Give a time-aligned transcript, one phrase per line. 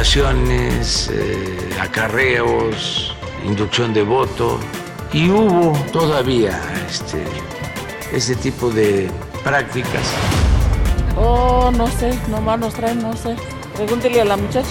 [0.00, 4.58] Violaciones, eh, acarreos, inducción de voto
[5.12, 7.22] y hubo todavía este,
[8.10, 9.10] ese tipo de
[9.44, 10.02] prácticas.
[11.18, 13.36] Oh, no sé, nomás nos traen, no sé.
[13.76, 14.70] Pregúntele a la muchacha.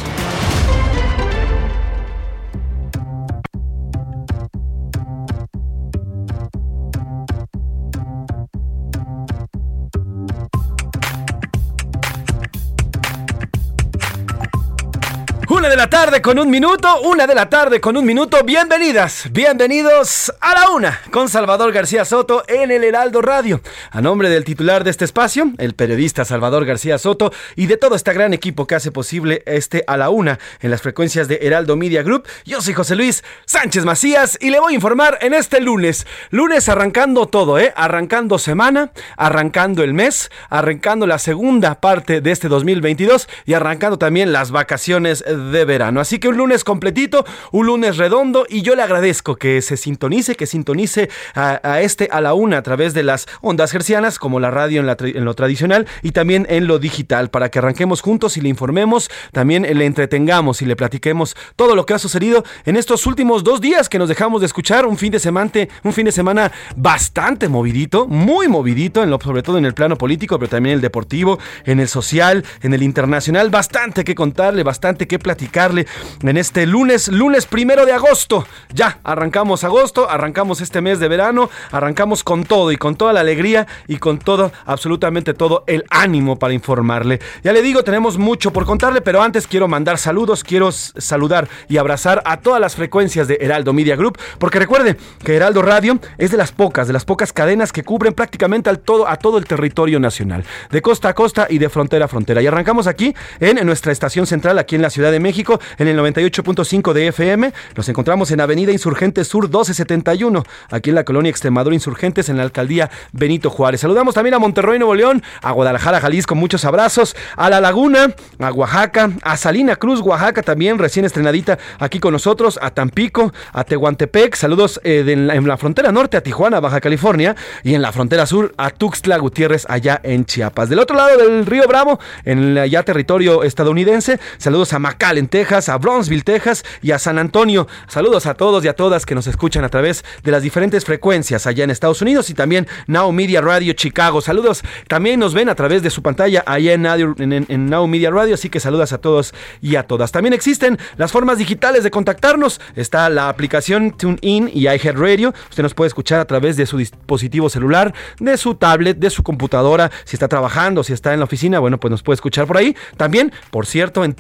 [15.70, 18.44] De la tarde con un minuto, una de la tarde con un minuto.
[18.44, 23.61] Bienvenidas, bienvenidos a la una con Salvador García Soto en el Heraldo Radio.
[23.92, 27.93] A nombre del titular de este espacio, el periodista Salvador García Soto y de todo
[27.93, 31.76] este gran equipo que hace posible este a la una en las frecuencias de Heraldo
[31.76, 35.61] Media Group, yo soy José Luis Sánchez Macías y le voy a informar en este
[35.61, 36.08] lunes.
[36.32, 37.73] Lunes arrancando todo, ¿eh?
[37.76, 44.33] Arrancando semana, arrancando el mes, arrancando la segunda parte de este 2022 y arrancando también
[44.33, 45.99] las vacaciones de verano.
[45.99, 50.36] Así que un lunes completito, un lunes redondo y yo le agradezco que se sintonice,
[50.36, 54.52] que sintonice a, este a la una a través de las ondas gercianas como la
[54.52, 58.37] radio en, la en lo tradicional y también en lo digital para que arranquemos juntos
[58.37, 62.75] y le informemos, también le entretengamos y le platiquemos todo lo que ha sucedido en
[62.75, 65.39] estos últimos dos días que nos dejamos de escuchar, un fin de semana,
[65.83, 69.98] un fin de semana bastante movidito, muy movidito, en lo, sobre todo en el plano
[69.98, 74.64] político, pero también en el deportivo, en el social, en el internacional, bastante que contarle,
[74.64, 75.88] bastante que platicarle
[76.22, 78.45] en este lunes, lunes primero de agosto.
[78.73, 83.22] Ya, arrancamos agosto, arrancamos este mes de verano, arrancamos con todo y con toda la
[83.22, 87.22] alegría y con todo, absolutamente todo el ánimo para informarle.
[87.42, 91.78] Ya le digo, tenemos mucho por contarle, pero antes quiero mandar saludos, quiero saludar y
[91.78, 96.32] abrazar a todas las frecuencias de Heraldo Media Group, porque recuerde que Heraldo Radio es
[96.32, 99.45] de las pocas, de las pocas cadenas que cubren prácticamente al todo, a todo el
[99.45, 102.42] territorio nacional, de costa a costa y de frontera a frontera.
[102.42, 105.29] Y arrancamos aquí en nuestra estación central, aquí en la Ciudad de México,
[105.78, 107.54] en el 98.5 de FM.
[107.76, 112.44] Nos encontramos en Avenida Insurgente Sur 1271, aquí en la colonia Extremadura Insurgentes, en la
[112.44, 113.82] alcaldía Benito Juárez.
[113.82, 118.52] Saludamos también a Monterrey, Nuevo León, a Guadalajara, Jalisco, muchos abrazos, a La Laguna, a
[118.52, 124.36] Oaxaca, a Salina Cruz, Oaxaca, también recién estrenadita aquí con nosotros, a Tampico, a Tehuantepec,
[124.36, 128.54] saludos eh, en, la, frontera norte a Tijuana, Baja California, y en la frontera sur
[128.57, 130.69] a Tuxtla Gutiérrez, allá en Chiapas.
[130.69, 134.80] Del otro lado del río Bravo, en el ya territorio estadounidense, saludos a
[135.19, 137.68] McAllen, Texas, a Bronzeville, Texas y a San Antonio.
[137.88, 141.45] Saludos a todos y a todas que nos escuchan a través de las diferentes frecuencias
[141.47, 144.21] allá en Estados Unidos y también Now Media Radio Chicago.
[144.21, 147.88] Saludos, también nos ven a través de su pantalla allá en, en, en- en Now
[147.88, 150.12] Media Radio, así que saludas a todos y a todas.
[150.12, 152.62] También existen las formas digitales de contactarnos.
[152.75, 155.33] Está la aplicación TuneIn y iHeartRadio.
[155.50, 159.24] Usted nos puede escuchar a través de su dispositivo celular, de su tablet, de su
[159.24, 159.92] computadora.
[160.06, 162.75] Si está trabajando, si está en la oficina, bueno, pues nos puede escuchar por ahí.
[162.98, 164.13] También, por cierto, en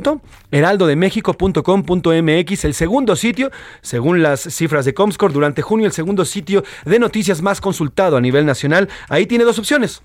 [0.00, 3.50] www.heraldodemexico.com.mx, el segundo sitio,
[3.82, 8.20] según las cifras de Comscore, durante junio, el segundo sitio de noticias más consultado a
[8.20, 8.88] nivel nacional.
[9.08, 10.02] Ahí tiene dos opciones.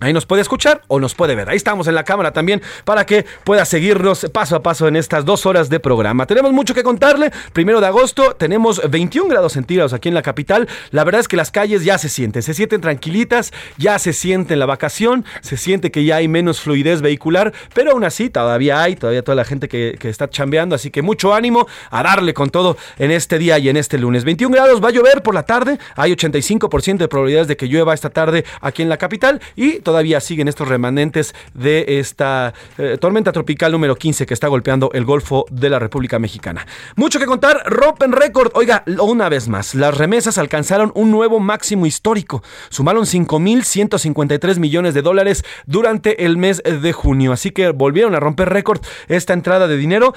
[0.00, 1.50] Ahí nos puede escuchar o nos puede ver.
[1.50, 5.26] Ahí estamos en la cámara también para que pueda seguirnos paso a paso en estas
[5.26, 6.24] dos horas de programa.
[6.24, 7.30] Tenemos mucho que contarle.
[7.52, 10.68] Primero de agosto tenemos 21 grados centígrados aquí en la capital.
[10.90, 14.56] La verdad es que las calles ya se sienten, se sienten tranquilitas, ya se siente
[14.56, 18.96] la vacación, se siente que ya hay menos fluidez vehicular, pero aún así todavía hay,
[18.96, 20.74] todavía toda la gente que, está chambeando.
[20.74, 24.24] Así que mucho ánimo a darle con todo en este día y en este lunes.
[24.24, 25.78] 21 grados, va a llover por la tarde.
[25.94, 30.20] Hay 85% de probabilidades de que llueva esta tarde aquí en la capital y todavía
[30.20, 35.46] siguen estos remanentes de esta eh, tormenta tropical número 15 que está golpeando el Golfo
[35.50, 36.64] de la República Mexicana.
[36.94, 38.52] Mucho que contar, rompen récord.
[38.54, 42.44] Oiga, una vez más, las remesas alcanzaron un nuevo máximo histórico.
[42.68, 47.32] Sumaron 5.153 millones de dólares durante el mes de junio.
[47.32, 50.14] Así que volvieron a romper récord esta entrada de dinero.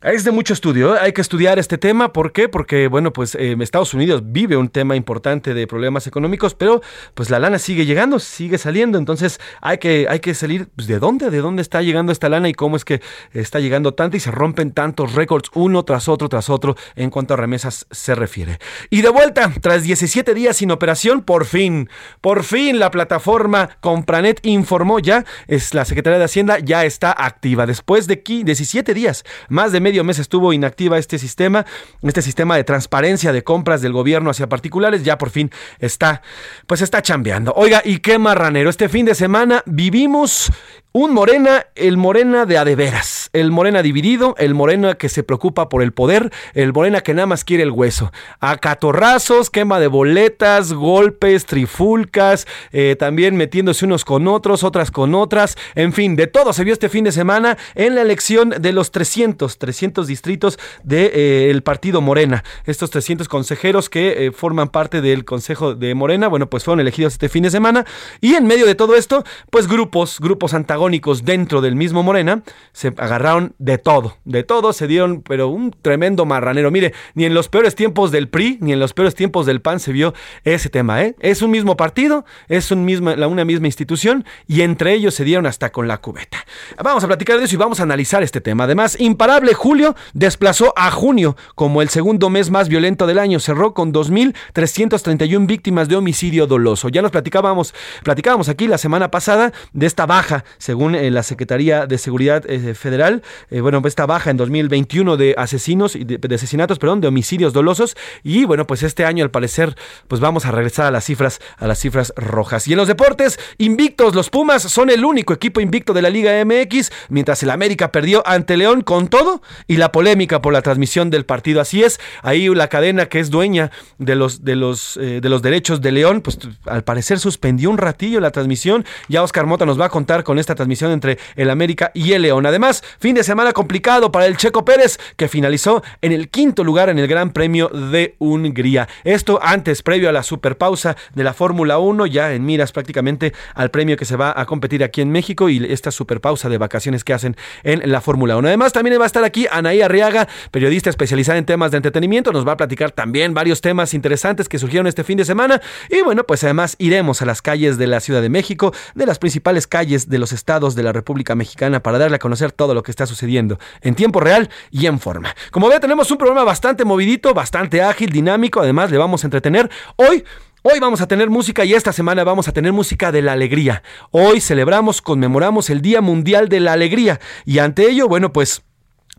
[0.00, 0.98] Es de mucho estudio, ¿eh?
[1.02, 2.12] hay que estudiar este tema.
[2.12, 2.48] ¿Por qué?
[2.48, 6.82] Porque, bueno, pues eh, Estados Unidos vive un tema importante de problemas económicos, pero
[7.14, 8.96] pues la lana sigue llegando, sigue saliendo.
[8.96, 12.48] Entonces hay que, hay que salir pues, de dónde, de dónde está llegando esta lana
[12.48, 13.02] y cómo es que
[13.32, 17.34] está llegando tanto y se rompen tantos récords uno tras otro, tras otro, en cuanto
[17.34, 18.60] a remesas se refiere.
[18.90, 21.90] Y de vuelta, tras 17 días sin operación, por fin,
[22.20, 27.66] por fin la plataforma Compranet informó ya, es la Secretaría de Hacienda ya está activa.
[27.66, 31.64] Después de 17 días, más de medio mes estuvo inactiva este sistema,
[32.02, 36.20] este sistema de transparencia de compras del gobierno hacia particulares, ya por fin está,
[36.66, 37.54] pues está chambeando.
[37.56, 40.52] Oiga, y qué marranero, este fin de semana vivimos
[40.92, 45.82] un Morena, el Morena de adeveras, el Morena dividido, el Morena que se preocupa por
[45.82, 48.10] el poder, el Morena que nada más quiere el hueso.
[48.40, 55.14] A catorrazos, quema de boletas, golpes, trifulcas, eh, también metiéndose unos con otros, otras con
[55.14, 58.72] otras, en fin, de todo se vio este fin de semana en la elección de
[58.72, 62.44] los 300, 300 distritos del de, eh, partido Morena.
[62.64, 67.12] Estos 300 consejeros que eh, forman parte del Consejo de Morena, bueno, pues fueron elegidos
[67.12, 67.84] este fin de semana
[68.22, 70.77] y en medio de todo esto, pues grupos, grupos antagónicos
[71.24, 72.42] dentro del mismo Morena,
[72.72, 76.70] se agarraron de todo, de todo, se dieron, pero un tremendo marranero.
[76.70, 79.80] Mire, ni en los peores tiempos del PRI, ni en los peores tiempos del PAN
[79.80, 80.14] se vio
[80.44, 81.14] ese tema, ¿eh?
[81.20, 85.46] Es un mismo partido, es un mismo, una misma institución, y entre ellos se dieron
[85.46, 86.44] hasta con la cubeta.
[86.82, 88.64] Vamos a platicar de eso y vamos a analizar este tema.
[88.64, 93.40] Además, imparable julio desplazó a junio como el segundo mes más violento del año.
[93.40, 96.88] Cerró con 2.331 víctimas de homicidio doloso.
[96.88, 101.86] Ya nos platicábamos, platicábamos aquí la semana pasada de esta baja, según eh, la Secretaría
[101.86, 106.78] de Seguridad eh, Federal, eh, bueno, esta baja en 2021 de asesinos, y de, asesinatos,
[106.78, 109.74] perdón, de homicidios dolosos, y bueno, pues este año al parecer,
[110.08, 112.68] pues vamos a regresar a las cifras, a las cifras rojas.
[112.68, 116.32] Y en los deportes, invictos, los Pumas son el único equipo invicto de la Liga
[116.44, 121.08] MX, mientras el América perdió ante León con todo y la polémica por la transmisión
[121.08, 121.62] del partido.
[121.62, 125.80] Así es, ahí la cadena que es dueña de los, de los, de los derechos
[125.80, 128.84] de León, pues al parecer suspendió un ratillo la transmisión.
[129.08, 132.22] Ya Oscar Mota nos va a contar con esta transmisión entre el América y el
[132.22, 132.44] León.
[132.44, 136.90] Además, fin de semana complicado para el Checo Pérez, que finalizó en el quinto lugar
[136.90, 138.88] en el Gran Premio de Hungría.
[139.04, 143.70] Esto antes, previo a la superpausa de la Fórmula 1, ya en miras prácticamente al
[143.70, 147.14] premio que se va a competir aquí en México y esta superpausa de vacaciones que
[147.14, 148.48] hacen en la Fórmula 1.
[148.48, 152.32] Además, también va a estar aquí Anaí Arriaga, periodista especializada en temas de entretenimiento.
[152.32, 155.60] Nos va a platicar también varios temas interesantes que surgieron este fin de semana.
[155.88, 159.18] Y bueno, pues además iremos a las calles de la Ciudad de México, de las
[159.18, 162.82] principales calles de los estados de la República Mexicana para darle a conocer todo lo
[162.82, 165.34] que está sucediendo en tiempo real y en forma.
[165.50, 169.70] Como ve, tenemos un programa bastante movidito, bastante ágil, dinámico, además le vamos a entretener.
[169.96, 170.24] Hoy
[170.62, 173.84] Hoy vamos a tener música y esta semana vamos a tener música de la alegría.
[174.10, 178.64] Hoy celebramos, conmemoramos el Día Mundial de la Alegría y ante ello, bueno, pues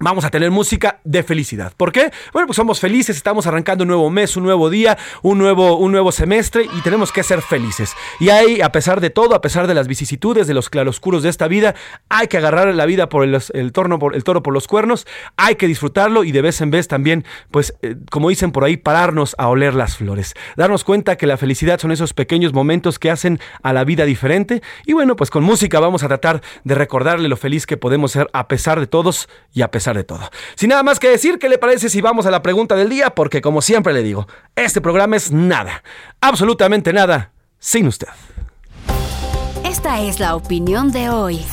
[0.01, 1.73] Vamos a tener música de felicidad.
[1.75, 2.09] ¿Por qué?
[2.31, 5.91] Bueno, pues somos felices, estamos arrancando un nuevo mes, un nuevo día, un nuevo, un
[5.91, 7.93] nuevo semestre y tenemos que ser felices.
[8.21, 11.29] Y ahí, a pesar de todo, a pesar de las vicisitudes, de los claroscuros de
[11.29, 11.75] esta vida,
[12.07, 15.55] hay que agarrar la vida por el, torno, por, el toro por los cuernos, hay
[15.55, 19.35] que disfrutarlo y de vez en vez también, pues, eh, como dicen por ahí, pararnos
[19.37, 20.33] a oler las flores.
[20.55, 24.61] Darnos cuenta que la felicidad son esos pequeños momentos que hacen a la vida diferente.
[24.85, 28.29] Y bueno, pues con música vamos a tratar de recordarle lo feliz que podemos ser
[28.31, 30.29] a pesar de todos y a pesar de todo.
[30.55, 33.09] Sin nada más que decir, ¿qué le parece si vamos a la pregunta del día?
[33.11, 35.83] Porque como siempre le digo, este programa es nada,
[36.21, 38.07] absolutamente nada, sin usted.
[39.63, 41.45] Esta es la opinión de hoy.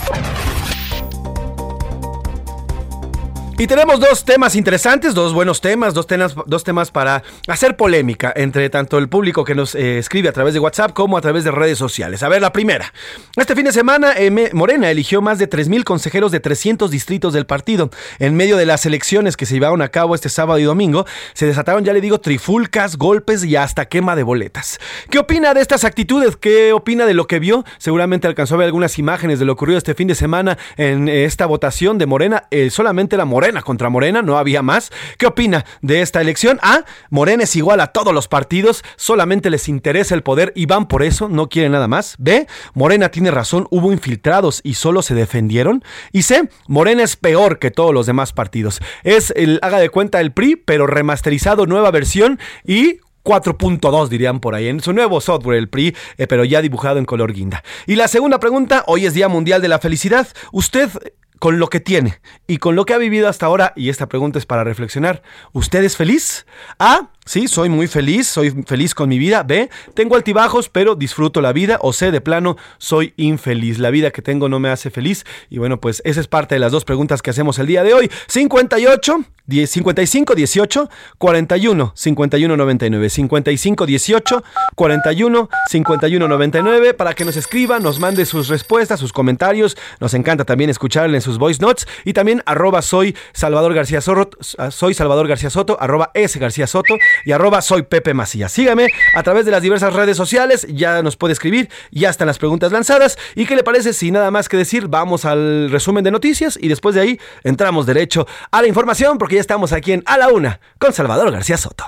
[3.58, 8.30] Y tenemos dos temas interesantes, dos buenos temas, dos temas, dos temas para hacer polémica
[8.36, 11.42] entre tanto el público que nos eh, escribe a través de WhatsApp como a través
[11.42, 12.22] de redes sociales.
[12.22, 12.92] A ver, la primera.
[13.34, 17.46] Este fin de semana, eh, Morena eligió más de 3.000 consejeros de 300 distritos del
[17.46, 17.88] partido.
[18.18, 21.46] En medio de las elecciones que se llevaron a cabo este sábado y domingo, se
[21.46, 24.78] desataron, ya le digo, trifulcas, golpes y hasta quema de boletas.
[25.08, 26.36] ¿Qué opina de estas actitudes?
[26.36, 27.64] ¿Qué opina de lo que vio?
[27.78, 31.24] Seguramente alcanzó a ver algunas imágenes de lo ocurrido este fin de semana en eh,
[31.24, 32.48] esta votación de Morena.
[32.68, 34.90] solamente la Morena Morena contra Morena, no había más.
[35.18, 36.58] ¿Qué opina de esta elección?
[36.62, 36.84] A.
[37.10, 41.04] Morena es igual a todos los partidos, solamente les interesa el poder y van por
[41.04, 42.16] eso, no quieren nada más.
[42.18, 42.48] B.
[42.74, 45.84] Morena tiene razón, hubo infiltrados y solo se defendieron.
[46.10, 46.48] Y C.
[46.66, 48.80] Morena es peor que todos los demás partidos.
[49.04, 54.56] Es el, haga de cuenta, el PRI, pero remasterizado, nueva versión y 4.2 dirían por
[54.56, 57.62] ahí, en su nuevo software, el PRI, eh, pero ya dibujado en color guinda.
[57.86, 60.26] Y la segunda pregunta, hoy es Día Mundial de la Felicidad.
[60.50, 60.90] ¿Usted
[61.38, 64.38] con lo que tiene y con lo que ha vivido hasta ahora, y esta pregunta
[64.38, 66.46] es para reflexionar, ¿usted es feliz?
[66.78, 69.42] A, sí, soy muy feliz, soy feliz con mi vida.
[69.42, 71.78] B, tengo altibajos, pero disfruto la vida.
[71.82, 73.78] O C, de plano, soy infeliz.
[73.78, 75.24] La vida que tengo no me hace feliz.
[75.50, 77.94] Y bueno, pues esa es parte de las dos preguntas que hacemos el día de
[77.94, 78.10] hoy.
[78.28, 87.36] 58 10, 55 18 41 51 99 55 18 41 51 99 para que nos
[87.36, 89.76] escriba, nos mande sus respuestas, sus comentarios.
[90.00, 94.38] Nos encanta también escucharle en sus voice notes y también arroba soy Salvador García Soto,
[94.70, 98.52] soy Salvador García Soto, arroba S García Soto y arroba soy Pepe Macías.
[98.52, 102.38] Sígame a través de las diversas redes sociales, ya nos puede escribir, ya están las
[102.38, 103.18] preguntas lanzadas.
[103.34, 106.68] ¿Y qué le parece si nada más que decir, vamos al resumen de noticias y
[106.68, 110.28] después de ahí entramos derecho a la información porque ya estamos aquí en A la
[110.28, 111.84] Una con Salvador García Soto.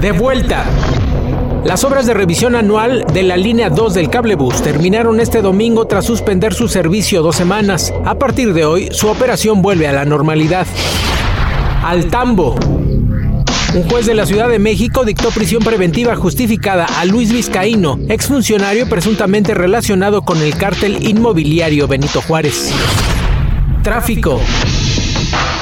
[0.00, 0.64] De vuelta.
[1.66, 6.04] Las obras de revisión anual de la línea 2 del cablebús terminaron este domingo tras
[6.04, 7.92] suspender su servicio dos semanas.
[8.04, 10.64] A partir de hoy, su operación vuelve a la normalidad.
[11.82, 12.54] Al tambo.
[13.74, 18.88] Un juez de la Ciudad de México dictó prisión preventiva justificada a Luis Vizcaíno, exfuncionario
[18.88, 22.70] presuntamente relacionado con el cártel inmobiliario Benito Juárez.
[23.82, 24.40] Tráfico.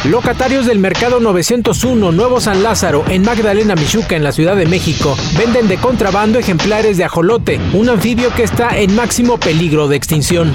[0.04, 5.16] Locatarios del Mercado 901 Nuevo San Lázaro en Magdalena, Michuca, en la Ciudad de México,
[5.38, 10.52] venden de contrabando ejemplares de ajolote, un anfibio que está en máximo peligro de extinción.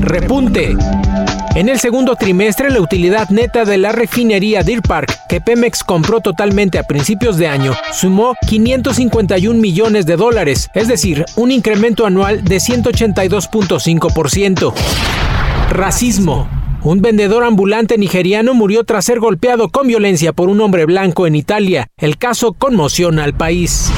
[0.00, 0.76] Repunte.
[1.54, 6.20] En el segundo trimestre, la utilidad neta de la refinería Deer Park, que Pemex compró
[6.20, 12.42] totalmente a principios de año, sumó 551 millones de dólares, es decir, un incremento anual
[12.42, 14.74] de 182.5%.
[15.70, 16.48] Racismo.
[16.82, 21.36] Un vendedor ambulante nigeriano murió tras ser golpeado con violencia por un hombre blanco en
[21.36, 21.88] Italia.
[21.98, 23.92] El caso conmociona al país.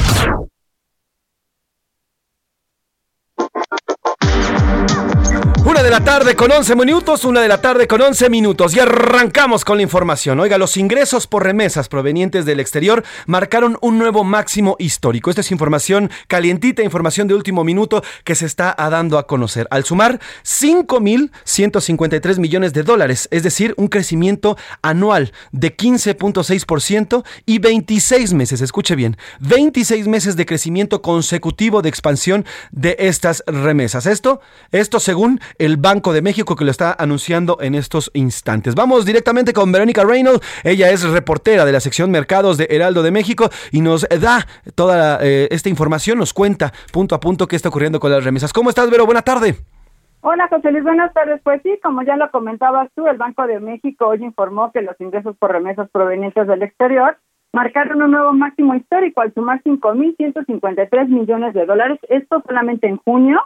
[5.65, 8.81] Una de la tarde con 11 minutos, una de la tarde con 11 minutos y
[8.81, 10.37] arrancamos con la información.
[10.41, 15.29] Oiga, los ingresos por remesas provenientes del exterior marcaron un nuevo máximo histórico.
[15.29, 19.65] Esta es información calientita, información de último minuto que se está dando a conocer.
[19.71, 28.33] Al sumar 5.153 millones de dólares, es decir, un crecimiento anual de 15.6% y 26
[28.33, 34.07] meses, escuche bien, 26 meses de crecimiento consecutivo de expansión de estas remesas.
[34.07, 34.41] Esto,
[34.73, 38.75] esto según el Banco de México que lo está anunciando en estos instantes.
[38.75, 40.41] Vamos directamente con Verónica Reynolds.
[40.63, 44.45] Ella es reportera de la sección Mercados de Heraldo de México y nos da
[44.75, 48.53] toda eh, esta información, nos cuenta punto a punto qué está ocurriendo con las remesas.
[48.53, 49.05] ¿Cómo estás, Vero?
[49.05, 49.55] Buena tarde.
[50.25, 51.41] Hola, José Luis, buenas tardes.
[51.43, 54.99] Pues sí, como ya lo comentabas tú, el Banco de México hoy informó que los
[55.01, 57.17] ingresos por remesas provenientes del exterior
[57.51, 63.41] marcaron un nuevo máximo histórico al sumar 5.153 millones de dólares, esto solamente en junio,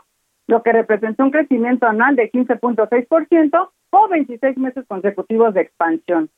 [0.47, 6.29] lo que representó un crecimiento anual de 15.6% o 26 meses consecutivos de expansión.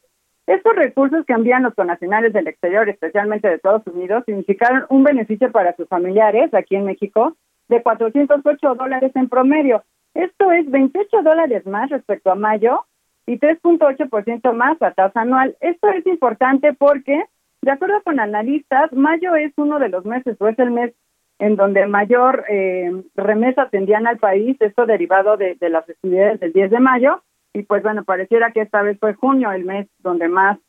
[0.48, 5.52] Estos recursos que envían los conacionales del exterior, especialmente de Estados Unidos, significaron un beneficio
[5.52, 7.36] para sus familiares aquí en México
[7.68, 9.84] de 408 dólares en promedio.
[10.16, 12.86] Esto es 28 dólares más respecto a mayo
[13.28, 15.56] y 3.8% más a tasa anual.
[15.62, 17.26] Esto es importante porque,
[17.62, 20.94] de acuerdo con analistas, mayo es uno de los meses o es el mes
[21.40, 26.70] en donde mayor eh, remesa tendían al país, esto derivado de, las festividades del 10
[26.70, 30.60] de mayo, y pues bueno, pareciera que esta vez fue junio el mes donde más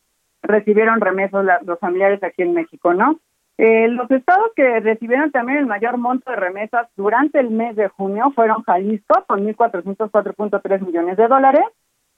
[0.43, 3.19] recibieron remesas los familiares aquí en México, ¿no?
[3.59, 7.89] Eh, los estados que recibieron también el mayor monto de remesas durante el mes de
[7.89, 11.65] junio fueron Jalisco con 1.404.3 millones de dólares,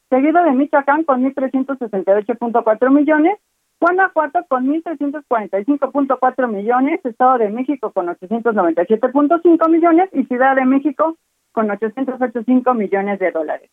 [0.09, 3.39] seguido de Michoacán con 1.368.4 millones
[3.83, 11.17] Guanajuato con 1.345.4 millones, Estado de México con 897.5 millones y Ciudad de México
[11.51, 13.69] con 885 millones de dólares.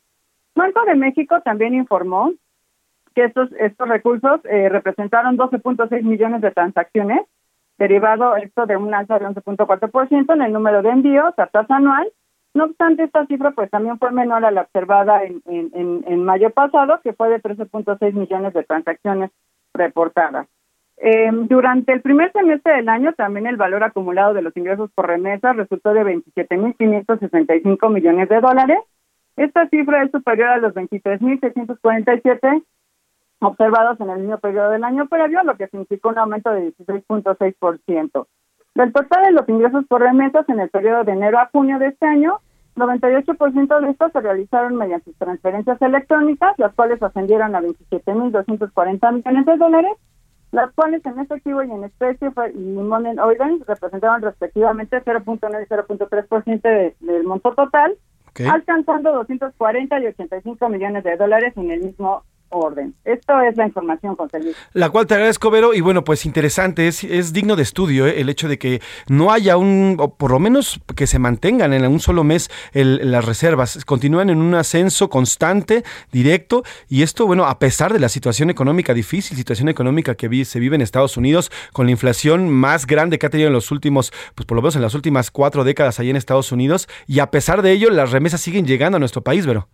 [0.55, 2.31] Banco de México también informó
[3.13, 7.27] que estos, estos recursos eh, representaron 12.6 millones de transacciones,
[7.77, 12.11] derivado esto de un alza de 11.4% en el número de envíos a tasa anual.
[12.55, 16.49] No obstante, esta cifra pues también fue menor a la observada en, en, en mayo
[16.49, 19.29] pasado, que fue de 13.6 millones de transacciones
[19.73, 20.47] reportadas.
[20.97, 25.07] Eh, durante el primer semestre del año, también el valor acumulado de los ingresos por
[25.07, 28.79] remesas resultó de 27.565 millones de dólares.
[29.37, 32.63] Esta cifra es superior a los 23.647
[33.41, 38.27] observados en el mismo periodo del año previo, lo que significó un aumento de 16.6%.
[38.75, 41.87] Del total de los ingresos por remesas en el periodo de enero a junio de
[41.87, 42.41] este año,
[42.79, 49.57] 98% de estos se realizaron mediante transferencias electrónicas, las cuales ascendieron a 27.240 millones de
[49.57, 49.91] dólares,
[50.51, 56.95] las cuales en efectivo y en especie y money order representaban respectivamente 0.9 y 0.3%
[56.99, 57.95] del monto total,
[58.49, 62.95] alcanzando 240 y 85 millones de dólares en el mismo orden.
[63.05, 64.55] Esto es la información, José Luis.
[64.73, 68.19] La cual te agradezco, Vero, y bueno, pues interesante, es, es digno de estudio ¿eh?
[68.19, 71.85] el hecho de que no haya un, o por lo menos que se mantengan en
[71.85, 77.59] un solo mes las reservas, continúan en un ascenso constante, directo, y esto, bueno, a
[77.59, 81.85] pesar de la situación económica difícil, situación económica que se vive en Estados Unidos, con
[81.85, 84.81] la inflación más grande que ha tenido en los últimos, pues por lo menos en
[84.81, 88.41] las últimas cuatro décadas ahí en Estados Unidos, y a pesar de ello, las remesas
[88.41, 89.67] siguen llegando a nuestro país, Vero.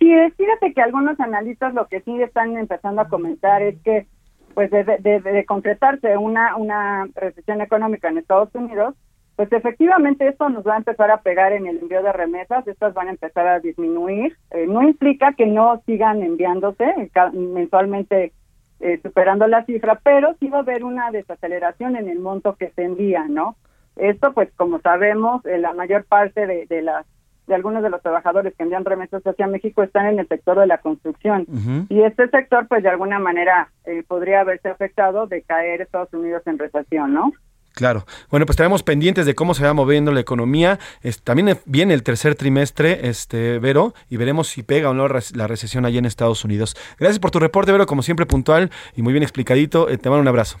[0.00, 4.06] Sí, fíjate que algunos analistas lo que sí están empezando a comentar es que,
[4.54, 8.94] pues, de, de, concretarse una, una recesión económica en Estados Unidos,
[9.36, 12.94] pues efectivamente esto nos va a empezar a pegar en el envío de remesas, estas
[12.94, 14.36] van a empezar a disminuir.
[14.52, 18.32] Eh, no implica que no sigan enviándose mensualmente
[18.80, 22.70] eh, superando la cifra, pero sí va a haber una desaceleración en el monto que
[22.70, 23.56] se envía, ¿no?
[23.96, 27.06] Esto, pues, como sabemos, eh, la mayor parte de, de las
[27.50, 30.68] de algunos de los trabajadores que envían remesas hacia México están en el sector de
[30.68, 31.46] la construcción.
[31.88, 36.42] Y este sector, pues de alguna manera, eh, podría haberse afectado de caer Estados Unidos
[36.46, 37.32] en recesión, ¿no?
[37.74, 38.06] Claro.
[38.30, 40.78] Bueno, pues estaremos pendientes de cómo se va moviendo la economía.
[41.24, 45.84] también viene el tercer trimestre, este Vero, y veremos si pega o no la recesión
[45.84, 46.76] allí en Estados Unidos.
[47.00, 49.88] Gracias por tu reporte, Vero, como siempre puntual y muy bien explicadito.
[49.88, 50.58] Eh, te mando un abrazo.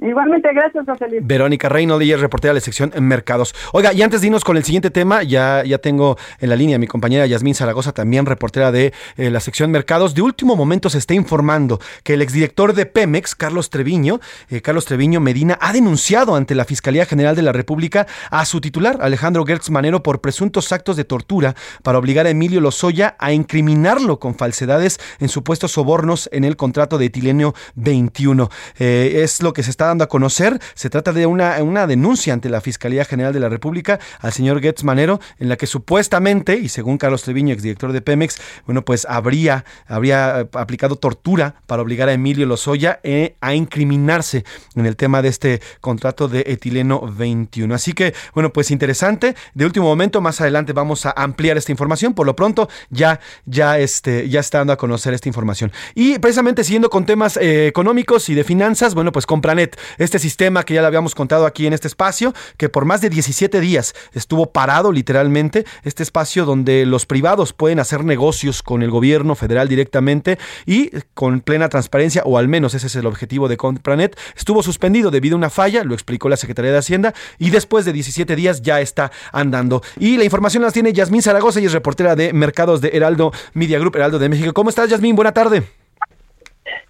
[0.00, 1.22] Igualmente, gracias, José Luis.
[1.24, 3.54] Verónica Reynolds, ella es reportera de la sección Mercados.
[3.72, 6.76] Oiga, y antes de irnos con el siguiente tema, ya, ya tengo en la línea
[6.76, 10.14] a mi compañera Yasmín Zaragoza, también reportera de eh, la sección Mercados.
[10.14, 14.18] De último momento se está informando que el exdirector de Pemex, Carlos Treviño,
[14.50, 18.60] eh, Carlos Treviño Medina, ha denunciado ante la Fiscalía General de la República a su
[18.60, 23.32] titular, Alejandro Gertz Manero, por presuntos actos de tortura para obligar a Emilio Lozoya a
[23.32, 28.50] incriminarlo con falsedades en supuestos sobornos en el contrato de etileno 21.
[28.78, 30.58] Eh, es lo que se está dando a conocer.
[30.74, 34.60] Se trata de una, una denuncia ante la Fiscalía General de la República al señor
[34.60, 39.06] Getz Manero, en la que supuestamente, y según Carlos Treviño, exdirector de Pemex, bueno, pues
[39.08, 44.96] habría, habría eh, aplicado tortura para obligar a Emilio Lozoya eh, a incriminarse en el
[44.96, 47.74] tema de este contrato de etileno 21.
[47.74, 49.34] Así que, bueno, pues interesante.
[49.54, 52.14] De último momento, más adelante vamos a ampliar esta información.
[52.14, 55.72] Por lo pronto, ya, ya, este, ya está dando a conocer esta información.
[55.94, 60.64] Y precisamente siguiendo con temas eh, económicos y de finanzas, bueno, pues Compranet este sistema
[60.64, 63.94] que ya le habíamos contado aquí en este espacio, que por más de 17 días
[64.12, 69.68] estuvo parado literalmente, este espacio donde los privados pueden hacer negocios con el gobierno federal
[69.68, 74.62] directamente y con plena transparencia, o al menos ese es el objetivo de Compranet, estuvo
[74.62, 78.36] suspendido debido a una falla, lo explicó la Secretaría de Hacienda, y después de 17
[78.36, 79.82] días ya está andando.
[79.98, 83.78] Y la información las tiene Yasmín Zaragoza y es reportera de Mercados de Heraldo Media
[83.78, 84.52] Group, Heraldo de México.
[84.52, 85.16] ¿Cómo estás, Yasmín?
[85.16, 85.81] Buena tarde.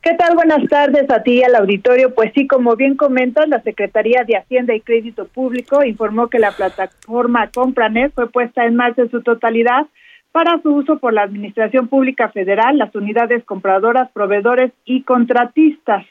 [0.02, 0.34] ¿Qué tal?
[0.34, 2.12] Buenas tardes a ti y al auditorio.
[2.12, 6.50] Pues sí, como bien comentas, la Secretaría de Hacienda y Crédito Público informó que la
[6.50, 9.86] plataforma Compranet fue puesta en marcha en su totalidad
[10.32, 16.04] para su uso por la Administración Pública Federal, las unidades compradoras, proveedores y contratistas.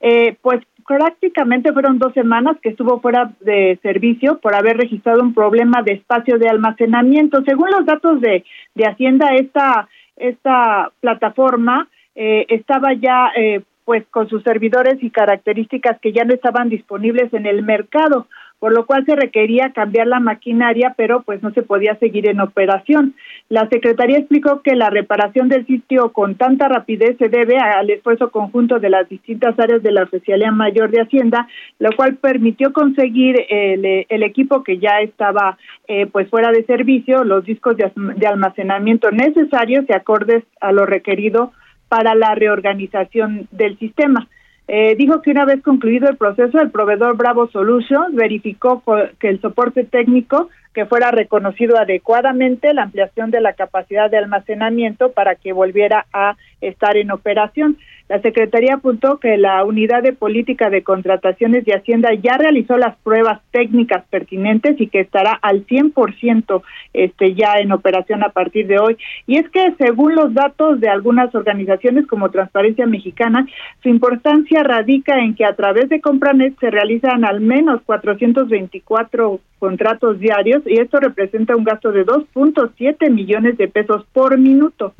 [0.00, 5.32] Eh, pues prácticamente fueron dos semanas que estuvo fuera de servicio por haber registrado un
[5.32, 7.42] problema de espacio de almacenamiento.
[7.46, 11.88] Según los datos de, de Hacienda, esta, esta plataforma
[12.20, 17.32] eh, estaba ya eh, pues con sus servidores y características que ya no estaban disponibles
[17.32, 18.26] en el mercado,
[18.58, 22.40] por lo cual se requería cambiar la maquinaria, pero pues no se podía seguir en
[22.40, 23.14] operación.
[23.48, 28.32] La Secretaría explicó que la reparación del sitio con tanta rapidez se debe al esfuerzo
[28.32, 31.46] conjunto de las distintas áreas de la Oficialía Mayor de Hacienda,
[31.78, 37.44] lo cual permitió conseguir el, equipo que ya estaba eh, pues fuera de servicio, los
[37.44, 41.52] discos de, de almacenamiento necesarios y acordes a lo requerido
[41.88, 44.28] para la reorganización del sistema.
[44.66, 48.82] Eh, dijo que una vez concluido el proceso, el proveedor Bravo Solutions verificó
[49.18, 55.10] que el soporte técnico que fuera reconocido adecuadamente la ampliación de la capacidad de almacenamiento
[55.10, 57.78] para que volviera a estar en operación.
[58.08, 62.96] La Secretaría apuntó que la Unidad de Política de Contrataciones de Hacienda ya realizó las
[62.98, 66.62] pruebas técnicas pertinentes y que estará al 100%
[66.94, 68.96] este, ya en operación a partir de hoy.
[69.26, 73.46] Y es que según los datos de algunas organizaciones como Transparencia Mexicana,
[73.82, 80.18] su importancia radica en que a través de Compranet se realizan al menos 424 contratos
[80.18, 84.94] diarios y esto representa un gasto de 2.7 millones de pesos por minuto.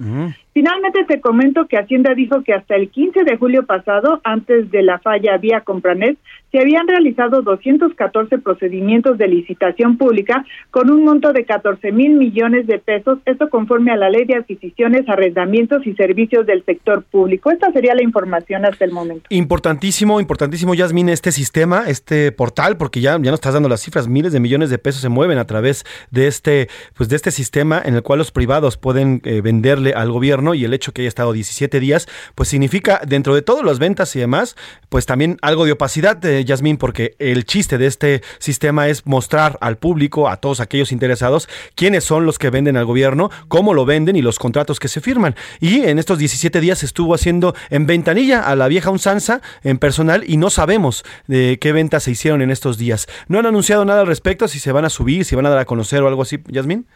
[0.58, 4.82] Finalmente te comento que Hacienda dijo que hasta el 15 de julio pasado, antes de
[4.82, 6.18] la falla vía Compranet,
[6.50, 12.66] se habían realizado 214 procedimientos de licitación pública con un monto de 14 mil millones
[12.66, 17.52] de pesos, esto conforme a la ley de adquisiciones, arrendamientos y servicios del sector público.
[17.52, 19.26] Esta sería la información hasta el momento.
[19.28, 24.08] Importantísimo, importantísimo, Yasmín, este sistema, este portal, porque ya, ya nos estás dando las cifras,
[24.08, 27.80] miles de millones de pesos se mueven a través de este, pues de este sistema
[27.84, 31.08] en el cual los privados pueden eh, venderle al gobierno y el hecho que haya
[31.08, 34.56] estado 17 días, pues significa dentro de todas las ventas y demás,
[34.88, 36.16] pues también algo de opacidad.
[36.16, 40.92] de Yasmín, porque el chiste de este sistema es mostrar al público, a todos aquellos
[40.92, 44.88] interesados, quiénes son los que venden al gobierno, cómo lo venden y los contratos que
[44.88, 45.34] se firman.
[45.60, 50.24] Y en estos 17 días estuvo haciendo en ventanilla a la vieja unsanza en personal
[50.26, 53.06] y no sabemos de qué ventas se hicieron en estos días.
[53.28, 55.58] No han anunciado nada al respecto, si se van a subir, si van a dar
[55.58, 56.86] a conocer o algo así, Yasmín.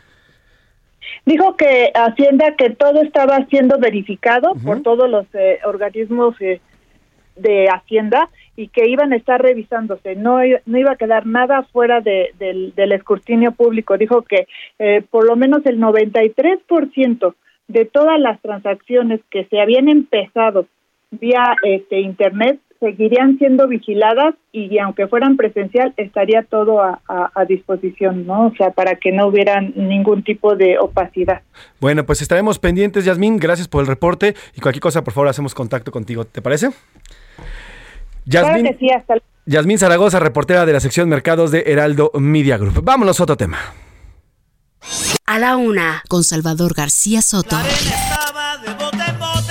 [1.25, 6.61] Dijo que Hacienda que todo estaba siendo verificado por todos los eh, organismos eh,
[7.37, 12.01] de Hacienda y que iban a estar revisándose, no, no iba a quedar nada fuera
[12.01, 13.97] de, del, del escrutinio público.
[13.97, 14.47] Dijo que
[14.79, 17.35] eh, por lo menos el 93%
[17.69, 20.67] de todas las transacciones que se habían empezado
[21.11, 28.27] vía este internet seguirían siendo vigiladas y aunque fueran presencial estaría todo a, a, disposición,
[28.27, 28.49] ¿no?
[28.49, 31.43] O sea, para que no hubiera ningún tipo de opacidad.
[31.81, 33.37] Bueno, pues estaremos pendientes, Yasmín.
[33.37, 36.25] Gracias por el reporte y cualquier cosa, por favor, hacemos contacto contigo.
[36.25, 36.71] ¿Te parece?
[38.25, 38.77] Yasmín,
[39.47, 42.83] Yasmín Zaragoza, reportera de la sección Mercados de Heraldo Media Group.
[42.83, 43.59] Vámonos a otro tema.
[45.25, 47.57] A la una, con Salvador García Soto.
[47.57, 49.42] La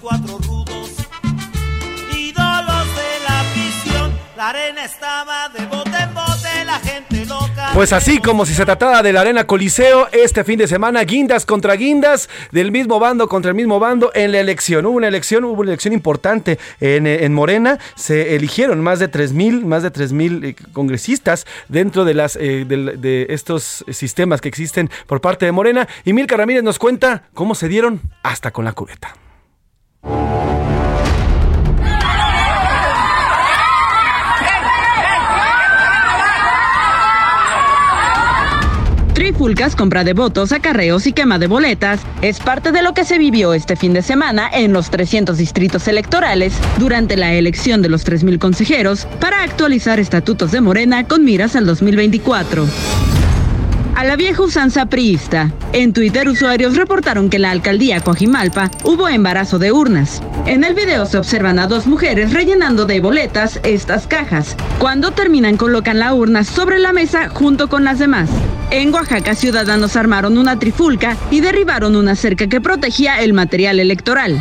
[0.00, 0.90] cuatro rudos,
[2.16, 4.12] ídolos de la visión.
[4.36, 7.70] La arena estaba de bote en bote, la gente loca.
[7.74, 11.46] Pues así como si se tratara de la Arena Coliseo, este fin de semana, guindas
[11.46, 14.86] contra guindas, del mismo bando contra el mismo bando en la elección.
[14.86, 17.78] Hubo una elección, hubo una elección importante en, en Morena.
[17.94, 22.36] Se eligieron más de tres mil, más de tres mil eh, congresistas dentro de las
[22.36, 25.88] eh, de, de, estos sistemas que existen por parte de Morena.
[26.04, 29.14] Y Milka Ramírez nos cuenta cómo se dieron hasta con la cubeta.
[39.14, 43.18] Trifulcas, compra de votos, acarreos y quema de boletas es parte de lo que se
[43.18, 48.06] vivió este fin de semana en los 300 distritos electorales durante la elección de los
[48.06, 52.66] 3.000 consejeros para actualizar estatutos de Morena con miras al 2024
[53.94, 55.50] a la vieja usanza priista.
[55.72, 60.22] En Twitter usuarios reportaron que en la alcaldía Coajimalpa hubo embarazo de urnas.
[60.46, 64.56] En el video se observan a dos mujeres rellenando de boletas estas cajas.
[64.78, 68.28] Cuando terminan colocan la urna sobre la mesa junto con las demás.
[68.70, 74.40] En Oaxaca ciudadanos armaron una trifulca y derribaron una cerca que protegía el material electoral.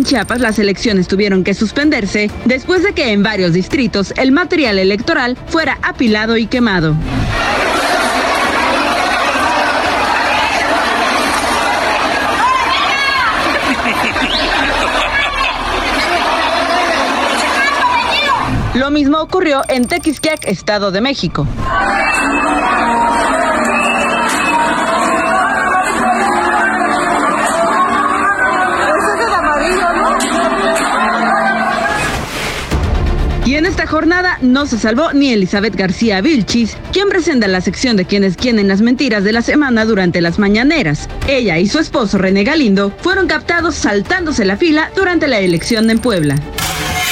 [0.00, 4.78] En Chiapas las elecciones tuvieron que suspenderse después de que en varios distritos el material
[4.78, 6.96] electoral fuera apilado y quemado.
[18.72, 21.46] Lo mismo ocurrió en Tequisquiac, Estado de México.
[33.90, 38.68] Jornada no se salvó ni Elizabeth García Vilchis, quien presenta la sección de quienes quieren
[38.68, 41.08] las mentiras de la semana durante las mañaneras.
[41.26, 45.98] Ella y su esposo René Galindo fueron captados saltándose la fila durante la elección en
[45.98, 46.36] Puebla.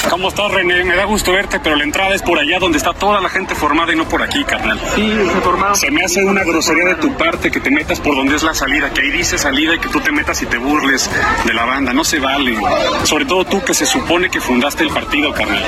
[0.09, 0.85] ¿Cómo estás, René?
[0.85, 3.57] Me da gusto verte, pero la entrada es por allá donde está toda la gente
[3.57, 4.81] formada y no por aquí, carnal.
[4.95, 5.75] Sí, se formado.
[5.75, 8.55] Se me hace una grosería de tu parte que te metas por donde es la
[8.55, 11.11] salida, que ahí dice salida y que tú te metas y te burles
[11.45, 11.93] de la banda.
[11.93, 12.57] No se vale.
[13.03, 15.65] Sobre todo tú que se supone que fundaste el partido, carnal.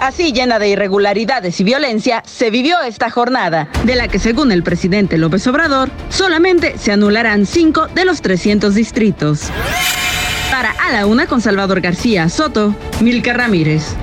[0.00, 4.62] Así llena de irregularidades y violencia, se vivió esta jornada, de la que según el
[4.62, 9.50] presidente López Obrador, solamente se anularán cinco de los 300 distritos.
[10.50, 13.96] Para A la Una con Salvador García Soto, Milka Ramírez.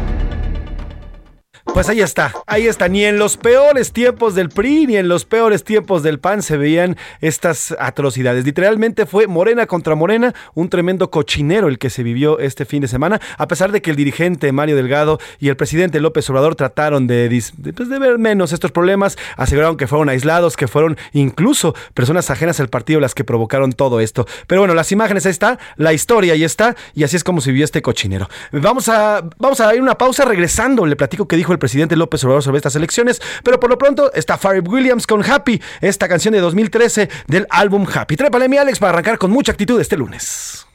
[1.65, 2.87] Pues ahí está, ahí está.
[2.87, 6.57] Ni en los peores tiempos del PRI, ni en los peores tiempos del PAN se
[6.57, 8.45] veían estas atrocidades.
[8.45, 12.87] Literalmente fue Morena contra Morena, un tremendo cochinero el que se vivió este fin de
[12.87, 17.07] semana, a pesar de que el dirigente Mario Delgado y el presidente López Obrador trataron
[17.07, 17.29] de,
[17.75, 22.59] pues, de ver menos estos problemas, aseguraron que fueron aislados, que fueron incluso personas ajenas
[22.59, 24.25] al partido las que provocaron todo esto.
[24.47, 27.51] Pero bueno, las imágenes ahí está, la historia ahí está, y así es como se
[27.51, 28.27] vivió este cochinero.
[28.51, 32.23] Vamos a, vamos a ir una pausa regresando, le platico que dijo el presidente López
[32.23, 36.33] Obrador sobre estas elecciones, pero por lo pronto está Pharrell Williams con Happy, esta canción
[36.33, 38.15] de 2013 del álbum Happy.
[38.15, 40.65] Trépale mi Alex para arrancar con mucha actitud este lunes.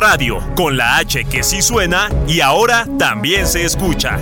[0.00, 4.18] Radio, con la H que sí suena y ahora también se escucha.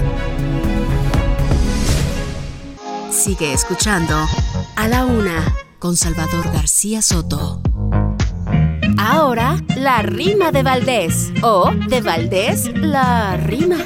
[3.11, 4.15] Sigue escuchando
[4.75, 7.63] A la Una con Salvador García Soto.
[8.99, 13.77] Ahora, la rima de Valdés o de Valdés, la rima.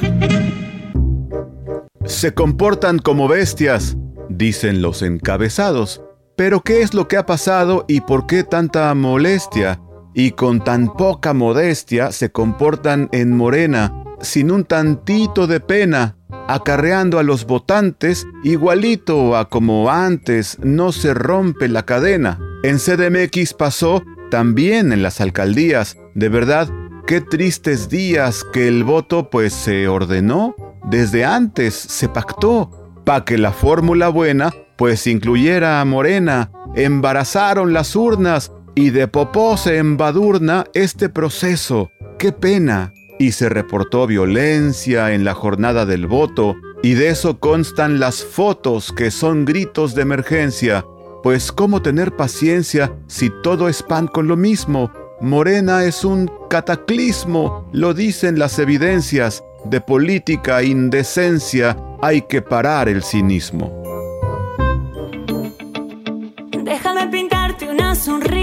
[2.05, 3.97] Se comportan como bestias,
[4.29, 6.01] dicen los encabezados.
[6.35, 9.79] Pero ¿qué es lo que ha pasado y por qué tanta molestia?
[10.13, 17.19] Y con tan poca modestia se comportan en Morena, sin un tantito de pena, acarreando
[17.19, 22.39] a los votantes igualito a como antes no se rompe la cadena.
[22.63, 25.97] En CDMX pasó también en las alcaldías.
[26.15, 26.69] De verdad,
[27.05, 30.55] qué tristes días que el voto pues se ordenó,
[30.89, 36.51] desde antes se pactó, pa' que la fórmula buena pues incluyera a Morena.
[36.75, 41.91] Embarazaron las urnas y de popó se embadurna este proceso.
[42.17, 42.93] ¡Qué pena!
[43.19, 48.91] Y se reportó violencia en la jornada del voto, y de eso constan las fotos
[48.91, 50.85] que son gritos de emergencia.
[51.21, 54.91] Pues cómo tener paciencia si todo es pan con lo mismo.
[55.21, 59.43] Morena es un cataclismo, lo dicen las evidencias.
[59.65, 63.71] De política indecencia hay que parar el cinismo.
[66.65, 68.42] Déjame pintarte una sonrisa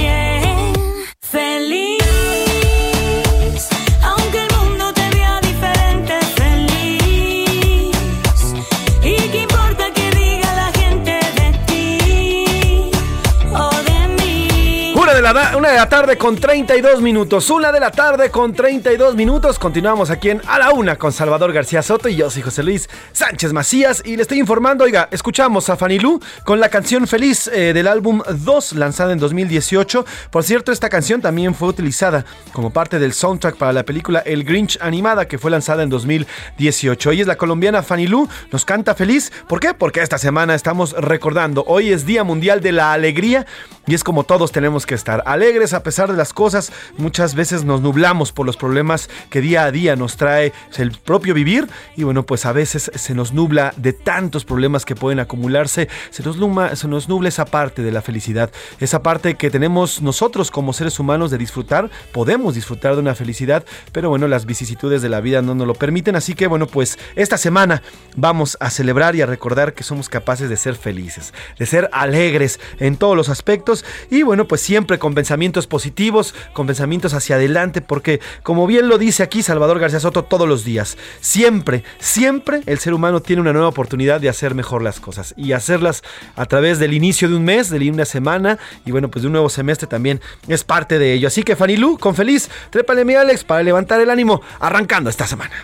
[15.61, 17.47] Una de, la, tarde con 32 minutos.
[17.51, 19.59] Una de la tarde con 32 minutos.
[19.59, 22.89] Continuamos aquí en A la Una con Salvador García Soto y yo soy José Luis
[23.11, 24.01] Sánchez Macías.
[24.03, 27.87] Y le estoy informando, oiga, escuchamos a Fanny Lu con la canción Feliz eh, del
[27.87, 30.03] álbum 2, lanzada en 2018.
[30.31, 34.43] Por cierto, esta canción también fue utilizada como parte del soundtrack para la película El
[34.43, 37.11] Grinch animada que fue lanzada en 2018.
[37.11, 39.31] Ella es la colombiana Fanny Lu, nos canta feliz.
[39.47, 39.75] ¿Por qué?
[39.75, 41.63] Porque esta semana estamos recordando.
[41.67, 43.45] Hoy es Día Mundial de la Alegría
[43.85, 46.71] y es como todos tenemos que estar alegres a pesar de las cosas.
[46.97, 51.33] Muchas veces nos nublamos por los problemas que día a día nos trae el propio
[51.33, 51.67] vivir.
[51.97, 56.23] Y bueno, pues a veces se nos nubla de tantos problemas que pueden acumularse, se
[56.23, 60.51] nos, nubla, se nos nubla esa parte de la felicidad, esa parte que tenemos nosotros
[60.51, 65.09] como seres humanos de disfrutar, podemos disfrutar de una felicidad, pero bueno, las vicisitudes de
[65.09, 67.83] la vida no nos lo permiten, así que bueno, pues esta semana
[68.15, 72.59] vamos a celebrar y a recordar que somos capaces de ser felices, de ser alegres
[72.79, 73.85] en todos los aspectos.
[74.09, 78.97] Y bueno, pues siempre con pensamientos positivos, con pensamientos hacia adelante, porque como bien lo
[78.97, 83.53] dice aquí Salvador García Soto todos los días, siempre, siempre el ser humano tiene una
[83.53, 86.03] nueva oportunidad de hacer mejor las cosas y hacerlas
[86.35, 89.33] a través del inicio de un mes, de una semana y bueno, pues de un
[89.33, 91.27] nuevo semestre también es parte de ello.
[91.27, 95.25] Así que Fanny Lu, con feliz, trépale mi Alex para levantar el ánimo, arrancando esta
[95.25, 95.55] semana.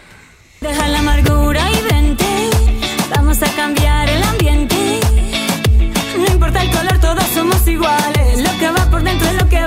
[0.59, 2.49] Deja la amargura y vente,
[3.15, 4.99] vamos a cambiar el ambiente.
[6.17, 8.39] No importa el color, todos somos iguales.
[8.39, 9.66] Lo que va por dentro es lo que vale.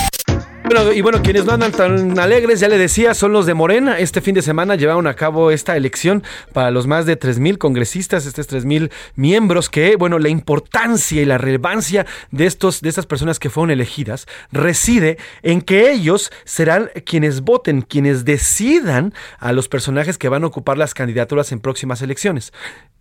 [0.71, 3.99] Y bueno, quienes no andan tan alegres, ya le decía, son los de Morena.
[3.99, 8.25] Este fin de semana llevaron a cabo esta elección para los más de 3.000 congresistas,
[8.25, 13.37] estos 3.000 miembros, que, bueno, la importancia y la relevancia de, estos, de estas personas
[13.37, 20.17] que fueron elegidas reside en que ellos serán quienes voten, quienes decidan a los personajes
[20.17, 22.53] que van a ocupar las candidaturas en próximas elecciones.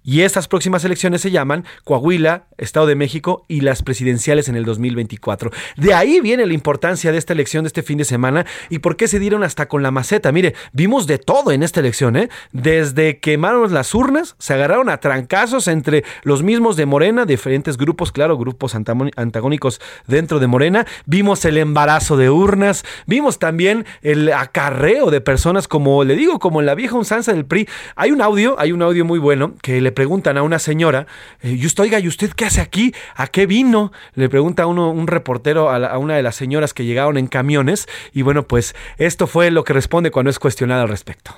[0.02, 4.64] Y estas próximas elecciones se llaman Coahuila, Estado de México y las presidenciales en el
[4.64, 5.50] 2024.
[5.76, 8.96] De ahí viene la importancia de esta elección de este fin de semana y por
[8.96, 10.32] qué se dieron hasta con la maceta.
[10.32, 12.28] Mire, vimos de todo en esta elección, ¿eh?
[12.52, 18.12] Desde quemaron las urnas, se agarraron a trancazos entre los mismos de Morena, diferentes grupos,
[18.12, 20.86] claro, grupos antagónicos dentro de Morena.
[21.06, 26.60] Vimos el embarazo de urnas, vimos también el acarreo de personas, como le digo, como
[26.60, 27.68] en la vieja unsanza del PRI.
[27.96, 31.06] Hay un audio, hay un audio muy bueno que le preguntan a una señora,
[31.40, 32.94] eh, y usted, oiga, ¿y usted qué hace aquí?
[33.14, 33.92] ¿A qué vino?
[34.14, 38.22] Le pregunta uno, un reportero a, una de las señoras que llegaron en camiones, y
[38.22, 41.36] bueno, pues esto fue lo que responde cuando es cuestionada al respecto.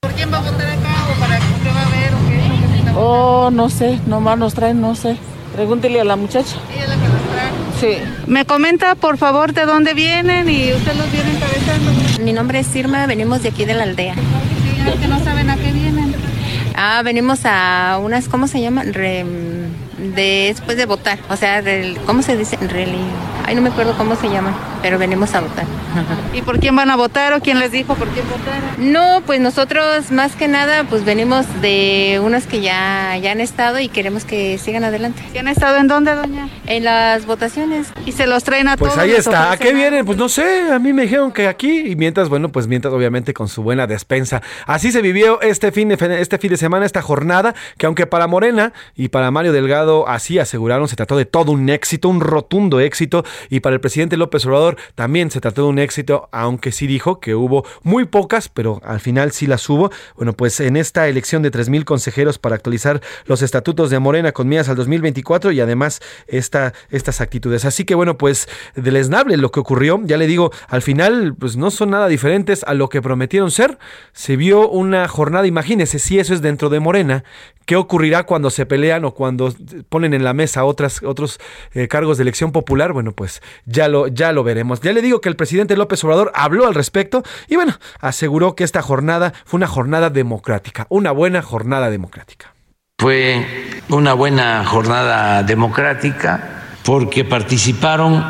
[0.00, 2.92] ¿Por quién va a votar acá o para qué va a ver o qué?
[2.96, 5.16] Oh, no sé, nomás nos traen, no sé.
[5.54, 6.56] Pregúntele a la muchacha.
[6.72, 7.50] Ella es la que nos trae.
[7.80, 8.02] Sí.
[8.26, 12.24] Me comenta, por favor, de dónde vienen y usted los viene encabezando.
[12.24, 14.14] Mi nombre es Irma, venimos de aquí de la aldea.
[14.14, 16.12] Sí, que no saben a qué vienen.
[16.74, 18.92] Ah, venimos a unas, ¿cómo se llaman?
[20.02, 21.62] Después de votar, o sea,
[22.06, 22.56] ¿cómo se dice?
[22.56, 22.98] Reli,
[23.44, 25.64] ay, no me acuerdo cómo se llama, pero venimos a votar.
[26.32, 28.60] ¿Y por quién van a votar o quién les dijo por quién votar?
[28.78, 33.78] No, pues nosotros más que nada, pues venimos de unas que ya, ya han estado
[33.78, 35.22] y queremos que sigan adelante.
[35.34, 36.48] ¿Y han estado en dónde, doña?
[36.66, 37.88] En las votaciones.
[38.06, 39.04] ¿Y se los traen a pues todos?
[39.04, 39.52] Pues ahí está.
[39.52, 40.04] ¿A qué vienen?
[40.04, 43.34] Pues no sé, a mí me dijeron que aquí y mientras, bueno, pues mientras obviamente
[43.34, 44.42] con su buena despensa.
[44.66, 48.26] Así se vivió este fin de, este fin de semana, esta jornada, que aunque para
[48.26, 52.80] Morena y para Mario Delgado así aseguraron, se trató de todo un éxito, un rotundo
[52.80, 56.86] éxito, y para el presidente López Obrador también se trató de un éxito, aunque sí
[56.86, 59.90] dijo que hubo muy pocas, pero al final sí las hubo.
[60.16, 64.48] Bueno, pues en esta elección de 3.000 consejeros para actualizar los estatutos de Morena con
[64.48, 67.64] miras al 2024 y además esta, estas actitudes.
[67.64, 71.70] Así que bueno, pues deleznable lo que ocurrió, ya le digo, al final pues no
[71.70, 73.78] son nada diferentes a lo que prometieron ser.
[74.12, 77.24] Se vio una jornada, imagínese si eso es dentro de Morena,
[77.66, 79.52] ¿qué ocurrirá cuando se pelean o cuando
[79.88, 81.38] ponen en la mesa otras, otros
[81.72, 82.92] eh, cargos de elección popular?
[82.92, 84.80] Bueno, pues ya lo, ya lo veremos.
[84.80, 88.64] Ya le digo que el presidente López Obrador habló al respecto y bueno, aseguró que
[88.64, 92.54] esta jornada fue una jornada democrática, una buena jornada democrática.
[92.98, 93.44] Fue
[93.88, 98.24] una buena jornada democrática porque participaron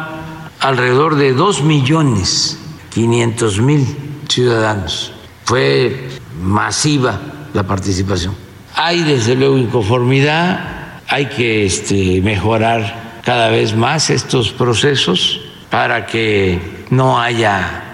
[0.60, 2.58] alrededor de 2 millones
[2.94, 3.86] 500 mil
[4.28, 5.12] ciudadanos.
[5.44, 6.08] Fue
[6.40, 7.20] masiva
[7.52, 8.34] la participación.
[8.74, 16.58] Hay desde luego inconformidad, hay que este, mejorar cada vez más estos procesos para que
[16.90, 17.84] no haya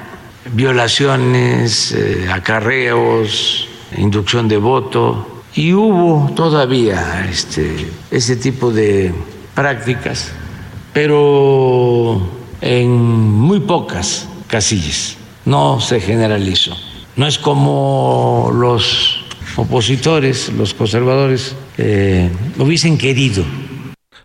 [0.52, 5.42] violaciones, eh, acarreos, inducción de voto.
[5.54, 9.12] Y hubo todavía este, ese tipo de
[9.54, 10.30] prácticas,
[10.92, 12.20] pero
[12.60, 15.16] en muy pocas casillas.
[15.44, 16.76] No se generalizó.
[17.16, 19.17] No es como los
[19.58, 23.44] opositores, los conservadores, eh, hubiesen querido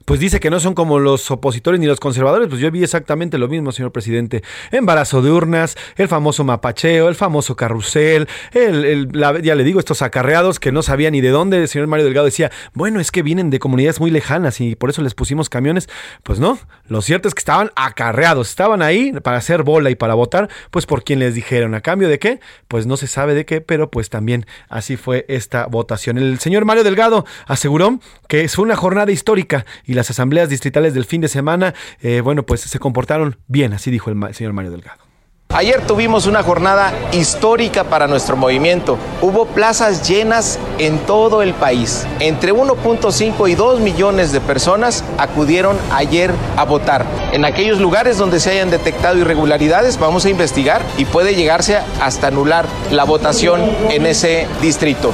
[0.05, 3.37] pues dice que no son como los opositores ni los conservadores, pues yo vi exactamente
[3.37, 4.43] lo mismo, señor presidente.
[4.71, 10.59] Embarazo de urnas, el famoso mapacheo, el famoso carrusel, el, ya le digo, estos acarreados
[10.59, 11.61] que no sabían ni de dónde.
[11.61, 14.89] El señor Mario Delgado decía, bueno, es que vienen de comunidades muy lejanas y por
[14.89, 15.89] eso les pusimos camiones.
[16.23, 20.13] Pues no, lo cierto es que estaban acarreados, estaban ahí para hacer bola y para
[20.13, 21.75] votar, pues por quien les dijeron.
[21.75, 22.39] ¿A cambio de qué?
[22.67, 26.17] Pues no se sabe de qué, pero pues también así fue esta votación.
[26.17, 31.21] El señor Mario Delgado aseguró que es una jornada histórica las asambleas distritales del fin
[31.21, 35.13] de semana, eh, bueno, pues se comportaron bien, así dijo el señor Mario Delgado.
[35.55, 38.97] Ayer tuvimos una jornada histórica para nuestro movimiento.
[39.21, 42.07] Hubo plazas llenas en todo el país.
[42.19, 47.05] Entre 1.5 y 2 millones de personas acudieron ayer a votar.
[47.33, 52.27] En aquellos lugares donde se hayan detectado irregularidades vamos a investigar y puede llegarse hasta
[52.29, 55.13] anular la votación en ese distrito.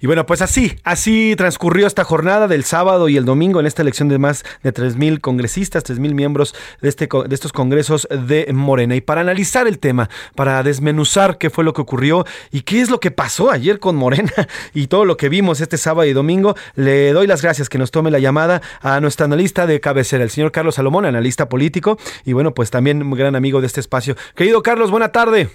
[0.00, 3.82] Y bueno, pues así, así transcurrió esta jornada del sábado y el domingo en esta
[3.82, 8.96] elección de más de 3.000 congresistas, 3.000 miembros de, este, de estos congresos de Morena.
[8.96, 12.88] Y para analizar el tema, para desmenuzar qué fue lo que ocurrió y qué es
[12.88, 14.32] lo que pasó ayer con Morena
[14.74, 17.90] y todo lo que vimos este sábado y domingo, le doy las gracias que nos
[17.90, 22.32] tome la llamada a nuestro analista de cabecera, el señor Carlos Salomón, analista político y
[22.32, 24.16] bueno, pues también gran amigo de este espacio.
[24.34, 25.50] Querido Carlos, buena tarde.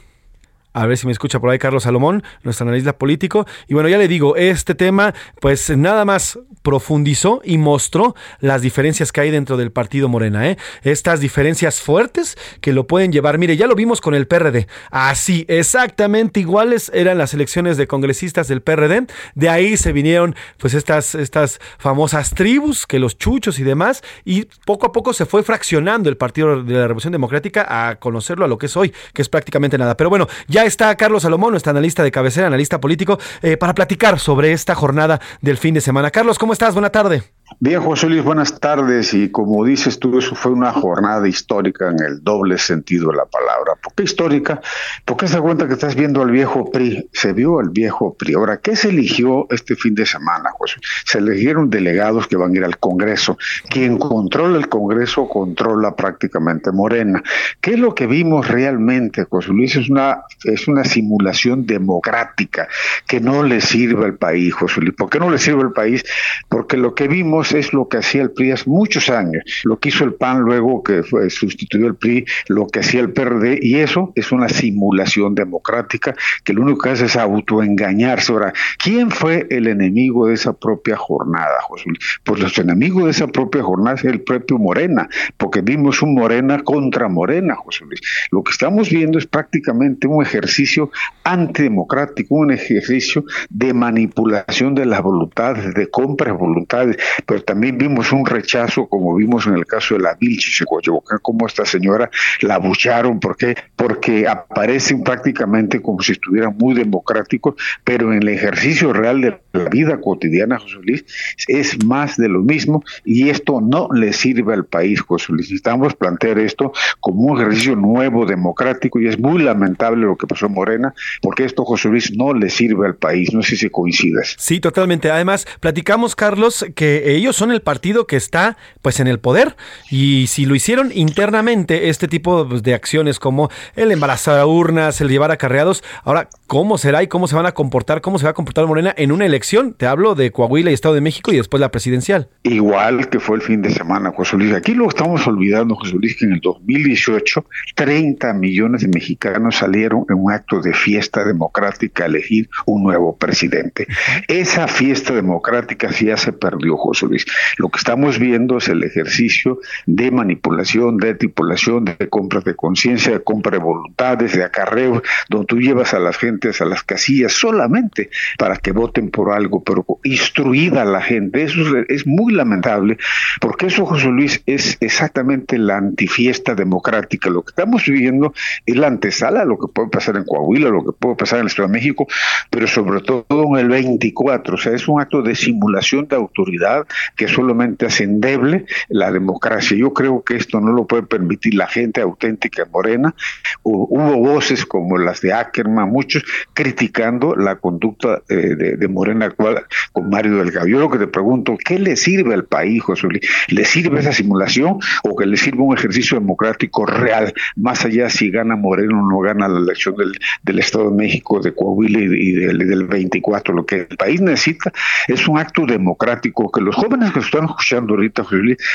[0.76, 3.48] A ver si me escucha por ahí Carlos Salomón, nuestro analista político.
[3.70, 9.14] Y bueno, ya le digo, este tema pues nada más profundizó y mostró las diferencias
[9.14, 10.50] que hay dentro del partido Morena.
[10.50, 10.58] ¿eh?
[10.82, 13.38] Estas diferencias fuertes que lo pueden llevar.
[13.38, 14.68] Mire, ya lo vimos con el PRD.
[14.92, 19.08] Así, exactamente iguales eran las elecciones de congresistas del PRD.
[19.34, 24.04] De ahí se vinieron pues estas, estas famosas tribus, que los chuchos y demás.
[24.26, 28.44] Y poco a poco se fue fraccionando el Partido de la Revolución Democrática a conocerlo
[28.44, 29.96] a lo que es hoy, que es prácticamente nada.
[29.96, 34.20] Pero bueno, ya está Carlos Salomón, nuestro analista de cabecera, analista político, eh, para platicar
[34.20, 36.12] sobre esta jornada del fin de semana.
[36.12, 36.74] Carlos, ¿cómo estás?
[36.74, 37.24] Buena tarde.
[37.60, 39.14] Bien, José Luis, buenas tardes.
[39.14, 43.26] Y como dices tú, eso fue una jornada histórica en el doble sentido de la
[43.26, 43.74] palabra.
[43.82, 44.62] ¿Por qué histórica?
[45.06, 47.08] Porque se cuenta que estás viendo al viejo PRI.
[47.14, 48.34] Se vio al viejo PRI.
[48.34, 50.80] Ahora, ¿qué se eligió este fin de semana, José?
[51.06, 53.38] Se eligieron delegados que van a ir al Congreso.
[53.70, 57.22] Quien controla el Congreso controla prácticamente Morena.
[57.62, 59.76] ¿Qué es lo que vimos realmente, José Luis?
[59.76, 62.68] Es una, es una simulación democrática
[63.08, 64.96] que no le sirve al país, José Luis.
[64.96, 66.04] ¿Por qué no le sirve al país?
[66.50, 69.90] Porque lo que vimos es lo que hacía el PRI hace muchos años, lo que
[69.90, 73.76] hizo el PAN luego que fue, sustituyó el PRI, lo que hacía el PRD, y
[73.76, 78.32] eso es una simulación democrática que lo único que hace es autoengañarse.
[78.32, 82.00] Ahora, ¿quién fue el enemigo de esa propia jornada, José Luis?
[82.24, 85.08] Pues los enemigos de esa propia jornada es el propio Morena,
[85.38, 88.02] porque vimos un Morena contra Morena, José Luis.
[88.32, 90.92] Lo que estamos viendo es prácticamente un ejercicio
[91.24, 98.12] antidemocrático, un ejercicio de manipulación de las voluntades, de compras de voluntades, pero también vimos
[98.12, 102.10] un rechazo, como vimos en el caso de la Vilchis de Coyoacán, como esta señora
[102.42, 103.56] la abucharon, ¿por qué?
[103.76, 109.70] Porque aparecen prácticamente como si estuvieran muy democráticos, pero en el ejercicio real de la
[109.70, 111.06] vida cotidiana, José Luis,
[111.48, 115.46] es más de lo mismo y esto no le sirve al país, José Luis.
[115.46, 120.48] Necesitamos plantear esto como un ejercicio nuevo, democrático, y es muy lamentable lo que pasó
[120.48, 123.34] en Morena, porque esto, José Luis, no le sirve al país.
[123.34, 124.36] No sé si coincidas.
[124.38, 125.12] Sí, totalmente.
[125.12, 129.56] Además, platicamos, Carlos, que ellos son el partido que está pues en el poder
[129.90, 135.02] y si lo hicieron internamente este tipo pues, de acciones como el embarazar a urnas,
[135.02, 138.32] el llevar acarreados, ahora cómo será y cómo se van a comportar, cómo se va
[138.32, 141.38] a comportar Morena en una elección, te hablo de Coahuila y Estado de México y
[141.38, 142.30] después la presidencial.
[142.44, 144.54] Igual que fue el fin de semana, José Luis.
[144.54, 147.46] Aquí lo estamos olvidando, José Luis, que en el 2018
[147.76, 153.16] 30 millones de mexicanos salieron en un acto de fiesta democrática a elegir un nuevo
[153.18, 153.88] presidente.
[154.28, 157.26] Esa fiesta democrática sí ya se perdió, José Luis.
[157.58, 163.12] Lo que estamos viendo es el ejercicio de manipulación, de tripulación, de compras de conciencia,
[163.12, 167.34] de compra de voluntades, de acarreo, donde tú llevas a las gentes a las casillas
[167.34, 171.44] solamente para que voten por algo, pero instruida la gente.
[171.44, 172.98] Eso es, muy lamentable,
[173.42, 177.30] porque eso, José Luis, es exactamente la antifiesta democrática.
[177.30, 178.34] Lo que estamos viviendo
[178.66, 181.42] es la antesala de lo que puede pasar en Coahuila, lo que puede pasar en
[181.42, 182.08] el Estado de México,
[182.50, 184.56] pero sobre todo en el 24.
[184.56, 186.86] O sea, es un acto de simulación de autoridad
[187.16, 189.78] que solamente hace endeble la democracia.
[189.78, 193.16] Yo creo que esto no lo puede permitir la gente auténtica morena.
[193.64, 196.24] Hubo voces como las de Ackerman, muchos
[196.54, 200.68] criticando la conducta eh, de, Morena con Mario Delgado.
[200.68, 203.22] Yo lo que te pregunto, ¿qué le sirve al país, José Luis?
[203.50, 208.30] ¿Le sirve esa simulación o que le sirve un ejercicio democrático real, más allá si
[208.30, 212.32] gana Moreno o no gana la elección del, del Estado de México, de Coahuila y,
[212.34, 213.54] del, del 24?
[213.54, 214.72] Lo que el país necesita
[215.08, 218.26] es un acto democrático, que los jóvenes que están escuchando ahorita,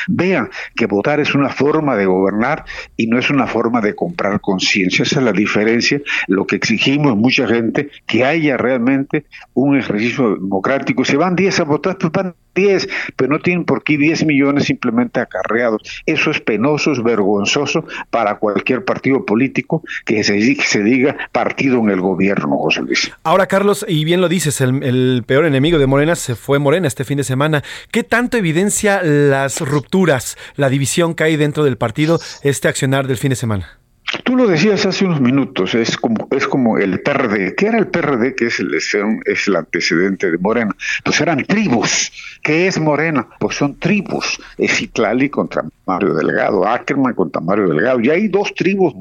[0.08, 2.64] vean que votar es una forma de gobernar
[2.96, 5.02] y no es una forma de comprar conciencia.
[5.02, 6.00] Esa es la diferencia.
[6.26, 11.04] Lo que exigimos mucha gente, que haya realmente un ejercicio democrático.
[11.04, 14.64] Si van 10 a votar, pues van 10, pero no tienen por qué 10 millones
[14.64, 15.82] simplemente acarreados.
[16.06, 22.00] Eso es penoso, es vergonzoso para cualquier partido político que se, diga partido en el
[22.00, 23.10] gobierno, José Luis.
[23.22, 27.04] Ahora, Carlos, y bien lo dices, el peor enemigo de Morena se fue Morena este
[27.04, 27.62] fin de semana.
[27.90, 33.16] ¿Qué tanto evidencia las rupturas, la división que hay dentro del partido, este accionar del
[33.16, 33.79] fin de semana?
[34.24, 37.54] Tú lo decías hace unos minutos, es como, es como el PRD.
[37.54, 38.34] ¿Qué era el PRD?
[38.34, 40.74] Que es el, es el antecedente de Morena.
[41.04, 42.12] Pues eran tribus.
[42.42, 43.28] ¿Qué es Morena?
[43.38, 44.40] Pues son tribus.
[44.58, 48.00] Es Itlali contra Mario Delgado, Ackerman contra Mario Delgado.
[48.00, 48.94] Y hay dos tribus,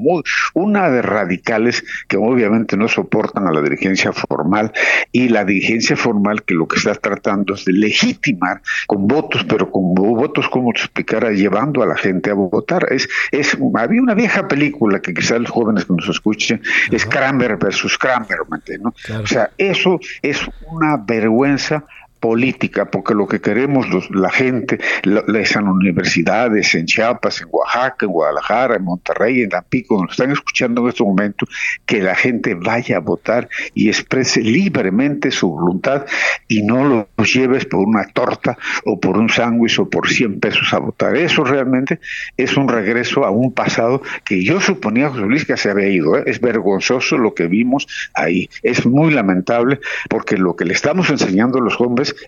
[0.54, 4.72] una de radicales que obviamente no soportan a la dirigencia formal
[5.12, 9.70] y la dirigencia formal que lo que está tratando es de legitimar con votos, pero
[9.70, 12.86] con votos, como te explicara, llevando a la gente a votar.
[12.92, 17.56] Es, es, había una vieja película que quizás los jóvenes que nos escuchen, es Kramer
[17.56, 18.38] versus Kramer,
[18.80, 18.94] ¿no?
[19.22, 21.84] O sea, eso es una vergüenza
[22.20, 28.76] política, porque lo que queremos la gente, las universidades en Chiapas, en Oaxaca, en Guadalajara,
[28.76, 31.46] en Monterrey, en Tampico, nos están escuchando en este momento,
[31.86, 36.06] que la gente vaya a votar y exprese libremente su voluntad
[36.46, 40.72] y no los lleves por una torta o por un sándwich o por 100 pesos
[40.72, 41.16] a votar.
[41.16, 42.00] Eso realmente
[42.36, 46.18] es un regreso a un pasado que yo suponía, José Luis, que se había ido.
[46.18, 46.24] ¿eh?
[46.26, 48.48] Es vergonzoso lo que vimos ahí.
[48.62, 51.76] Es muy lamentable porque lo que le estamos enseñando a los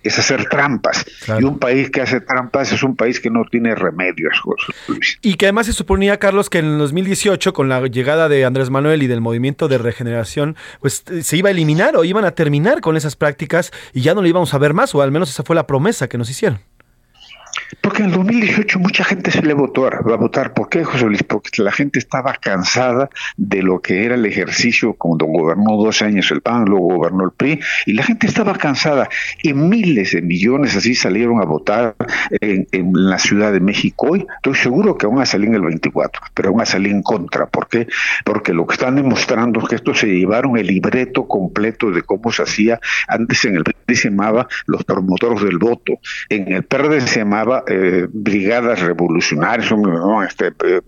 [0.02, 1.04] es hacer trampas.
[1.38, 4.40] Y un país que hace trampas es un país que no tiene remedios,
[5.22, 8.70] Y que además se suponía, Carlos, que en el 2018, con la llegada de Andrés
[8.70, 12.32] Manuel y del movimiento de regeneración, pues eh, se iba a eliminar o iban a
[12.32, 15.30] terminar con esas prácticas y ya no lo íbamos a ver más, o al menos
[15.30, 16.60] esa fue la promesa que nos hicieron.
[17.80, 20.52] Porque en el 2018 mucha gente se le votó a votar.
[20.52, 21.22] ¿Por qué, José Luis?
[21.22, 26.30] Porque la gente estaba cansada de lo que era el ejercicio cuando gobernó dos años
[26.30, 29.08] el PAN, luego gobernó el PRI, y la gente estaba cansada.
[29.42, 31.96] Y miles de millones así salieron a votar
[32.40, 34.26] en, la Ciudad de México hoy.
[34.36, 37.46] Estoy seguro que van a salir en el 24, pero van a salir en contra.
[37.46, 37.86] ¿Por qué?
[38.24, 42.32] Porque lo que están demostrando es que estos se llevaron el libreto completo de cómo
[42.32, 42.80] se hacía.
[43.08, 45.94] Antes en el PRI se llamaba los promotores del voto,
[46.28, 49.72] en el PRD se llamaba eh, brigadas revolucionarias,
[50.28, 50.80] este, eh,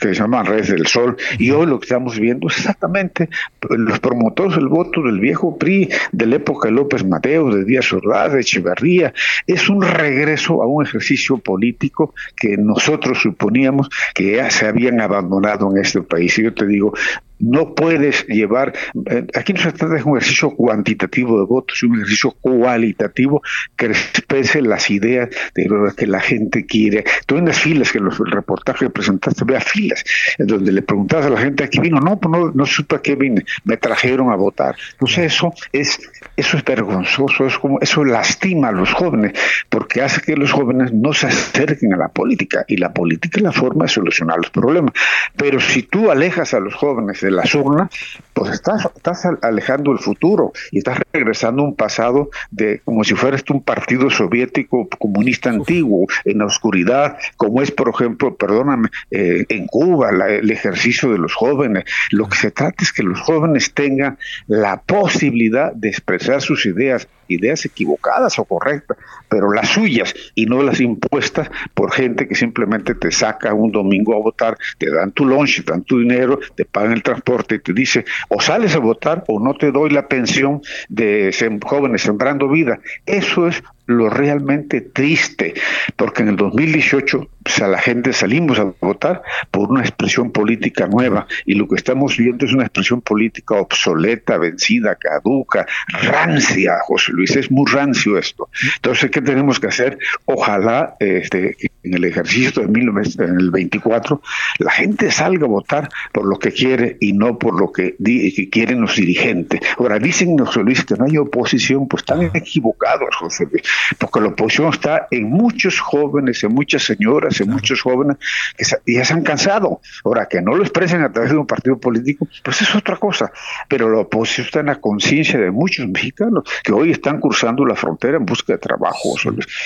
[0.00, 3.28] que se llaman Redes del Sol, y hoy lo que estamos viendo es exactamente
[3.70, 7.92] los promotores del voto del viejo PRI, de la época de López Mateo, de Díaz
[7.92, 9.12] Ordaz, de Echeverría,
[9.46, 15.70] es un regreso a un ejercicio político que nosotros suponíamos que ya se habían abandonado
[15.70, 16.38] en este país.
[16.38, 16.94] Y yo te digo,
[17.38, 18.74] no puedes llevar,
[19.10, 23.42] eh, aquí no se trata de un ejercicio cuantitativo de votos, es un ejercicio cualitativo
[23.76, 27.04] que exprese las ideas de lo que la gente quiere.
[27.26, 30.04] Tú en las filas, que los, el reportaje que presentaste, vea filas,
[30.38, 32.96] en donde le preguntabas a la gente a qué vino, no, pues no, no supe
[32.96, 34.76] a qué vine, me trajeron a votar.
[34.92, 35.98] Entonces eso es,
[36.36, 39.32] eso es vergonzoso, es como, eso lastima a los jóvenes,
[39.68, 43.42] porque hace que los jóvenes no se acerquen a la política, y la política es
[43.42, 44.92] la forma de solucionar los problemas.
[45.36, 47.90] Pero si tú alejas a los jóvenes de las urnas,
[48.34, 53.14] pues estás, estás alejando el futuro y estás regresando a un pasado de como si
[53.14, 59.44] fueras un partido soviético comunista antiguo en la oscuridad, como es, por ejemplo, perdóname, eh,
[59.48, 61.84] en Cuba, el ejercicio de los jóvenes.
[62.10, 67.08] Lo que se trata es que los jóvenes tengan la posibilidad de expresar sus ideas,
[67.28, 72.94] ideas equivocadas o correctas, pero las suyas y no las impuestas por gente que simplemente
[72.94, 76.64] te saca un domingo a votar, te dan tu lunch, te dan tu dinero, te
[76.64, 80.08] pagan el transporte y te dice o sales a votar o no te doy la
[80.08, 81.32] pensión de
[81.64, 82.80] jóvenes sembrando vida.
[83.06, 85.54] Eso es lo realmente triste,
[85.96, 90.86] porque en el 2018 pues, a la gente salimos a votar por una expresión política
[90.86, 95.66] nueva y lo que estamos viendo es una expresión política obsoleta, vencida, caduca,
[96.02, 98.48] rancia, José Luis, es muy rancio esto.
[98.76, 99.98] Entonces, ¿qué tenemos que hacer?
[100.24, 104.22] Ojalá este, en el ejercicio de en el 24
[104.58, 108.48] la gente salga a votar por lo que quiere y no por lo que, que
[108.50, 109.60] quieren los dirigentes.
[109.78, 113.62] Ahora, dicen José Luis que no hay oposición, pues están equivocados, José Luis
[113.98, 118.16] porque la oposición está en muchos jóvenes, en muchas señoras, en muchos jóvenes
[118.56, 119.80] que ya se han cansado.
[120.04, 123.32] Ahora, que no lo expresen a través de un partido político, pues es otra cosa.
[123.68, 127.74] Pero la oposición está en la conciencia de muchos mexicanos que hoy están cruzando la
[127.74, 129.14] frontera en busca de trabajo.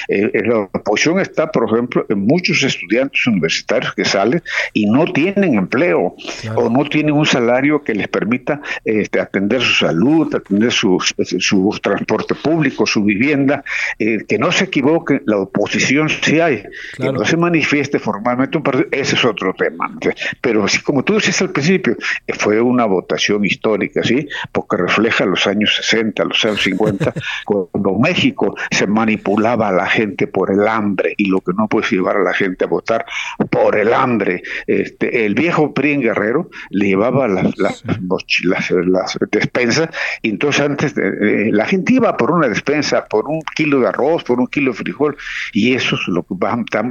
[0.09, 4.43] Eh, eh, la oposición está, por ejemplo, en muchos estudiantes universitarios que salen
[4.73, 6.17] y no tienen empleo
[6.55, 10.99] o no tienen un salario que les permita este, atender su salud, atender su,
[11.39, 13.65] su transporte público, su vivienda.
[13.99, 16.63] Eh, que no se equivoque, la oposición sí hay,
[16.97, 19.91] que no se manifieste formalmente un partido, ese es otro tema.
[20.41, 21.97] Pero así como tú decías al principio,
[22.27, 24.29] eh, fue una votación histórica, ¿sí?
[24.53, 27.13] Porque refleja los años 60, los años 50,
[27.45, 31.89] cuando México se manipulaba a la gente por el hambre y lo que no puede
[31.89, 33.05] llevar a la gente a votar
[33.51, 34.43] por el hambre.
[34.69, 39.89] Este, el viejo PRI en Guerrero le llevaba las, las, las, despensas
[40.23, 44.25] y entonces antes eh, la gente iba por una despensa, por un kilo de arroz,
[44.25, 45.17] por un kilo de frijol,
[45.53, 46.35] y eso es lo que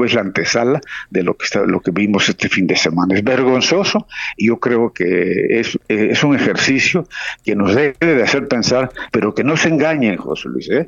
[0.05, 3.15] es la antesala de lo que está, lo que vimos este fin de semana.
[3.15, 7.07] Es vergonzoso y yo creo que es, es un ejercicio
[7.43, 10.69] que nos debe de hacer pensar, pero que no se engañen, José Luis.
[10.69, 10.87] ¿eh?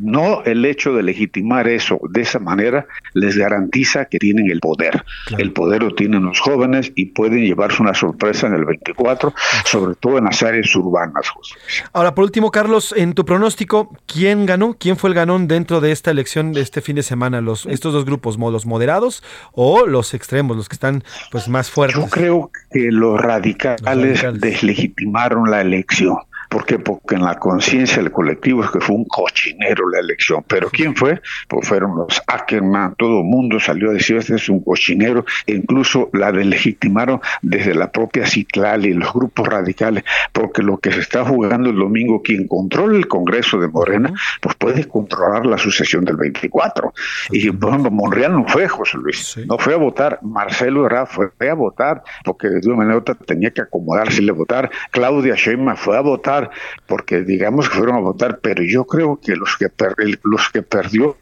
[0.00, 5.04] No el hecho de legitimar eso de esa manera les garantiza que tienen el poder.
[5.38, 9.32] El poder lo tienen los jóvenes y pueden llevarse una sorpresa en el 24,
[9.64, 11.54] sobre todo en las áreas urbanas, José
[11.92, 14.76] Ahora, por último, Carlos, en tu pronóstico, ¿quién ganó?
[14.78, 17.40] ¿Quién fue el ganón dentro de esta elección de este fin de semana?
[17.40, 19.22] Los, estos dos grupos, los moderados
[19.52, 22.00] o los extremos, los que están pues más fuertes.
[22.00, 26.18] Yo creo que los radicales, deslegitimaron la elección
[26.50, 26.80] ¿Por qué?
[26.80, 30.44] Porque en la conciencia del colectivo es que fue un cochinero la elección.
[30.48, 31.20] ¿Pero quién fue?
[31.46, 35.54] Pues fueron los Ackerman, todo el mundo salió a decir este es un cochinero, e
[35.54, 41.00] incluso la delegitimaron desde la propia Citlal y los grupos radicales, porque lo que se
[41.00, 46.04] está jugando el domingo, quien controla el Congreso de Morena, pues puede controlar la sucesión
[46.04, 46.92] del 24.
[47.30, 51.54] Y ejemplo, Monreal no fue, José Luis, no fue a votar, Marcelo Herrera fue a
[51.54, 55.96] votar, porque de una manera u otra tenía que acomodarse y votar, Claudia Sheinbaum fue
[55.96, 56.39] a votar,
[56.86, 59.68] porque digamos que fueron a votar, pero yo creo que los que,
[60.22, 61.16] los que perdió,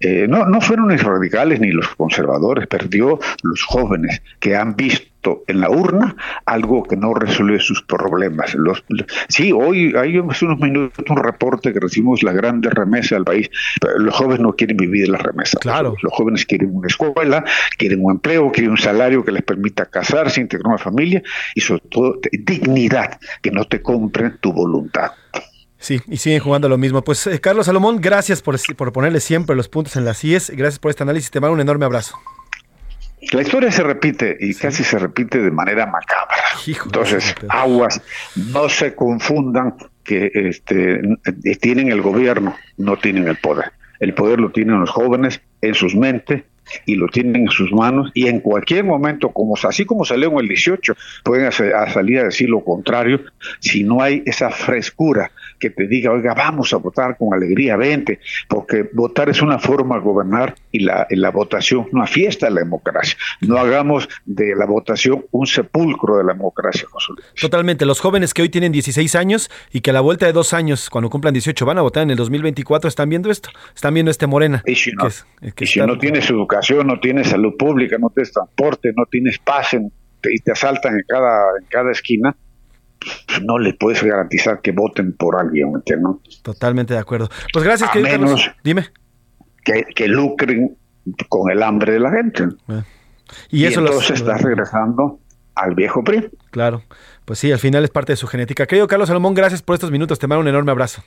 [0.00, 5.08] eh, no, no fueron los radicales ni los conservadores, perdió los jóvenes que han visto
[5.46, 6.16] en la urna
[6.46, 8.54] algo que no resuelve sus problemas.
[8.54, 8.84] Los,
[9.28, 13.50] sí, hoy hay hace unos minutos un reporte que recibimos la grande remesa al país.
[13.98, 15.58] los jóvenes no quieren vivir de la remesa.
[15.60, 15.94] Claro.
[16.02, 17.44] Los, jóvenes quieren una escuela,
[17.76, 21.22] quieren un empleo, quieren un salario que les permita casarse, integrar una familia
[21.54, 25.12] y sobre todo dignidad, que no te compren tu voluntad.
[25.78, 27.02] Sí, y siguen jugando lo mismo.
[27.02, 30.50] Pues eh, Carlos Salomón, gracias por, por ponerle siempre los puntos en las IES.
[30.50, 31.30] Gracias por este análisis.
[31.30, 32.18] Te mando un enorme abrazo.
[33.32, 36.36] La historia se repite y casi se repite de manera macabra.
[36.84, 38.00] Entonces, aguas,
[38.52, 41.00] no se confundan que este,
[41.60, 43.72] tienen el gobierno, no tienen el poder.
[44.00, 46.44] El poder lo tienen los jóvenes en sus mentes
[46.86, 50.38] y lo tienen en sus manos y en cualquier momento, como así como salió en
[50.38, 50.94] el 18,
[51.24, 53.20] pueden salir a decir lo contrario
[53.60, 58.20] si no hay esa frescura que te diga, oiga, vamos a votar con alegría, vente,
[58.48, 62.60] porque votar es una forma de gobernar y la, la votación una fiesta de la
[62.60, 63.16] democracia.
[63.40, 67.26] No hagamos de la votación un sepulcro de la democracia, José Luis.
[67.40, 67.84] Totalmente.
[67.84, 70.90] Los jóvenes que hoy tienen 16 años y que a la vuelta de dos años,
[70.90, 74.26] cuando cumplan 18, van a votar en el 2024, están viendo esto, están viendo este
[74.26, 74.62] Morena.
[74.66, 79.04] Y si no, si no tienes educación, no tienes salud pública, no tienes transporte, no
[79.06, 82.36] tienes paz y te asaltan en cada, en cada esquina,
[83.42, 86.20] no le puedes garantizar que voten por alguien, ¿no?
[86.42, 87.28] Totalmente de acuerdo.
[87.52, 88.86] Pues gracias, a menos Dime.
[89.64, 90.76] Que, lucren
[91.28, 92.44] con el hambre de la gente.
[92.68, 92.82] Eh.
[93.50, 95.20] Y, eso entonces estás regresando
[95.54, 96.30] al viejo PRI.
[96.50, 96.82] Claro,
[97.24, 98.66] pues sí, al final es parte de su genética.
[98.66, 100.18] Querido Carlos Salomón, gracias por estos minutos.
[100.18, 101.02] Te mando un enorme abrazo.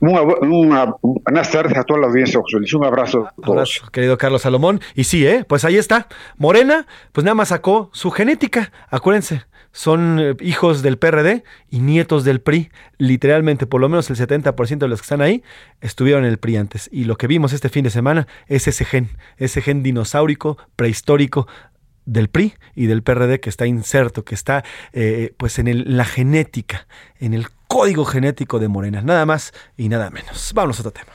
[0.00, 2.40] Una, buenas tardes a toda la audiencia,
[2.74, 3.82] Un abrazo a todos.
[3.92, 4.80] querido Carlos Salomón.
[4.94, 5.44] Y sí, ¿eh?
[5.48, 6.06] pues ahí está.
[6.36, 8.72] Morena, pues nada más sacó su genética.
[8.90, 9.42] Acuérdense,
[9.72, 12.70] son eh, hijos del PRD y nietos del PRI.
[12.98, 15.42] Literalmente, por lo menos el 70% de los que están ahí
[15.80, 16.88] estuvieron en el PRI antes.
[16.92, 21.46] Y lo que vimos este fin de semana es ese gen, ese gen dinosaurico, prehistórico
[22.04, 26.86] del PRI y del PRD que está inserto, que está eh, pues en la genética,
[27.18, 29.02] en el código genético de Morena.
[29.02, 30.52] Nada más y nada menos.
[30.54, 31.12] Vamos a otro tema.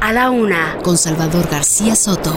[0.00, 2.34] A la una, con Salvador García Soto.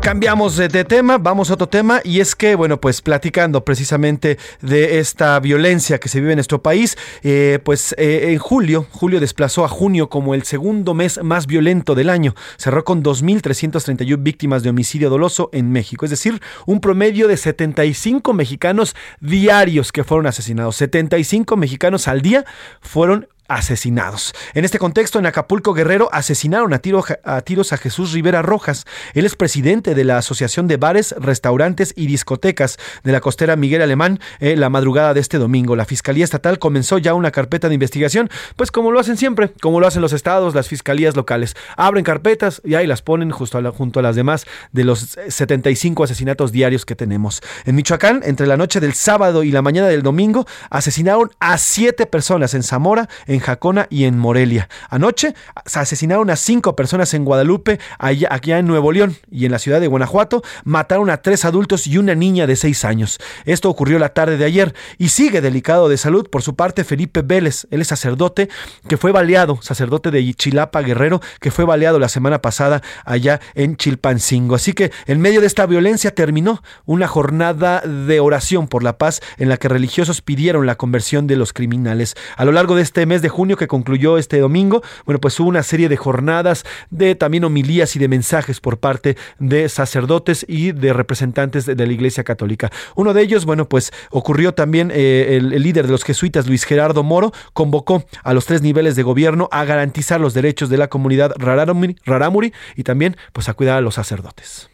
[0.00, 4.98] Cambiamos de, tema, vamos a otro tema y es que, bueno, pues platicando precisamente de
[5.00, 9.64] esta violencia que se vive en nuestro país, eh, pues eh, en julio, julio desplazó
[9.64, 12.34] a junio como el segundo mes más violento del año.
[12.56, 18.32] Cerró con 2.331 víctimas de homicidio doloso en México, es decir, un promedio de 75
[18.32, 20.76] mexicanos diarios que fueron asesinados.
[20.76, 22.44] 75 mexicanos al día
[22.80, 24.32] fueron asesinados.
[24.54, 26.80] En este contexto, en Acapulco Guerrero asesinaron a,
[27.24, 28.86] a, tiros a Jesús Rivera Rojas.
[29.12, 33.82] Él es presidente de la Asociación de Bares, Restaurantes y Discotecas de la costera Miguel
[33.82, 35.76] Alemán eh, la madrugada de este domingo.
[35.76, 39.80] La Fiscalía Estatal comenzó ya una carpeta de investigación, pues como lo hacen siempre, como
[39.80, 41.56] lo hacen los estados, las fiscalías locales.
[41.76, 46.52] Abren carpetas y ahí las ponen justo junto a las demás de los 75 asesinatos
[46.52, 47.40] diarios que tenemos.
[47.64, 52.06] En Michoacán, entre la noche del sábado y la mañana del domingo, asesinaron a siete
[52.06, 54.68] personas en Zamora, en Jacona y en Morelia.
[54.88, 55.34] Anoche
[55.66, 59.58] se asesinaron a cinco personas en Guadalupe, allá, aquí en Nuevo León y en la
[59.58, 60.42] ciudad de Guanajuato.
[60.64, 63.18] Mataron a tres adultos y una niña de seis años.
[63.44, 66.28] Esto ocurrió la tarde de ayer y sigue delicado de salud.
[66.28, 68.48] Por su parte, Felipe Vélez, él es sacerdote
[68.88, 73.76] que fue baleado, sacerdote de Chilapa Guerrero, que fue baleado la semana pasada allá en
[73.76, 74.54] Chilpancingo.
[74.54, 79.20] Así que en medio de esta violencia terminó una jornada de oración por la paz
[79.38, 82.14] en la que religiosos pidieron la conversión de los criminales.
[82.36, 85.48] A lo largo de este mes de junio que concluyó este domingo, bueno, pues hubo
[85.48, 90.72] una serie de jornadas de también homilías y de mensajes por parte de sacerdotes y
[90.72, 92.70] de representantes de, la Iglesia Católica.
[92.94, 97.02] Uno de ellos, bueno, pues ocurrió también eh, el, líder de los jesuitas, Luis Gerardo
[97.02, 101.32] Moro, convocó a los tres niveles de gobierno a garantizar los derechos de la comunidad
[101.38, 104.68] rarámuri, y también pues a cuidar a los sacerdotes.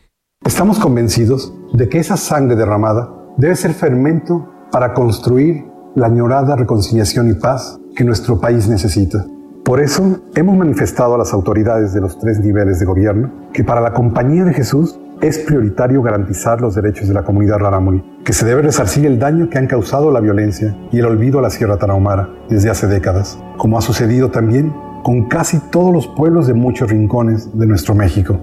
[0.44, 7.30] Estamos convencidos de que esa sangre derramada debe ser fermento para construir la añorada reconciliación
[7.30, 9.24] y paz que nuestro país necesita.
[9.64, 13.80] Por eso hemos manifestado a las autoridades de los tres niveles de gobierno que para
[13.80, 18.44] la Compañía de Jesús es prioritario garantizar los derechos de la comunidad rarámuri, que se
[18.44, 21.78] debe resarcir el daño que han causado la violencia y el olvido a la Sierra
[21.78, 24.72] Tarahumara desde hace décadas, como ha sucedido también
[25.03, 28.38] con casi todos los pueblos de muchos rincones de nuestro México.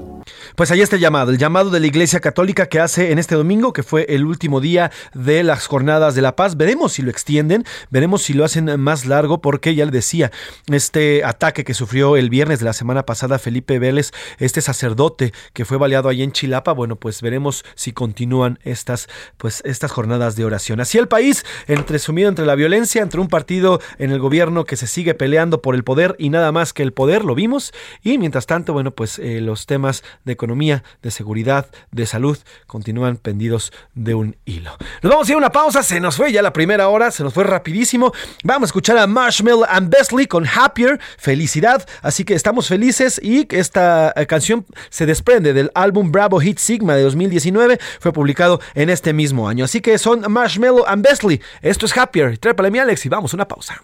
[0.56, 3.34] Pues ahí está el llamado, el llamado de la Iglesia Católica que hace en este
[3.34, 6.58] domingo, que fue el último día de las jornadas de la paz.
[6.58, 10.32] Veremos si lo extienden, veremos si lo hacen más largo, porque ya le decía,
[10.68, 15.66] este ataque que sufrió el viernes de la semana pasada Felipe Vélez, este sacerdote que
[15.66, 20.46] fue baleado ahí en Chilapa, bueno, pues veremos si continúan estas, pues, estas jornadas de
[20.46, 20.80] oración.
[20.82, 24.76] Así el país, entre sumido entre la violencia, entre un partido en el gobierno que
[24.76, 27.74] se sigue peleando por el poder y nada más que el poder, lo vimos,
[28.04, 32.38] y mientras tanto, bueno, pues eh, los temas de economía, de seguridad, de salud,
[32.68, 34.72] continúan pendidos de un hilo.
[35.02, 37.24] Nos vamos a ir a una pausa, se nos fue ya la primera hora, se
[37.24, 38.14] nos fue rapidísimo.
[38.44, 41.88] Vamos a escuchar a Marshmallow and Besley con Happier, felicidad.
[42.02, 46.96] Así que estamos felices y esta eh, canción se desprende del álbum Bravo Hit Sigma
[46.96, 49.66] de 2019, fue publicado en este mismo año.
[49.66, 51.42] Así que son Marshmallow and Besley.
[51.62, 52.38] Esto es Happier.
[52.38, 53.82] Trépale mi Alex y vamos a una pausa.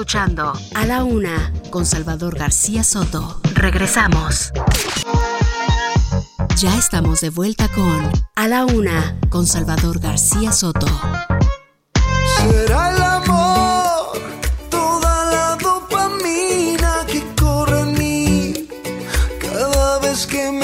[0.00, 3.38] Escuchando A la Una con Salvador García Soto.
[3.52, 4.50] Regresamos.
[6.56, 10.86] Ya estamos de vuelta con A la Una con Salvador García Soto.
[12.38, 14.18] Será el amor,
[14.70, 18.68] toda la dopamina que corre en mí.
[19.38, 20.59] Cada vez que me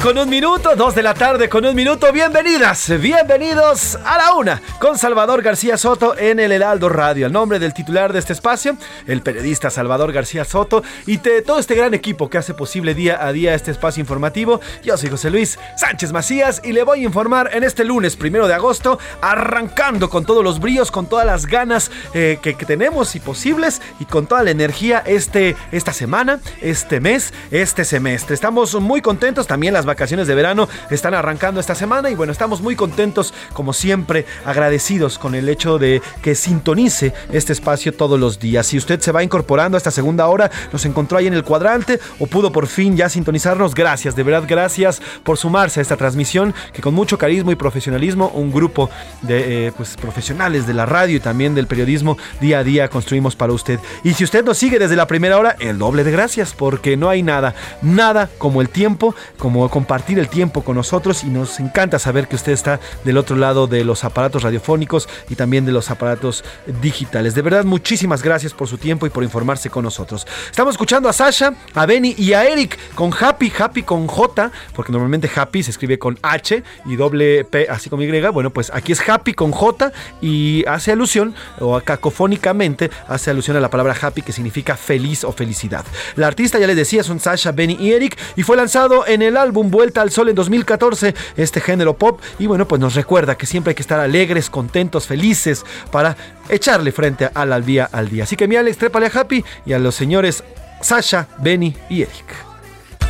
[0.00, 2.10] con un minuto, dos de la tarde con un minuto.
[2.12, 7.26] Bienvenidas, bienvenidos a la una con Salvador García Soto en el Heraldo Radio.
[7.26, 8.76] El nombre del titular de este espacio,
[9.06, 13.26] el periodista Salvador García Soto y de todo este gran equipo que hace posible día
[13.26, 14.60] a día este espacio informativo.
[14.82, 18.48] Yo soy José Luis Sánchez Macías y le voy a informar en este lunes primero
[18.48, 23.14] de agosto, arrancando con todos los bríos, con todas las ganas eh, que, que tenemos
[23.14, 28.34] y posibles y con toda la energía este, esta semana, este mes, este semestre.
[28.34, 32.60] Estamos muy contentos, también las vacaciones de verano están arrancando esta semana y bueno, estamos
[32.60, 38.38] muy contentos como siempre, agradecidos con el hecho de que sintonice este espacio todos los
[38.38, 38.66] días.
[38.66, 42.00] Si usted se va incorporando a esta segunda hora, nos encontró ahí en el cuadrante
[42.18, 46.54] o pudo por fin ya sintonizarnos, gracias, de verdad gracias por sumarse a esta transmisión
[46.72, 48.90] que con mucho carisma y profesionalismo un grupo
[49.22, 53.36] de eh, pues, profesionales de la radio y también del periodismo día a día construimos
[53.36, 53.78] para usted.
[54.04, 57.08] Y si usted nos sigue desde la primera hora, el doble de gracias porque no
[57.08, 61.98] hay nada, nada como el tiempo, como compartir el tiempo con nosotros y nos encanta
[61.98, 65.90] saber que usted está del otro lado de los aparatos radiofónicos y también de los
[65.90, 66.44] aparatos
[66.82, 67.34] digitales.
[67.34, 70.26] De verdad, muchísimas gracias por su tiempo y por informarse con nosotros.
[70.50, 74.92] Estamos escuchando a Sasha, a Benny y a Eric con Happy, Happy con J, porque
[74.92, 78.20] normalmente Happy se escribe con H y doble P así con Y.
[78.28, 83.60] Bueno, pues aquí es Happy con J y hace alusión, o cacofónicamente hace alusión a
[83.60, 85.86] la palabra Happy que significa feliz o felicidad.
[86.16, 89.38] La artista, ya les decía, son Sasha, Benny y Eric y fue lanzado en el
[89.38, 92.20] álbum Vuelta al Sol en 2014, este género pop.
[92.38, 96.16] Y bueno, pues nos recuerda que siempre hay que estar alegres, contentos, felices para
[96.48, 98.24] echarle frente al día al día.
[98.24, 100.44] Así que mi Alex, trépale a Happy y a los señores
[100.80, 102.52] Sasha, Benny y Eric.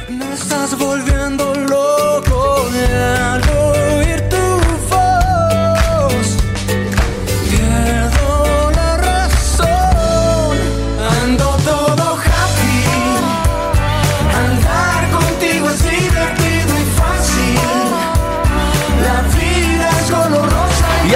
[0.08, 3.61] Me estás volviendo loco al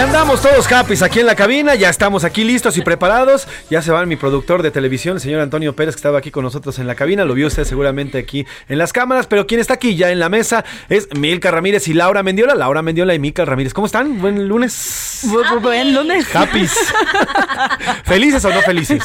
[0.07, 3.48] andamos todos happy aquí en la cabina, ya estamos aquí listos y preparados.
[3.70, 6.44] Ya se va mi productor de televisión, el señor Antonio Pérez, que estaba aquí con
[6.44, 7.24] nosotros en la cabina.
[7.24, 10.28] Lo vio usted seguramente aquí en las cámaras, pero quien está aquí ya en la
[10.28, 12.54] mesa es Milka Ramírez y Laura Mendiola.
[12.54, 13.74] Laura Mendiola y Milka Ramírez.
[13.74, 14.20] ¿Cómo están?
[14.20, 15.22] Buen lunes.
[15.61, 16.34] Buen lunes.
[16.34, 16.66] Happy.
[18.04, 19.02] ¿Felices o no felices?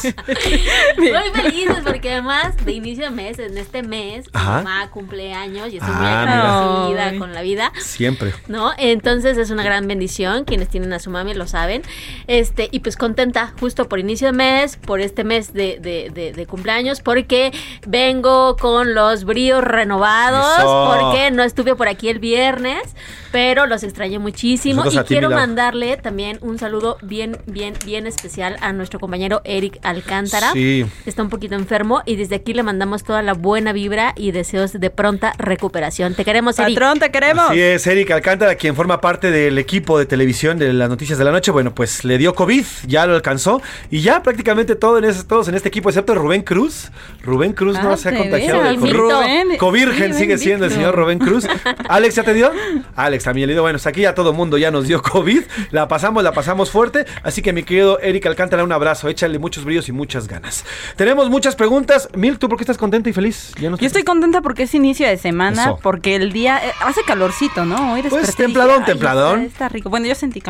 [0.96, 4.62] Muy felices porque además de inicio de mes, en este mes, mi Ajá.
[4.62, 7.72] mamá cumpleaños y estoy Ah, muy agradecida con la vida.
[7.80, 8.32] Siempre.
[8.46, 8.72] ¿No?
[8.78, 10.44] Entonces es una gran bendición.
[10.44, 11.82] Quienes tienen a su mami lo saben.
[12.26, 16.32] Este, y pues contenta, justo por inicio de mes, por este mes de, de- de-
[16.32, 17.52] de cumpleaños, porque
[17.86, 20.90] vengo con los bríos renovados, Eso.
[21.00, 22.82] porque no estuve por aquí el viernes,
[23.30, 24.76] pero los extrañé muchísimo.
[24.84, 29.40] Nosotros y ti, quiero mandarle también un saludo bien, bien, bien especial a nuestro compañero
[29.44, 30.52] Eric Alcántara.
[30.52, 30.84] Sí.
[31.06, 34.72] Está un poquito enfermo y desde aquí le mandamos toda la buena vibra y deseos
[34.72, 36.14] de pronta recuperación.
[36.14, 36.74] Te queremos, Eric.
[36.78, 37.50] Patrón, te queremos.
[37.50, 41.24] Así es, Eric Alcántara, quien forma parte del equipo de televisión de las noticias de
[41.24, 41.50] la noche.
[41.50, 43.62] Bueno, pues le dio COVID, ya lo alcanzó.
[43.90, 46.90] Y ya prácticamente todo en ese- todos en este equipo, excepto Rubén Cruz.
[47.22, 48.72] Rubén Cruz no Ah, se ha contagiado veras.
[48.74, 48.92] de COVID.
[48.92, 49.56] Rubén.
[49.58, 51.46] Covirgen Sí, sigue siendo el señor Rubén Cruz.
[51.88, 52.50] Alex, ¿ya te dio?
[52.96, 53.62] Alex también le dio.
[53.62, 55.42] Bueno, aquí ya todo el mundo ya nos dio COVID.
[55.70, 57.06] La pasamos, la pasamos fuerte.
[57.22, 59.08] Así que mi querido Eric Alcántara, un abrazo.
[59.08, 60.64] Échale muchos brillos y muchas ganas.
[60.96, 62.08] Tenemos muchas preguntas.
[62.14, 63.52] Mil, ¿tú por qué estás contenta y feliz?
[63.60, 65.78] Ya Yo estoy contenta porque es inicio de semana, Eso.
[65.82, 67.92] porque el día eh, hace calorcito, ¿no?
[67.94, 69.40] Hoy Pues, templadón, "Ay, templadón".
[69.42, 69.90] Está, está rico.
[69.90, 70.40] Bueno, yo sentí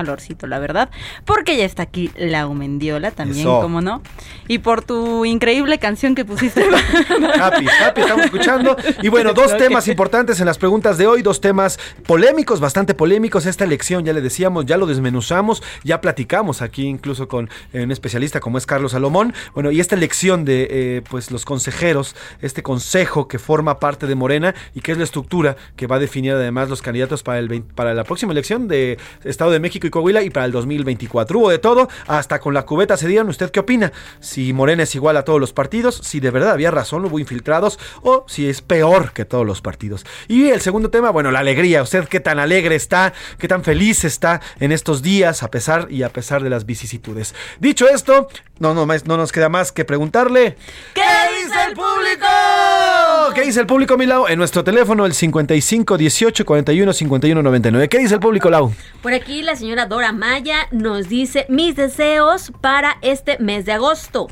[0.47, 0.91] la verdad,
[1.25, 3.61] porque ya está aquí la Mendiola también, Eso.
[3.61, 4.03] ¿cómo no?
[4.49, 6.63] Y por tu increíble canción que pusiste.
[7.41, 8.77] Happy, happy, estamos escuchando.
[9.03, 13.47] Y bueno, dos temas importantes en las preguntas de hoy, dos temas polémicos, bastante polémicos.
[13.47, 17.91] Esta elección, ya le decíamos, ya lo desmenuzamos, ya platicamos aquí incluso con eh, un
[17.91, 19.35] especialista como es Carlos Salomón.
[19.55, 24.15] Bueno, y esta elección de eh, pues los consejeros, este consejo que forma parte de
[24.15, 27.49] Morena y que es la estructura que va a definir además los candidatos para, el
[27.49, 31.39] 20 para la próxima elección de Estado de México y Coahuila y para el 2024.
[31.39, 33.31] Hubo de todo, hasta con la cubeta se dieron.
[33.31, 33.93] ¿Usted qué opina?
[34.21, 37.79] Si Morena es igual a todos los partidos, si de verdad había razón, hubo infiltrados,
[38.03, 40.05] o si es peor que todos los partidos.
[40.29, 41.83] Y el segundo tema, bueno, la alegría.
[41.83, 43.15] ¿Usted qué tan alegre está?
[43.39, 47.35] ¿Qué tan feliz está en estos días a pesar y a pesar de las vicisitudes?
[47.61, 50.57] Dicho esto, no, no, no nos queda más que preguntarle.
[50.95, 51.03] ¿Qué
[51.43, 52.27] dice el público?
[53.35, 54.27] ¿Qué dice el público, Milau?
[54.27, 57.89] En nuestro teléfono, el 55 18 41 51 99.
[57.89, 58.75] ¿Qué dice el público, Lau?
[59.01, 64.29] Por aquí la señora Dora Maya nos dice mis deseos para este mes de agosto.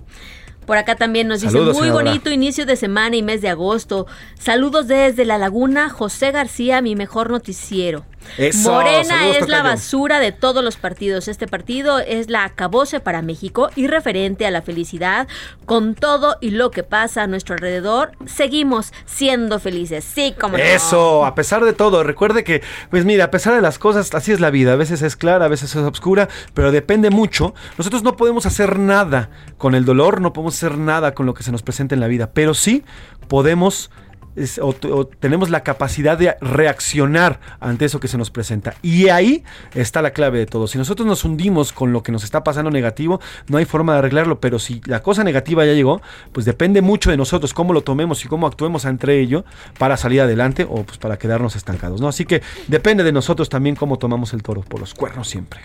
[0.67, 4.07] Por acá también nos dice Saludos, muy bonito inicio de semana y mes de agosto.
[4.39, 8.05] Saludos desde La Laguna, José García, mi mejor noticiero.
[8.39, 11.29] Eso, Morena es la basura de todos los partidos.
[11.29, 15.29] Este partido es la acabose para México y referente a la felicidad.
[15.67, 20.05] Con todo y lo que pasa a nuestro alrededor, seguimos siendo felices.
[20.05, 20.63] Sí, como no.
[20.63, 24.33] Eso, a pesar de todo, recuerde que, pues mira, a pesar de las cosas, así
[24.33, 27.55] es la vida, a veces es clara, a veces es oscura, pero depende mucho.
[27.79, 31.43] Nosotros no podemos hacer nada con el dolor, no podemos hacer nada con lo que
[31.43, 32.85] se nos presenta en la vida, pero sí
[33.29, 33.91] podemos
[34.37, 34.73] es- o,
[35.19, 38.75] tenemos la capacidad de reaccionar ante eso que se nos presenta.
[38.83, 40.67] Y ahí está la clave de todo.
[40.67, 43.99] Si nosotros nos hundimos con lo que nos está pasando negativo, no hay forma de
[44.01, 46.01] arreglarlo, pero si la cosa negativa ya llegó,
[46.33, 49.45] pues depende mucho de nosotros cómo lo tomemos y cómo actuemos entre ello
[49.79, 52.09] para salir adelante o pues para quedarnos estancados, ¿no?
[52.09, 55.61] Así que depende de nosotros también cómo tomamos el toro por los cuernos siempre.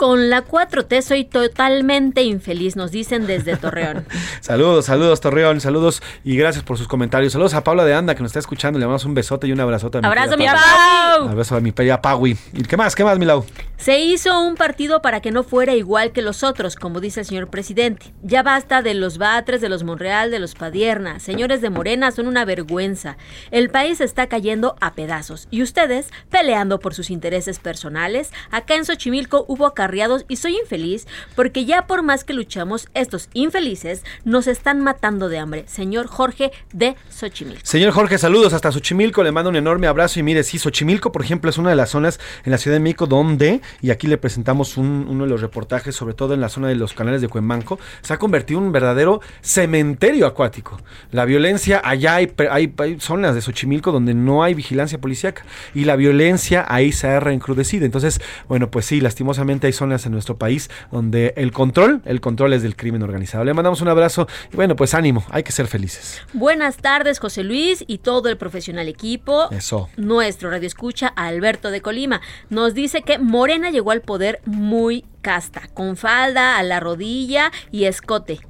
[0.00, 4.06] Con la 4T soy totalmente infeliz, nos dicen desde Torreón.
[4.40, 7.34] Saludos, saludos Torreón, saludos y gracias por sus comentarios.
[7.34, 9.60] Saludos a Paula de Anda que nos está escuchando, le mandamos un besote y un
[9.60, 9.98] abrazote.
[9.98, 11.28] a mi Abrazo, mi Pau.
[11.28, 12.34] Abrazo a mi Paui.
[12.54, 12.94] ¿Y qué más?
[12.94, 13.44] ¿Qué más, Milau?
[13.80, 17.26] Se hizo un partido para que no fuera igual que los otros, como dice el
[17.26, 18.12] señor presidente.
[18.22, 21.18] Ya basta de los Batres, de los Monreal, de los Padierna.
[21.18, 23.16] Señores de Morena, son una vergüenza.
[23.50, 25.48] El país está cayendo a pedazos.
[25.50, 28.32] Y ustedes peleando por sus intereses personales.
[28.50, 33.30] Acá en Xochimilco hubo acarreados y soy infeliz porque ya por más que luchamos, estos
[33.32, 35.64] infelices nos están matando de hambre.
[35.68, 37.62] Señor Jorge de Xochimilco.
[37.64, 41.22] Señor Jorge, saludos hasta Xochimilco, le mando un enorme abrazo y mire, sí, Xochimilco, por
[41.22, 44.18] ejemplo, es una de las zonas en la Ciudad de México donde, y aquí le
[44.18, 47.28] presentamos un- uno de los reportajes, sobre todo en la zona de los canales de
[47.28, 50.78] Cuemanco, se ha convertido en un verdadero cementerio acuático.
[51.10, 55.44] La violencia, allá hay, pe- hay- hay zonas de Xochimilco donde no hay vigilancia policíaca
[55.74, 57.84] y la violencia ahí se ha reencrudecido.
[57.84, 62.52] Entonces, bueno, pues sí, lastimosamente hay zonas en nuestro país donde el control, el control
[62.52, 63.44] es del crimen organizado.
[63.44, 66.22] Le mandamos un abrazo y bueno, pues ánimo, hay que ser felices.
[66.32, 69.50] Buenas tardes, José Luis y todo el profesional equipo.
[69.50, 69.88] Eso.
[69.96, 75.68] Nuestro radio escucha Alberto de Colima nos dice que Morena llegó al poder muy casta,
[75.74, 78.40] con falda a la rodilla y escote.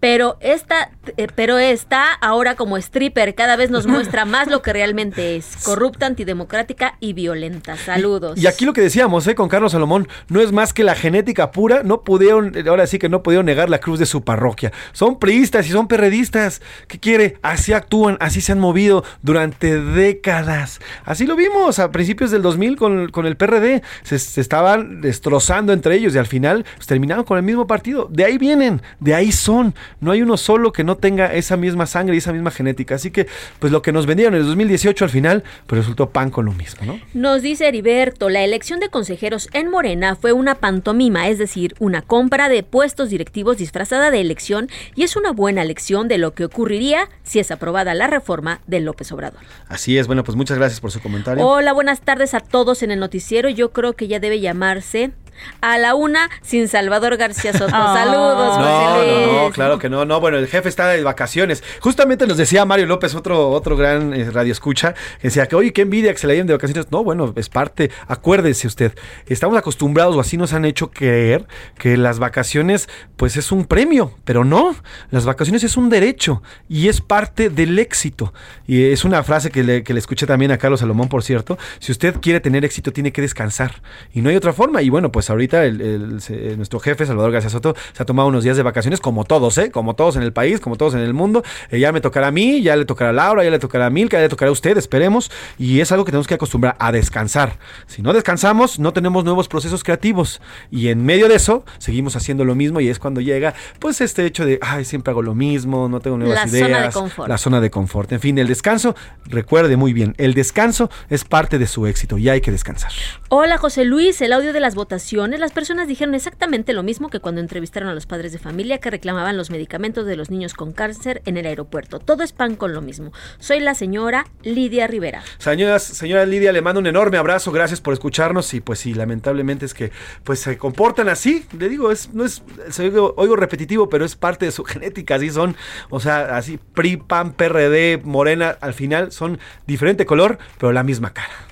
[0.00, 4.72] Pero esta, eh, pero está ahora como stripper, cada vez nos muestra más lo que
[4.72, 7.76] realmente es, corrupta, antidemocrática y violenta.
[7.76, 8.38] Saludos.
[8.38, 9.34] Y aquí lo que decíamos, ¿eh?
[9.34, 13.10] Con Carlos Salomón, no es más que la genética pura, no pudieron, ahora sí que
[13.10, 14.72] no pudieron negar la cruz de su parroquia.
[14.92, 16.62] Son priistas y son perredistas.
[16.88, 17.36] ¿Qué quiere?
[17.42, 20.80] Así actúan, así se han movido durante décadas.
[21.04, 23.82] Así lo vimos a principios del 2000 con, con el PRD.
[24.02, 28.08] Se, se estaban destrozando entre ellos y al final pues, terminaron con el mismo partido.
[28.10, 29.74] De ahí vienen, de ahí son.
[30.00, 32.94] No hay uno solo que no tenga esa misma sangre y esa misma genética.
[32.94, 33.26] Así que,
[33.58, 36.52] pues lo que nos vendieron en el 2018 al final, pues resultó pan con lo
[36.52, 37.00] mismo, ¿no?
[37.14, 42.02] Nos dice Heriberto, la elección de consejeros en Morena fue una pantomima, es decir, una
[42.02, 46.44] compra de puestos directivos disfrazada de elección y es una buena lección de lo que
[46.44, 49.40] ocurriría si es aprobada la reforma de López Obrador.
[49.68, 51.46] Así es, bueno, pues muchas gracias por su comentario.
[51.46, 53.48] Hola, buenas tardes a todos en el noticiero.
[53.48, 55.12] Yo creo que ya debe llamarse
[55.60, 57.70] a la una sin Salvador García Soto.
[57.70, 61.62] Saludos, José No, no, no, claro que no, no, bueno, el jefe está de vacaciones.
[61.80, 65.72] Justamente nos decía Mario López, otro, otro gran eh, radio escucha, que decía que, oye,
[65.72, 66.90] qué envidia que se le hayan de vacaciones.
[66.90, 68.92] No, bueno, es parte, acuérdese usted,
[69.26, 71.46] estamos acostumbrados o así nos han hecho creer
[71.78, 74.74] que las vacaciones, pues es un premio, pero no,
[75.10, 78.32] las vacaciones es un derecho y es parte del éxito.
[78.66, 81.58] Y es una frase que le, que le escuché también a Carlos Salomón, por cierto,
[81.78, 83.82] si usted quiere tener éxito, tiene que descansar.
[84.12, 84.82] Y no hay otra forma.
[84.82, 86.20] Y bueno, pues ahorita el-
[86.56, 89.70] nuestro jefe, Salvador García Soto, se ha tomado unos días de vacaciones, como todos, ¿eh?
[89.70, 91.42] Como todos en el país, como todos en el mundo.
[91.70, 93.90] Eh, ya me tocará a mí, ya le tocará a Laura, ya le tocará a
[93.90, 95.30] Milka, ya le tocará a usted, esperemos.
[95.58, 97.58] Y es algo que tenemos que acostumbrar a descansar.
[97.86, 100.40] Si no descansamos, no tenemos nuevos procesos creativos.
[100.70, 104.26] Y en medio de eso, seguimos haciendo lo mismo y es cuando llega, pues, este
[104.26, 106.68] hecho de, ay, siempre hago lo mismo, no tengo nuevas La ideas.
[106.68, 107.28] zona de confort.
[107.28, 108.12] La zona de confort.
[108.12, 108.94] En fin, el descanso,
[109.26, 112.90] recuerde muy bien, el descanso es parte de su éxito y hay que descansar.
[113.28, 117.18] Hola José Luis, el audio de las votaciones, las personas dijeron exactamente lo mismo que
[117.18, 120.72] cuando entrevistaron a los padres de familia que reclamaban los medicamentos de los niños con
[120.72, 121.98] cáncer en el aeropuerto.
[121.98, 123.12] Todo es pan con lo mismo.
[123.40, 125.22] Soy la señora Lidia Rivera.
[125.38, 129.66] Señoras, señora Lidia, le mando un enorme abrazo, gracias por escucharnos y pues sí, lamentablemente
[129.66, 129.90] es que
[130.22, 132.42] pues se comportan así, le digo, es no es
[132.78, 135.56] oigo, oigo repetitivo, pero es parte de su genética, así son,
[135.88, 141.12] o sea, así PRI, PAN, PRD, Morena, al final son diferente color, pero la misma
[141.12, 141.49] cara.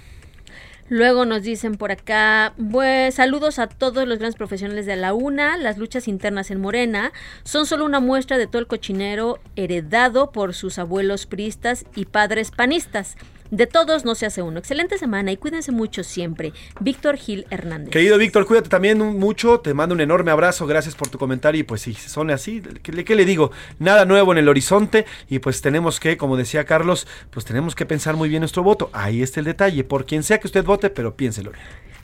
[0.90, 5.58] Luego nos dicen por acá, pues saludos a todos los grandes profesionales de la UNA.
[5.58, 7.12] Las luchas internas en Morena
[7.44, 12.50] son solo una muestra de todo el cochinero heredado por sus abuelos priistas y padres
[12.50, 13.16] panistas.
[13.50, 14.58] De todos no se hace uno.
[14.58, 16.52] Excelente semana y cuídense mucho siempre.
[16.80, 17.90] Víctor Gil Hernández.
[17.90, 21.64] Querido Víctor, cuídate también mucho, te mando un enorme abrazo, gracias por tu comentario y
[21.64, 23.50] pues si son así, ¿qué, le- qué le digo?
[23.78, 27.86] Nada nuevo en el horizonte y pues tenemos que, como decía Carlos, pues tenemos que
[27.86, 28.90] pensar muy bien nuestro voto.
[28.92, 31.52] Ahí está el detalle, por quien sea que usted vote, pero piénselo.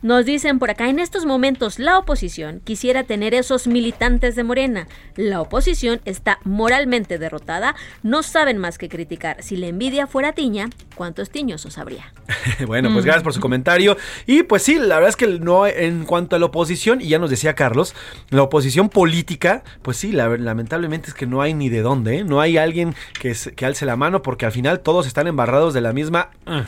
[0.05, 4.87] Nos dicen por acá, en estos momentos la oposición quisiera tener esos militantes de Morena.
[5.17, 9.43] La oposición está moralmente derrotada, no saben más que criticar.
[9.43, 12.13] Si la envidia fuera tiña, ¿cuántos tiñosos habría?
[12.67, 13.07] bueno, pues Mm.
[13.07, 13.97] gracias por su comentario.
[14.27, 17.19] Y pues sí, la verdad es que no en cuanto a la oposición, y ya
[17.19, 17.95] nos decía Carlos,
[18.29, 22.25] la oposición política, pues sí, la- lamentablemente es que no hay ni de dónde, ¿eh?
[22.25, 25.81] no hay alguien que, que alce la mano porque al final todos están embarrados de
[25.81, 26.29] la misma...
[26.47, 26.61] uh,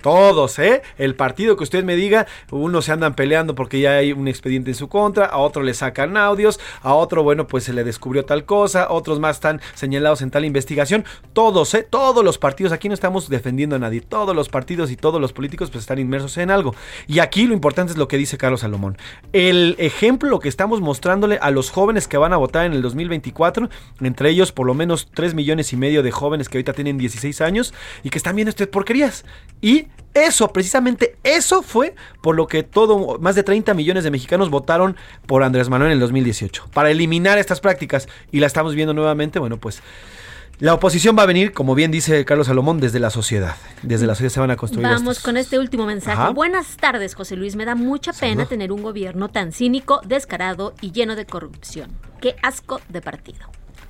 [0.00, 0.82] todos, ¿eh?
[0.96, 4.70] El partido que usted me diga, unos se andan peleando porque ya hay un expediente
[4.70, 8.24] en su contra, a otro le sacan audios, a otro, bueno, pues se le descubrió
[8.24, 11.04] tal cosa, otros más están señalados en tal investigación.
[11.32, 11.86] Todos, ¿eh?
[11.88, 15.32] Todos los partidos, aquí no estamos defendiendo a nadie, todos los partidos y todos los
[15.32, 16.74] políticos pues están inmersos en algo.
[17.06, 18.96] Y aquí lo importante es lo que dice Carlos Salomón.
[19.32, 23.68] El ejemplo que estamos mostrándole a los jóvenes que van a votar en el 2024,
[24.00, 27.40] entre ellos por lo menos 3 millones y medio de jóvenes que ahorita tienen 16
[27.40, 29.24] años y que están viendo estas porquerías.
[29.60, 34.50] Y eso, precisamente eso fue por lo que todo, más de 30 millones de mexicanos
[34.50, 38.08] votaron por Andrés Manuel en el 2018, para eliminar estas prácticas.
[38.32, 39.80] Y la estamos viendo nuevamente, bueno, pues
[40.58, 43.54] la oposición va a venir, como bien dice Carlos Salomón, desde la sociedad.
[43.82, 46.20] Desde la sociedad se van a construir Vamos estos- con este último mensaje.
[46.20, 46.30] Ajá.
[46.30, 47.54] Buenas tardes, José Luis.
[47.54, 51.92] Me da mucha pena tener un gobierno tan cínico, descarado y lleno de corrupción.
[52.20, 53.38] Qué asco de partido.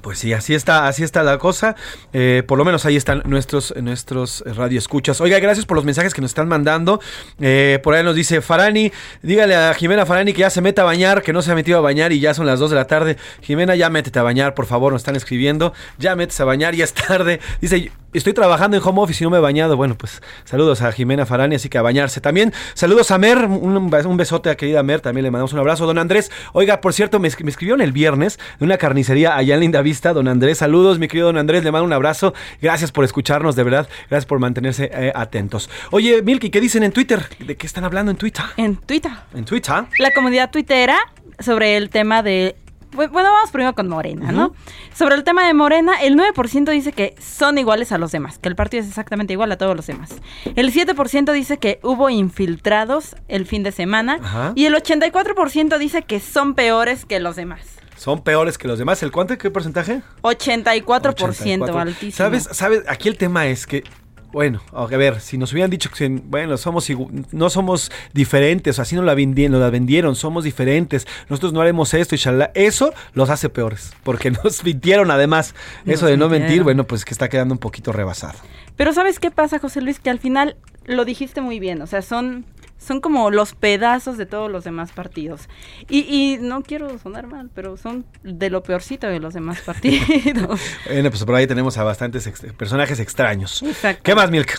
[0.08, 1.76] Pues sí, así está, así está la cosa.
[2.14, 5.20] Eh, por lo menos ahí están nuestros, nuestros radioescuchas.
[5.20, 6.98] Oiga, gracias por los mensajes que nos están mandando.
[7.38, 8.90] Eh, por ahí nos dice Farani,
[9.22, 11.76] dígale a Jimena Farani que ya se meta a bañar, que no se ha metido
[11.76, 13.18] a bañar y ya son las 2 de la tarde.
[13.42, 15.74] Jimena, ya métete a bañar, por favor, nos están escribiendo.
[15.98, 17.38] Ya métete a bañar, ya es tarde.
[17.60, 19.76] Dice, estoy trabajando en home office y no me he bañado.
[19.76, 22.22] Bueno, pues saludos a Jimena Farani, así que a bañarse.
[22.22, 25.84] También saludos a Mer, un, besote a querida Mer, también le mandamos un abrazo.
[25.84, 29.60] Don Andrés, oiga, por cierto, me, me escribieron el viernes de una carnicería allá en
[29.60, 29.97] Linda Vista.
[30.00, 32.34] Don Andrés, saludos, mi querido Don Andrés, le mando un abrazo.
[32.62, 33.88] Gracias por escucharnos, de verdad.
[34.08, 35.68] Gracias por mantenerse eh, atentos.
[35.90, 37.28] Oye, Milky, ¿qué dicen en Twitter?
[37.40, 38.44] ¿De qué están hablando en Twitter?
[38.56, 39.12] En Twitter.
[39.34, 39.84] En Twitter.
[39.98, 40.96] La comunidad tuitera
[41.40, 42.56] sobre el tema de
[42.92, 44.54] bueno, vamos primero con Morena, ¿no?
[44.94, 48.48] Sobre el tema de Morena, el 9% dice que son iguales a los demás, que
[48.48, 50.14] el partido es exactamente igual a todos los demás.
[50.56, 54.52] El 7% dice que hubo infiltrados el fin de semana Ajá.
[54.54, 57.77] y el 84% dice que son peores que los demás.
[57.98, 59.02] Son peores que los demás.
[59.02, 59.36] ¿El cuánto?
[59.36, 60.02] ¿Qué porcentaje?
[60.22, 61.78] 84%, 84.
[61.78, 62.12] altísimo.
[62.12, 62.48] ¿Sabes?
[62.52, 62.82] ¿Sabes?
[62.88, 63.84] Aquí el tema es que
[64.30, 66.86] bueno, a ver, si nos hubieran dicho que bueno, somos
[67.32, 71.94] no somos diferentes, así nos la, vendi- nos la vendieron, somos diferentes, nosotros no haremos
[71.94, 72.18] esto y
[72.52, 75.54] eso los hace peores, porque nos mintieron además.
[75.86, 78.38] Eso de no mentir, bueno, pues que está quedando un poquito rebasado.
[78.76, 79.98] Pero ¿sabes qué pasa, José Luis?
[79.98, 82.44] Que al final lo dijiste muy bien, o sea, son,
[82.78, 85.48] son como los pedazos de todos los demás partidos.
[85.88, 90.60] Y, y no quiero sonar mal, pero son de lo peorcito de los demás partidos.
[90.86, 93.62] Bueno, pues por ahí tenemos a bastantes ex- personajes extraños.
[93.62, 94.02] Exacto.
[94.04, 94.54] ¿Qué más, Milka?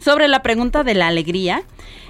[0.00, 1.62] Sobre la pregunta de la alegría,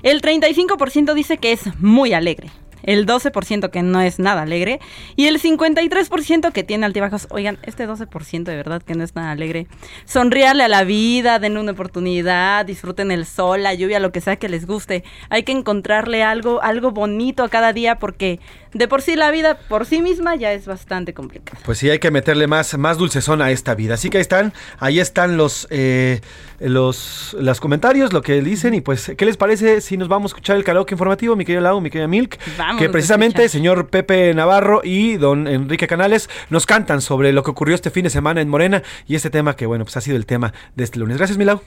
[0.03, 2.51] el 35% dice que es muy alegre.
[2.83, 4.81] El 12% que no es nada alegre
[5.17, 7.27] y el 53% que tiene altibajos.
[7.31, 9.67] Oigan, este 12% de verdad que no es nada alegre.
[10.05, 14.37] Sonríale a la vida, den una oportunidad, disfruten el sol, la lluvia, lo que sea
[14.37, 15.05] que les guste.
[15.31, 18.41] Hay que encontrarle algo, algo bonito a cada día porque
[18.73, 21.59] de por sí la vida por sí misma ya es bastante complicada.
[21.65, 23.95] Pues sí, hay que meterle más, más dulcezón a esta vida.
[23.95, 26.21] Así que ahí están, ahí están los, eh,
[26.61, 28.75] los, los comentarios, lo que dicen.
[28.75, 31.63] Y pues, ¿qué les parece si nos vamos a escuchar el karaoke informativo, mi querido
[31.63, 32.39] Lau, mi querida Milk?
[32.59, 33.59] Vamos que precisamente escuchar.
[33.59, 38.05] señor Pepe Navarro y don Enrique Canales nos cantan sobre lo que ocurrió este fin
[38.05, 40.85] de semana en Morena y este tema que, bueno, pues ha sido el tema de
[40.85, 41.17] este lunes.
[41.17, 41.61] Gracias, Milau.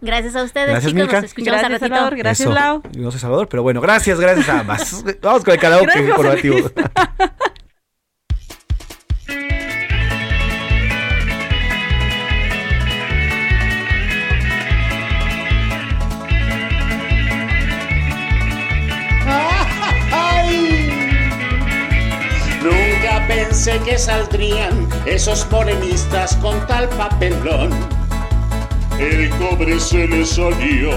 [0.00, 1.02] Gracias a ustedes, Gracias, chicos.
[1.06, 1.20] Milka.
[1.20, 1.94] Nos escuchamos Gracias, ratito.
[1.94, 2.16] Salvador.
[2.18, 2.54] Gracias, Eso.
[2.54, 2.82] Lau.
[2.96, 5.04] No soy Salvador, pero bueno, gracias, gracias a ambas.
[5.22, 6.70] Vamos con el karaoke Gracias, informativo.
[22.62, 27.70] Nunca pensé que saldrían esos morenistas con tal papelón.
[28.98, 30.90] El cobre se les salió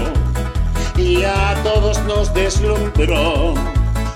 [0.96, 3.54] y a todos nos deslumbró.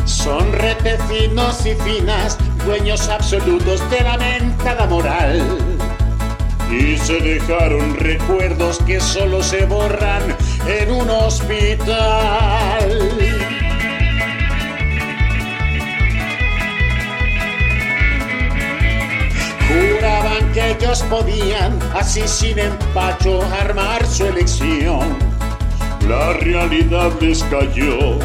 [0.05, 5.59] Son retecinos y finas, dueños absolutos de la mentada moral.
[6.71, 11.91] Y se dejaron recuerdos que solo se borran en un hospital.
[19.73, 25.17] Juraban que ellos podían, así sin empacho, armar su elección.
[26.09, 28.19] La realidad les cayó.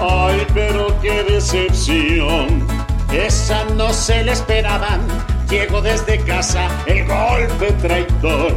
[0.00, 2.66] Ay, pero qué decepción.
[3.12, 5.00] Esa no se le esperaban.
[5.48, 8.54] Llegó desde casa el golpe traidor.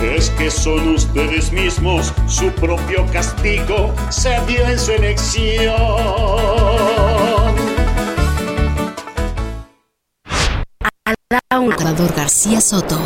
[0.00, 5.74] Es que son ustedes mismos, su propio castigo se dio en su elección.
[11.76, 12.98] Salvador García Soto.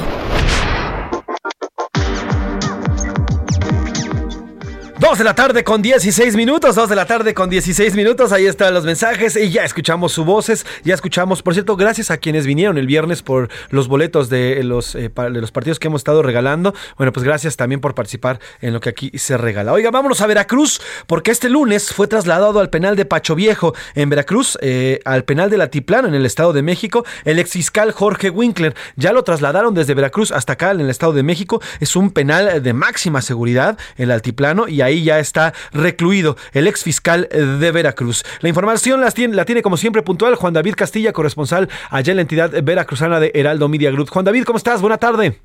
[5.03, 8.47] Dos de la tarde con 16 minutos, dos de la tarde con 16 minutos, ahí
[8.47, 12.47] están los mensajes y ya escuchamos sus voces, ya escuchamos, por cierto, gracias a quienes
[12.47, 16.23] vinieron el viernes por los boletos de los, eh, de los partidos que hemos estado
[16.23, 19.73] regalando, bueno, pues gracias también por participar en lo que aquí se regala.
[19.73, 24.09] Oiga, vámonos a Veracruz, porque este lunes fue trasladado al penal de Pacho Viejo en
[24.09, 28.77] Veracruz, eh, al penal de Latiplano en el Estado de México, el exfiscal Jorge Winkler,
[28.95, 32.63] ya lo trasladaron desde Veracruz hasta acá en el Estado de México, es un penal
[32.63, 38.25] de máxima seguridad, el Altiplano, y ahí ya está recluido el ex fiscal de Veracruz.
[38.41, 42.51] La información la tiene como siempre puntual Juan David Castilla, corresponsal allá en la entidad
[42.63, 44.11] veracruzana de Heraldo Media Group.
[44.11, 44.81] Juan David, ¿cómo estás?
[44.81, 45.39] Buena tarde.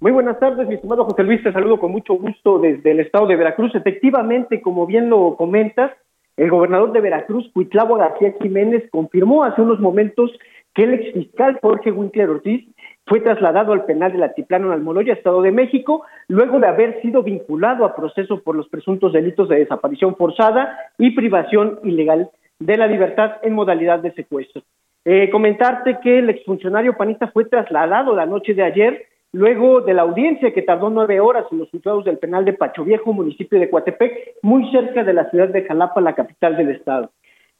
[0.00, 3.28] Muy buenas tardes, mi estimado José Luis, te saludo con mucho gusto desde el estado
[3.28, 3.72] de Veracruz.
[3.76, 5.92] Efectivamente, como bien lo comentas,
[6.36, 10.32] el gobernador de Veracruz, Cuitlavo García Jiménez, confirmó hace unos momentos
[10.74, 12.66] que el exfiscal Jorge Winkler Ortiz
[13.06, 17.22] fue trasladado al penal del Altiplano en Almoloya, Estado de México, luego de haber sido
[17.22, 22.86] vinculado a proceso por los presuntos delitos de desaparición forzada y privación ilegal de la
[22.86, 24.62] libertad en modalidad de secuestro.
[25.04, 30.02] Eh, comentarte que el exfuncionario panista fue trasladado la noche de ayer, luego de la
[30.02, 33.68] audiencia que tardó nueve horas en los juzgados del penal de Pacho Viejo, municipio de
[33.68, 37.10] Coatepec, muy cerca de la ciudad de Jalapa, la capital del estado.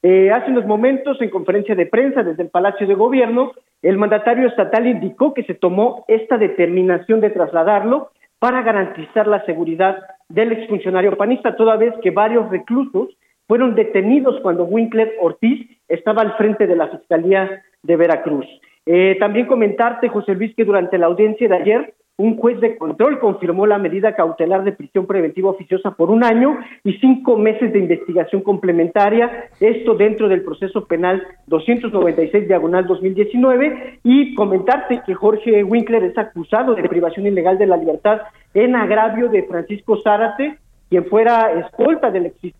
[0.02, 3.52] Eh, hace unos momentos, en conferencia de prensa desde el Palacio de Gobierno,
[3.82, 8.10] el mandatario estatal indicó que se tomó esta determinación de trasladarlo
[8.40, 9.98] para garantizar la seguridad
[10.28, 13.16] del exfuncionario panista, toda vez que varios reclusos
[13.46, 18.46] fueron detenidos cuando Winkler Ortiz estaba al frente de la Fiscalía de Veracruz.
[18.86, 23.18] Eh, también comentarte, José Luis, que durante la audiencia de ayer, un juez de control
[23.18, 27.78] confirmó la medida cautelar de prisión preventiva oficiosa por un año y cinco meses de
[27.78, 36.04] investigación complementaria, esto dentro del proceso penal 296 diagonal 2019 y comentarte que Jorge Winkler
[36.04, 38.20] es acusado de privación ilegal de la libertad
[38.52, 40.58] en agravio de Francisco Zárate,
[40.90, 42.54] quien fuera escolta del ex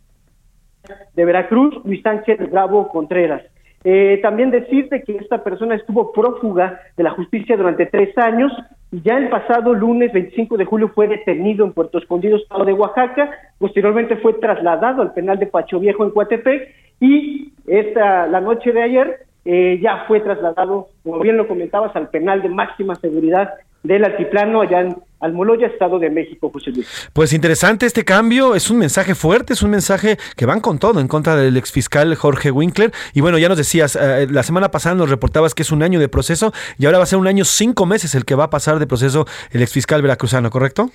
[1.14, 3.42] de Veracruz, Luis Ángel Bravo Contreras.
[3.84, 8.52] Eh, también decirte que esta persona estuvo prófuga de la justicia durante tres años
[8.92, 12.74] y ya el pasado lunes 25 de julio fue detenido en Puerto Escondido, estado de
[12.74, 13.30] Oaxaca.
[13.58, 16.68] Posteriormente fue trasladado al penal de Pacho Viejo en Coatepec
[17.00, 22.08] y esta la noche de ayer eh, ya fue trasladado, como bien lo comentabas, al
[22.10, 27.10] penal de máxima seguridad del altiplano allá en Almoloya, Estado de México, José Luis.
[27.12, 31.00] Pues interesante este cambio, es un mensaje fuerte, es un mensaje que van con todo
[31.00, 32.92] en contra del exfiscal Jorge Winkler.
[33.14, 36.00] Y bueno, ya nos decías, eh, la semana pasada nos reportabas que es un año
[36.00, 38.50] de proceso y ahora va a ser un año cinco meses el que va a
[38.50, 40.90] pasar de proceso el exfiscal veracruzano, ¿correcto?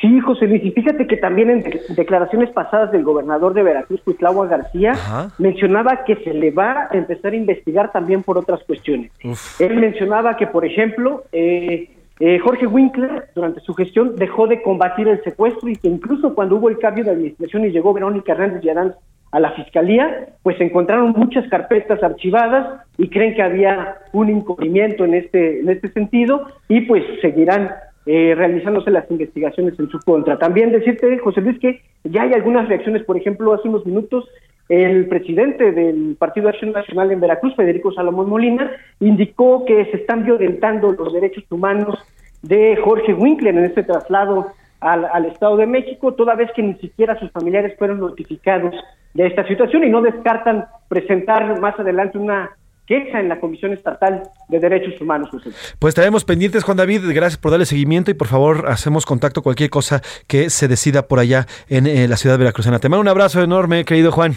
[0.00, 4.46] Sí, José Luis, y fíjate que también en declaraciones pasadas del gobernador de Veracruz, Cuitlagua
[4.46, 4.94] García,
[5.38, 9.12] mencionaba que se le va a empezar a investigar también por otras cuestiones.
[9.58, 15.06] Él mencionaba que, por ejemplo, eh, eh, Jorge Winkler, durante su gestión, dejó de combatir
[15.06, 18.62] el secuestro y que incluso cuando hubo el cambio de administración y llegó Verónica Hernández
[18.62, 18.94] Yarán
[19.32, 25.14] a la fiscalía, pues encontraron muchas carpetas archivadas y creen que había un incumplimiento en
[25.14, 27.70] este, en este sentido y pues seguirán
[28.06, 30.38] eh, realizándose las investigaciones en su contra.
[30.38, 34.28] También decirte, José Luis, que ya hay algunas reacciones, por ejemplo, hace unos minutos
[34.70, 38.70] el presidente del Partido de Acción Nacional en Veracruz, Federico Salomón Molina,
[39.00, 41.98] indicó que se están violentando los derechos humanos
[42.42, 46.74] de Jorge Winkler en este traslado al, al, Estado de México, toda vez que ni
[46.74, 48.74] siquiera sus familiares fueron notificados
[49.12, 52.50] de esta situación y no descartan presentar más adelante una
[52.86, 55.30] queja en la Comisión Estatal de Derechos Humanos.
[55.78, 57.02] Pues estaremos pendientes, Juan David.
[57.12, 61.18] Gracias por darle seguimiento y por favor hacemos contacto cualquier cosa que se decida por
[61.18, 62.78] allá en eh, la ciudad de Veracruzana.
[62.78, 64.34] Te mando un abrazo enorme, querido Juan.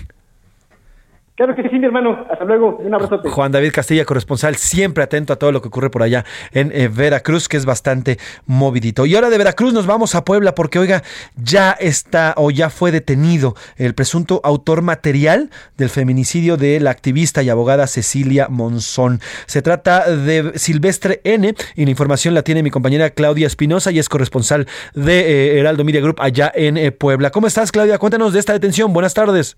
[1.36, 2.28] Claro que sí, mi hermano.
[2.30, 2.78] Hasta luego.
[2.78, 3.28] Un abrazote.
[3.28, 6.90] Juan David Castilla, corresponsal, siempre atento a todo lo que ocurre por allá en eh,
[6.90, 9.08] Veracruz, que es bastante movidito.
[9.08, 11.02] Y ahora de Veracruz nos vamos a Puebla porque, oiga,
[11.36, 17.42] ya está o ya fue detenido el presunto autor material del feminicidio de la activista
[17.42, 19.20] y abogada Cecilia Monzón.
[19.48, 23.98] Se trata de Silvestre N y la información la tiene mi compañera Claudia Espinosa y
[23.98, 27.32] es corresponsal de eh, Heraldo Media Group allá en eh, Puebla.
[27.32, 27.98] ¿Cómo estás, Claudia?
[27.98, 28.94] Cuéntanos de esta detención.
[28.94, 29.58] Buenas tardes.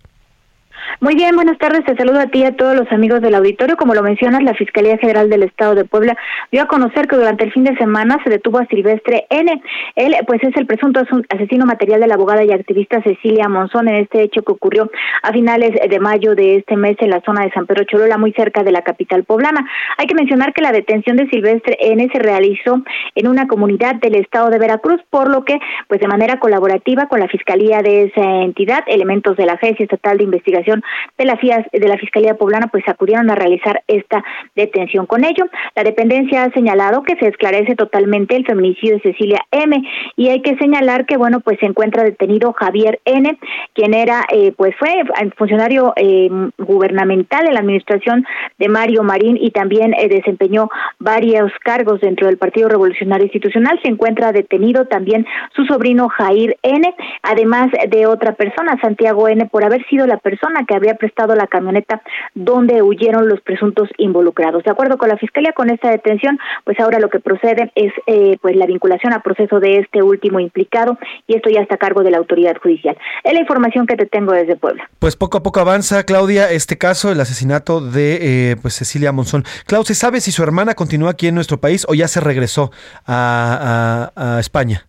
[1.01, 1.84] Muy bien, buenas tardes.
[1.84, 3.76] Te saludo a ti y a todos los amigos del auditorio.
[3.76, 6.15] Como lo mencionas, la Fiscalía General del Estado de Puebla
[6.53, 9.61] dio a conocer que durante el fin de semana se detuvo a Silvestre N.
[9.95, 13.95] Él, pues, es el presunto asesino material de la abogada y activista Cecilia Monzón en
[13.95, 14.89] este hecho que ocurrió
[15.22, 18.31] a finales de mayo de este mes en la zona de San Pedro Cholula, muy
[18.31, 19.69] cerca de la capital poblana.
[19.97, 22.81] Hay que mencionar que la detención de Silvestre N se realizó
[23.15, 25.59] en una comunidad del Estado de Veracruz, por lo que,
[25.89, 30.17] pues, de manera colaborativa con la Fiscalía de esa entidad, elementos de la Agencia Estatal
[30.17, 30.84] de Investigación
[31.17, 31.37] de la,
[31.71, 34.23] de la Fiscalía Poblana pues acudieron a realizar esta
[34.55, 35.05] detención.
[35.05, 35.45] Con ello,
[35.75, 39.81] la dependencia ha señalado que se esclarece totalmente el feminicidio de Cecilia M
[40.15, 43.37] y hay que señalar que bueno pues se encuentra detenido Javier N,
[43.73, 44.93] quien era eh, pues fue
[45.37, 48.25] funcionario eh, gubernamental en la administración
[48.57, 53.79] de Mario Marín y también eh, desempeñó varios cargos dentro del Partido Revolucionario Institucional.
[53.83, 55.25] Se encuentra detenido también
[55.55, 60.65] su sobrino Jair N, además de otra persona, Santiago N, por haber sido la persona
[60.67, 62.02] que había prestado la camioneta
[62.34, 64.64] donde huyeron los presuntos involucrados.
[64.64, 68.38] De acuerdo con la Fiscalía, con esta detención, pues ahora lo que procede es eh,
[68.41, 70.97] pues la vinculación a proceso de este último implicado
[71.27, 72.97] y esto ya está a cargo de la autoridad judicial.
[73.23, 74.89] Es la información que te tengo desde Puebla.
[74.99, 79.43] Pues poco a poco avanza, Claudia, este caso, el asesinato de eh, pues Cecilia Monzón.
[79.65, 82.72] Claudia, ¿se sabe si su hermana continúa aquí en nuestro país o ya se regresó
[83.07, 84.88] a España?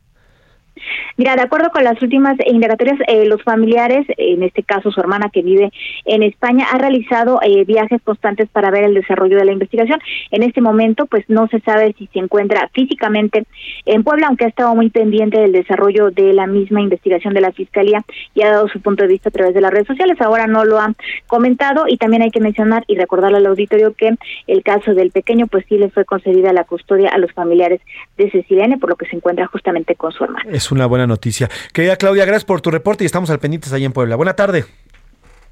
[1.16, 5.30] Mira, de acuerdo con las últimas indagatorias, eh, los familiares, en este caso su hermana
[5.32, 5.72] que vive
[6.04, 10.00] en España, ha realizado eh, viajes constantes para ver el desarrollo de la investigación.
[10.30, 13.44] En este momento, pues no se sabe si se encuentra físicamente
[13.84, 17.52] en Puebla, aunque ha estado muy pendiente del desarrollo de la misma investigación de la
[17.52, 18.02] Fiscalía
[18.34, 20.20] y ha dado su punto de vista a través de las redes sociales.
[20.20, 24.14] Ahora no lo han comentado y también hay que mencionar y recordarle al auditorio que
[24.46, 27.80] el caso del pequeño, pues sí le fue concedida la custodia a los familiares
[28.16, 30.50] de Cecilia por lo que se encuentra justamente con su hermana.
[30.50, 31.50] Es una buena noticia.
[31.72, 34.16] Querida Claudia, gracias por tu reporte y estamos al pendientes ahí en Puebla.
[34.16, 34.64] Buena tarde.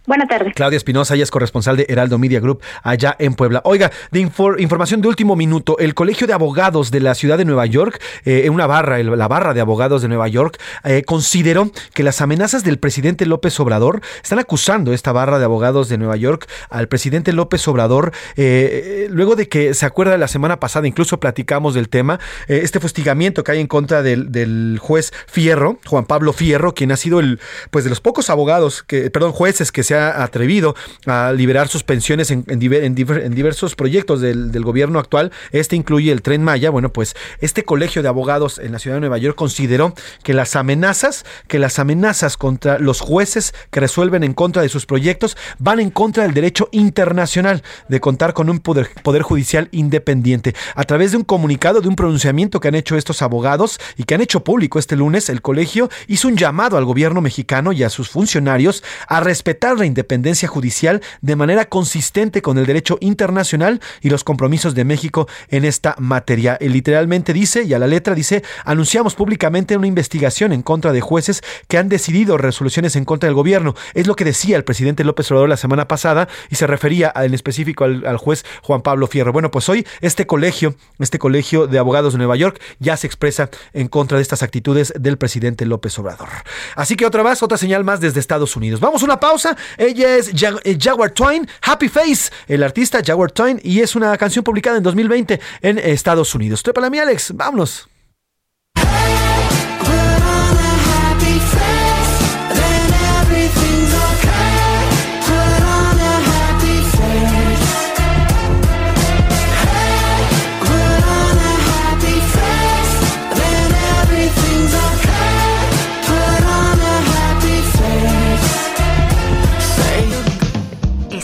[0.07, 0.53] Buenas tardes.
[0.55, 3.63] Claudia Espinosa, ella es corresponsal de Heraldo Media Group allá en Puebla.
[3.65, 7.65] Oiga, de información de último minuto, el Colegio de Abogados de la Ciudad de Nueva
[7.65, 12.03] York, eh, en una barra, la barra de abogados de Nueva York, eh, consideró que
[12.03, 16.51] las amenazas del presidente López Obrador, están acusando esta barra de abogados de Nueva York
[16.69, 21.73] al presidente López Obrador, eh, luego de que se acuerda la semana pasada, incluso platicamos
[21.73, 26.93] del tema, este fustigamiento que hay en contra del, juez Fierro, Juan Pablo Fierro, quien
[26.93, 27.41] ha sido el,
[27.71, 30.75] pues de los pocos abogados, perdón, jueces que se ha atrevido
[31.07, 35.31] a liberar sus pensiones en, diversos proyectos del, gobierno actual.
[35.53, 36.71] Este incluye el tren Maya.
[36.71, 40.57] Bueno, pues este colegio de abogados en la ciudad de Nueva York consideró que las
[40.57, 45.81] amenazas, que las amenazas contra los jueces que resuelven en contra de sus proyectos van
[45.81, 48.89] en contra del derecho internacional de contar con un poder,
[49.23, 50.55] judicial independiente.
[50.75, 54.15] A través de un comunicado, de un pronunciamiento que han hecho estos abogados y que
[54.15, 57.91] han hecho público este lunes, el colegio hizo un llamado al gobierno mexicano y a
[57.91, 64.25] sus funcionarios a respetar independencia judicial de manera consistente con el derecho internacional y los
[64.25, 66.57] compromisos de México en esta materia.
[66.61, 71.01] Él literalmente dice, y a la letra dice, anunciamos públicamente una investigación en contra de
[71.01, 73.75] jueces que han decidido resoluciones en contra del gobierno.
[73.95, 77.35] Es lo que decía el presidente López Obrador la semana pasada y se refería en
[77.35, 79.33] específico al, al juez Juan Pablo Fierro.
[79.33, 83.51] Bueno, pues hoy este colegio, este colegio de abogados de Nueva York ya se expresa
[83.73, 86.29] en contra de estas actitudes del presidente López Obrador.
[86.77, 88.81] Así que otra vez, otra señal más desde Estados Unidos.
[88.81, 89.57] Vamos a una pausa.
[89.79, 94.45] Ella es eh, Jaguar Twain, Happy Face, el artista Jaguar Twain, y es una canción
[94.45, 96.63] publicada en 2020 en Estados Unidos.
[96.63, 97.89] para mi Alex, vámonos.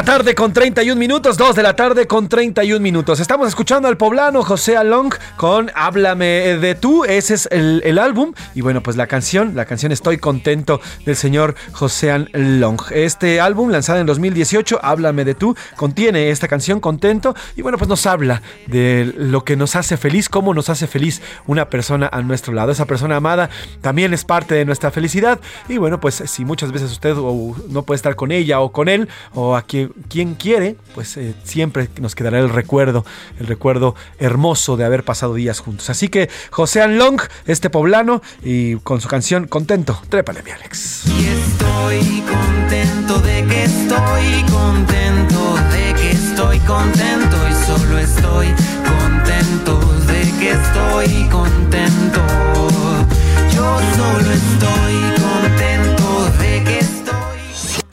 [0.00, 3.20] La tarde con 31 minutos, 2 de la tarde con 31 minutos.
[3.20, 8.32] Estamos escuchando al poblano José Along con Háblame de tú, ese es el, álbum.
[8.54, 12.80] Y bueno, pues la canción, la canción Estoy contento del señor José Along.
[12.92, 17.34] Este álbum, lanzado en 2018, Háblame de tú, contiene esta canción Contento.
[17.54, 21.20] Y bueno, pues nos habla de lo que nos hace feliz, cómo nos hace feliz
[21.46, 22.72] una persona a nuestro lado.
[22.72, 23.50] Esa persona amada
[23.82, 25.40] también es parte de nuestra felicidad.
[25.68, 29.06] Y bueno, pues si muchas veces usted no puede estar con ella o con él,
[29.34, 29.89] o aquí quien
[30.38, 33.04] quiere, pues eh, siempre nos quedará el recuerdo,
[33.38, 35.90] el recuerdo hermoso de haber pasado días juntos.
[35.90, 41.04] Así que José Long, este poblano, y con su canción Contento, trépale mi Alex.
[41.06, 48.54] Y estoy contento de que estoy contento, de que estoy contento y solo estoy
[48.84, 52.20] contento de que estoy contento.
[53.52, 55.09] Yo solo estoy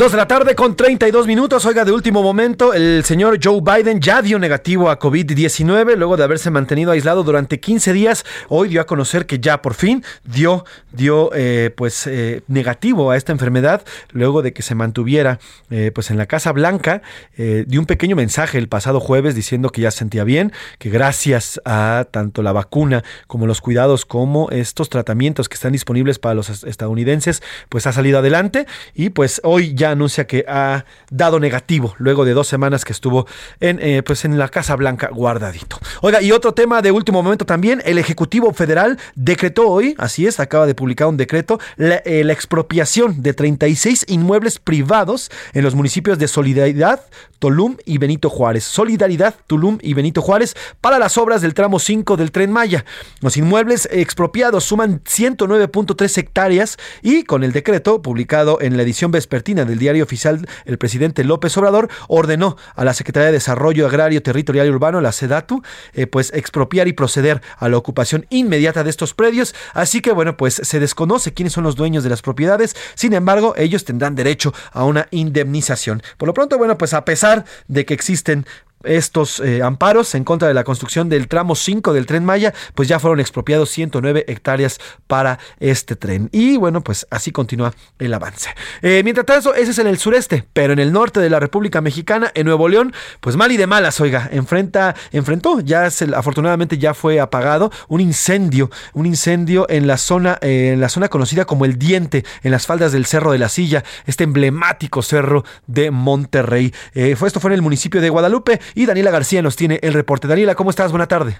[0.00, 1.66] Dos de la tarde con 32 minutos.
[1.66, 6.24] Oiga, de último momento, el señor Joe Biden ya dio negativo a COVID-19 luego de
[6.24, 8.24] haberse mantenido aislado durante 15 días.
[8.48, 13.18] Hoy dio a conocer que ya por fin dio, dio eh, pues eh, negativo a
[13.18, 13.82] esta enfermedad
[14.12, 17.02] luego de que se mantuviera eh, pues en la Casa Blanca.
[17.36, 21.60] dio un pequeño mensaje el pasado jueves diciendo que ya se sentía bien, que gracias
[21.66, 26.64] a tanto la vacuna como los cuidados como estos tratamientos que están disponibles para los
[26.64, 32.24] estadounidenses, pues ha salido adelante y pues hoy ya anuncia que ha dado negativo luego
[32.24, 33.26] de dos semanas que estuvo
[33.60, 35.78] en, eh, pues en la Casa Blanca guardadito.
[36.00, 40.40] Oiga, y otro tema de último momento también, el Ejecutivo Federal decretó hoy, así es,
[40.40, 45.74] acaba de publicar un decreto, la, eh, la expropiación de 36 inmuebles privados en los
[45.74, 47.00] municipios de Solidaridad,
[47.40, 48.62] Tulum y Benito Juárez.
[48.64, 52.84] Solidaridad, Tulum y Benito Juárez para las obras del tramo 5 del tren Maya.
[53.20, 59.64] Los inmuebles expropiados suman 109.3 hectáreas y con el decreto publicado en la edición vespertina
[59.64, 64.66] del diario oficial, el presidente López Obrador ordenó a la Secretaría de Desarrollo Agrario, Territorial
[64.66, 65.62] y Urbano, la SEDATU,
[65.94, 69.54] eh, pues expropiar y proceder a la ocupación inmediata de estos predios.
[69.72, 72.76] Así que bueno, pues se desconoce quiénes son los dueños de las propiedades.
[72.94, 76.02] Sin embargo, ellos tendrán derecho a una indemnización.
[76.18, 77.29] Por lo pronto, bueno, pues a pesar
[77.68, 78.46] de que existen
[78.84, 82.88] estos eh, amparos en contra de la construcción del tramo 5 del tren Maya, pues
[82.88, 86.28] ya fueron expropiados 109 hectáreas para este tren.
[86.32, 88.50] Y bueno, pues así continúa el avance.
[88.82, 91.80] Eh, mientras tanto, ese es en el sureste, pero en el norte de la República
[91.80, 96.94] Mexicana, en Nuevo León, pues mal y de malas, oiga, enfrenta, enfrentó, ya afortunadamente ya
[96.94, 101.64] fue apagado un incendio, un incendio en la zona, eh, en la zona conocida como
[101.64, 106.72] el Diente, en las faldas del Cerro de la Silla, este emblemático cerro de Monterrey.
[107.16, 110.28] fue, esto fue en el municipio de Guadalupe y Daniela García nos tiene el reporte.
[110.28, 110.90] Daniela, ¿cómo estás?
[110.90, 111.38] Buena tarde.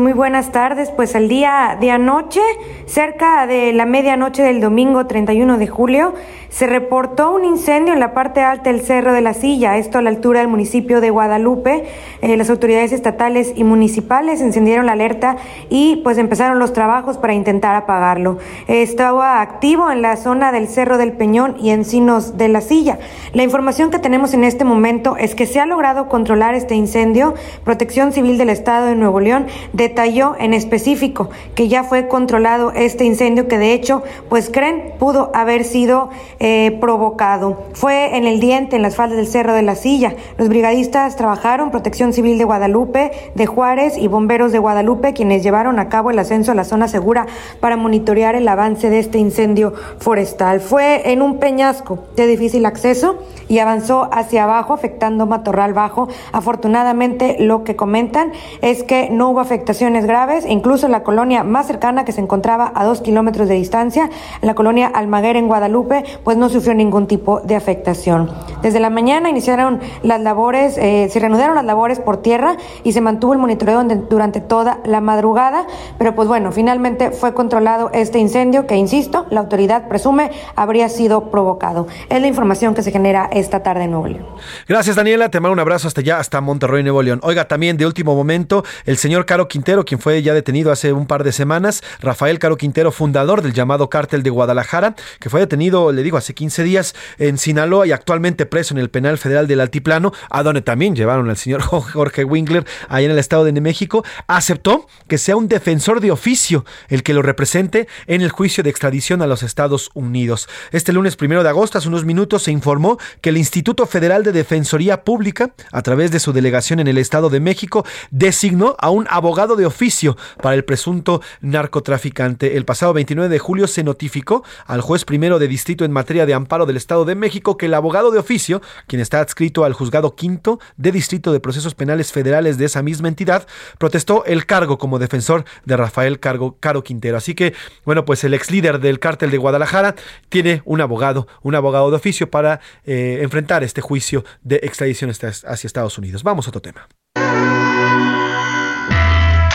[0.00, 2.40] Muy buenas tardes, pues el día de anoche,
[2.86, 6.14] cerca de la medianoche del domingo 31 de julio,
[6.50, 10.02] se reportó un incendio en la parte alta del Cerro de la Silla, esto a
[10.02, 11.84] la altura del municipio de Guadalupe.
[12.22, 15.36] Eh, las autoridades estatales y municipales encendieron la alerta
[15.68, 18.38] y pues empezaron los trabajos para intentar apagarlo.
[18.68, 23.00] estaba activo en la zona del Cerro del Peñón y Encinos de la Silla.
[23.32, 27.34] La información que tenemos en este momento es que se ha logrado controlar este incendio.
[27.64, 32.72] Protección Civil del Estado de Nuevo León de detalló en específico que ya fue controlado
[32.72, 36.10] este incendio que de hecho, pues creen, pudo haber sido
[36.40, 37.64] eh, provocado.
[37.72, 40.14] Fue en el diente, en las faldas del Cerro de la Silla.
[40.36, 45.78] Los brigadistas trabajaron, Protección Civil de Guadalupe, de Juárez y bomberos de Guadalupe, quienes llevaron
[45.78, 47.26] a cabo el ascenso a la zona segura
[47.60, 50.60] para monitorear el avance de este incendio forestal.
[50.60, 56.08] Fue en un peñasco de difícil acceso y avanzó hacia abajo, afectando Matorral Bajo.
[56.32, 61.66] Afortunadamente, lo que comentan es que no hubo afectación graves, incluso en la colonia más
[61.66, 64.10] cercana que se encontraba a dos kilómetros de distancia,
[64.42, 68.30] la colonia Almaguer en Guadalupe, pues no sufrió ningún tipo de afectación.
[68.62, 73.00] Desde la mañana iniciaron las labores, eh, se reanudaron las labores por tierra y se
[73.00, 78.66] mantuvo el monitoreo durante toda la madrugada, pero pues bueno, finalmente fue controlado este incendio
[78.66, 81.86] que, insisto, la autoridad presume habría sido provocado.
[82.08, 84.26] Es la información que se genera esta tarde en Nuevo León.
[84.66, 85.30] Gracias, Daniela.
[85.30, 87.20] Te mando un abrazo hasta allá, hasta Monterrey, Nuevo León.
[87.22, 91.06] Oiga, también de último momento, el señor Caro Quintana quien fue ya detenido hace un
[91.06, 95.92] par de semanas, Rafael Caro Quintero, fundador del llamado Cártel de Guadalajara, que fue detenido,
[95.92, 99.60] le digo, hace 15 días en Sinaloa y actualmente preso en el penal federal del
[99.60, 104.04] Altiplano, a donde también llevaron al señor Jorge Winkler, allá en el Estado de México,
[104.26, 108.70] aceptó que sea un defensor de oficio el que lo represente en el juicio de
[108.70, 110.48] extradición a los Estados Unidos.
[110.72, 114.32] Este lunes primero de agosto, hace unos minutos, se informó que el Instituto Federal de
[114.32, 119.06] Defensoría Pública, a través de su delegación en el Estado de México, designó a un
[119.10, 122.56] abogado de oficio para el presunto narcotraficante.
[122.56, 126.32] El pasado 29 de julio se notificó al juez primero de distrito en materia de
[126.32, 130.14] amparo del Estado de México que el abogado de oficio, quien está adscrito al juzgado
[130.14, 133.46] quinto de distrito de procesos penales federales de esa misma entidad,
[133.78, 137.16] protestó el cargo como defensor de Rafael Cargo, Caro Quintero.
[137.16, 137.54] Así que,
[137.84, 139.94] bueno, pues el ex líder del cártel de Guadalajara
[140.28, 145.66] tiene un abogado, un abogado de oficio para eh, enfrentar este juicio de extradición hacia
[145.66, 146.22] Estados Unidos.
[146.22, 146.88] Vamos a otro tema.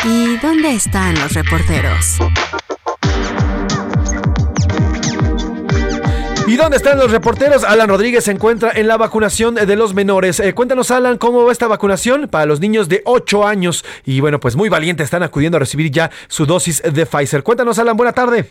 [0.05, 2.17] ¿Y dónde están los reporteros?
[6.45, 7.63] ¿Y dónde están los reporteros?
[7.63, 10.41] Alan Rodríguez se encuentra en la vacunación de los menores.
[10.41, 13.85] Eh, cuéntanos, Alan, cómo va esta vacunación para los niños de 8 años.
[14.03, 17.41] Y bueno, pues muy valientes están acudiendo a recibir ya su dosis de Pfizer.
[17.41, 18.49] Cuéntanos, Alan, buena tarde.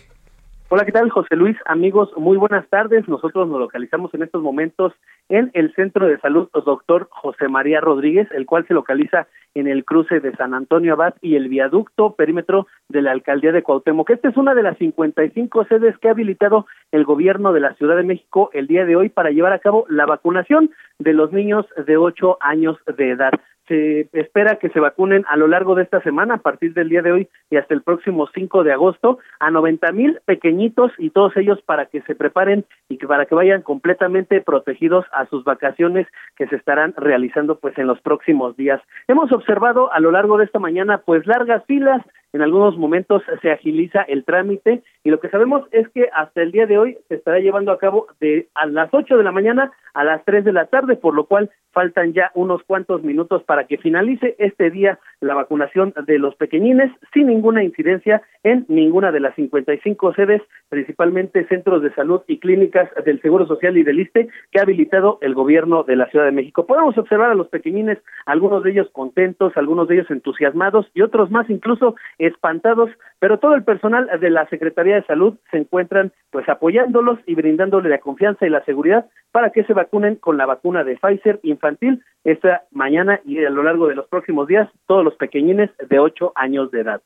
[0.75, 1.55] Hola, ¿qué tal, José Luis?
[1.67, 3.07] Amigos, muy buenas tardes.
[3.07, 4.95] Nosotros nos localizamos en estos momentos
[5.29, 9.85] en el Centro de Salud Doctor José María Rodríguez, el cual se localiza en el
[9.85, 14.09] cruce de San Antonio Abad y el viaducto perímetro de la alcaldía de Cuauhtémoc.
[14.09, 17.97] Esta es una de las 55 sedes que ha habilitado el gobierno de la Ciudad
[17.97, 21.67] de México el día de hoy para llevar a cabo la vacunación de los niños
[21.87, 23.33] de 8 años de edad
[23.73, 27.01] se espera que se vacunen a lo largo de esta semana, a partir del día
[27.01, 31.35] de hoy y hasta el próximo 5 de agosto, a 90 mil pequeñitos y todos
[31.39, 36.07] ellos para que se preparen y que para que vayan completamente protegidos a sus vacaciones
[36.37, 38.83] que se estarán realizando pues en los próximos días.
[39.09, 43.51] Hemos observado a lo largo de esta mañana pues largas filas en algunos momentos se
[43.51, 47.17] agiliza el trámite y lo que sabemos es que hasta el día de hoy se
[47.17, 50.53] estará llevando a cabo de a las 8 de la mañana a las 3 de
[50.53, 54.99] la tarde, por lo cual faltan ya unos cuantos minutos para que finalice este día
[55.21, 61.47] la vacunación de los pequeñines sin ninguna incidencia en ninguna de las 55 sedes, principalmente
[61.47, 65.35] centros de salud y clínicas del Seguro Social y del ISTE que ha habilitado el
[65.35, 66.67] gobierno de la Ciudad de México.
[66.67, 71.31] Podemos observar a los pequeñines, algunos de ellos contentos, algunos de ellos entusiasmados y otros
[71.31, 76.49] más incluso espantados, pero todo el personal de la Secretaría de Salud se encuentran pues
[76.49, 80.85] apoyándolos y brindándole la confianza y la seguridad para que se vacunen con la vacuna
[80.85, 85.15] de Pfizer infantil esta mañana y a lo largo de los próximos días todos los
[85.17, 87.03] pequeñines de 8 años de edad.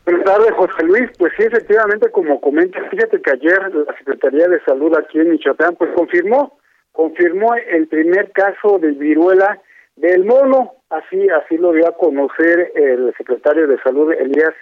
[0.05, 1.09] Tardes, José Luis.
[1.17, 5.75] Pues sí, efectivamente, como comenta, fíjate que ayer la Secretaría de Salud aquí en Michoacán,
[5.75, 6.57] pues confirmó,
[6.91, 9.59] confirmó el primer caso de viruela
[9.95, 10.73] del mono.
[10.89, 14.53] Así, así lo dio a conocer el secretario de Salud, Elías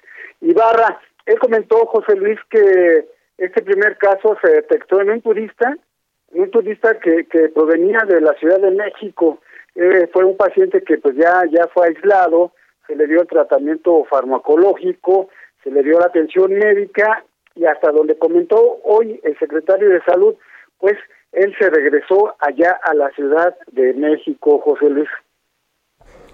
[0.41, 0.99] Ibarra.
[1.26, 3.06] Él comentó, José Luis, que
[3.38, 5.76] este primer caso se detectó en un turista,
[6.34, 9.40] un turista que, que provenía de la Ciudad de México.
[9.76, 12.52] Eh, fue un paciente que pues ya, ya fue aislado,
[12.90, 15.30] se le dio el tratamiento farmacológico,
[15.64, 17.24] se le dio la atención médica
[17.56, 20.34] y hasta donde comentó hoy el secretario de Salud,
[20.80, 20.98] pues
[21.32, 25.10] él se regresó allá a la Ciudad de México, José Luis.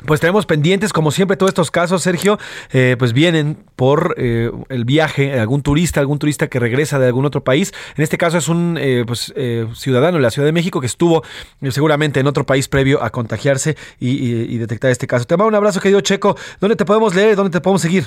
[0.05, 2.37] Pues tenemos pendientes, como siempre, todos estos casos, Sergio,
[2.71, 7.25] eh, pues vienen por eh, el viaje algún turista, algún turista que regresa de algún
[7.25, 7.73] otro país.
[7.97, 9.33] En este caso es un eh, pues,
[9.73, 11.23] ciudadano de la Ciudad de México que estuvo
[11.69, 15.25] seguramente en otro país previo a contagiarse y, detectar este caso.
[15.25, 16.35] Te mando un abrazo, querido Checo.
[16.59, 17.35] ¿Dónde te podemos leer?
[17.35, 18.05] ¿Dónde te podemos seguir?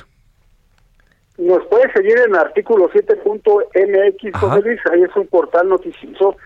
[1.36, 4.80] Nos puedes seguir en artículo 7.mx, José Luis.
[4.92, 6.36] Ahí es un portal noticioso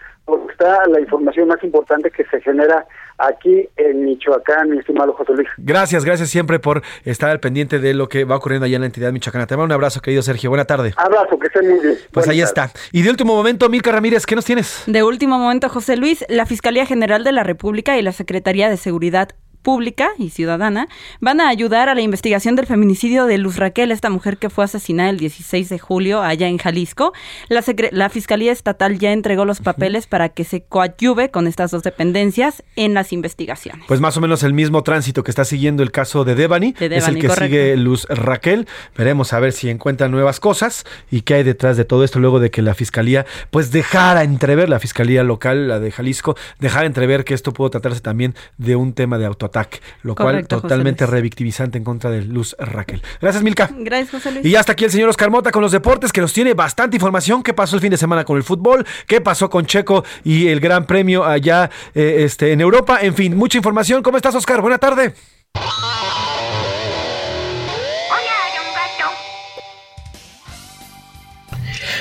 [0.50, 2.86] está la información más importante que se genera
[3.18, 5.48] aquí en Michoacán, mi estimado José Luis.
[5.58, 8.86] Gracias, gracias siempre por estar al pendiente de lo que va ocurriendo allá en la
[8.86, 9.46] entidad michoacana.
[9.46, 10.50] Te mando un abrazo, querido Sergio.
[10.50, 10.92] Buena tarde.
[10.96, 11.96] Abrazo, que estén muy bien.
[12.12, 12.70] Pues ahí está.
[12.92, 14.84] Y de último momento, Milka Ramírez, ¿qué nos tienes?
[14.86, 18.76] De último momento, José Luis, la Fiscalía General de la República y la Secretaría de
[18.76, 19.30] Seguridad
[19.62, 20.89] pública y ciudadana
[21.20, 24.64] van a ayudar a la investigación del feminicidio de Luz Raquel, esta mujer que fue
[24.64, 27.12] asesinada el 16 de julio allá en Jalisco.
[27.48, 31.82] La, la Fiscalía Estatal ya entregó los papeles para que se coadyuve con estas dos
[31.82, 33.84] dependencias en las investigaciones.
[33.86, 37.09] Pues más o menos el mismo tránsito que está siguiendo el caso de Devani, es
[37.09, 38.66] el que sigue Luz Raquel.
[38.97, 42.40] Veremos a ver si encuentran nuevas cosas y qué hay detrás de todo esto luego
[42.40, 47.24] de que la Fiscalía pues dejara entrever, la Fiscalía local, la de Jalisco, dejara entrever
[47.24, 49.26] que esto pudo tratarse también de un tema de
[50.02, 53.02] lo cual totalmente revictimizante en contra de Luz Raquel.
[53.20, 53.70] Gracias, Milka.
[53.72, 54.46] Gracias, José Luis.
[54.46, 57.42] Y hasta aquí el señor Oscar Mota con los deportes, que nos tiene bastante información.
[57.42, 58.86] ¿Qué pasó el fin de semana con el fútbol?
[59.06, 62.98] ¿Qué pasó con Checo y el Gran Premio allá eh, este, en Europa?
[63.00, 64.02] En fin, mucha información.
[64.02, 64.60] ¿Cómo estás, Oscar?
[64.60, 65.14] Buena tarde.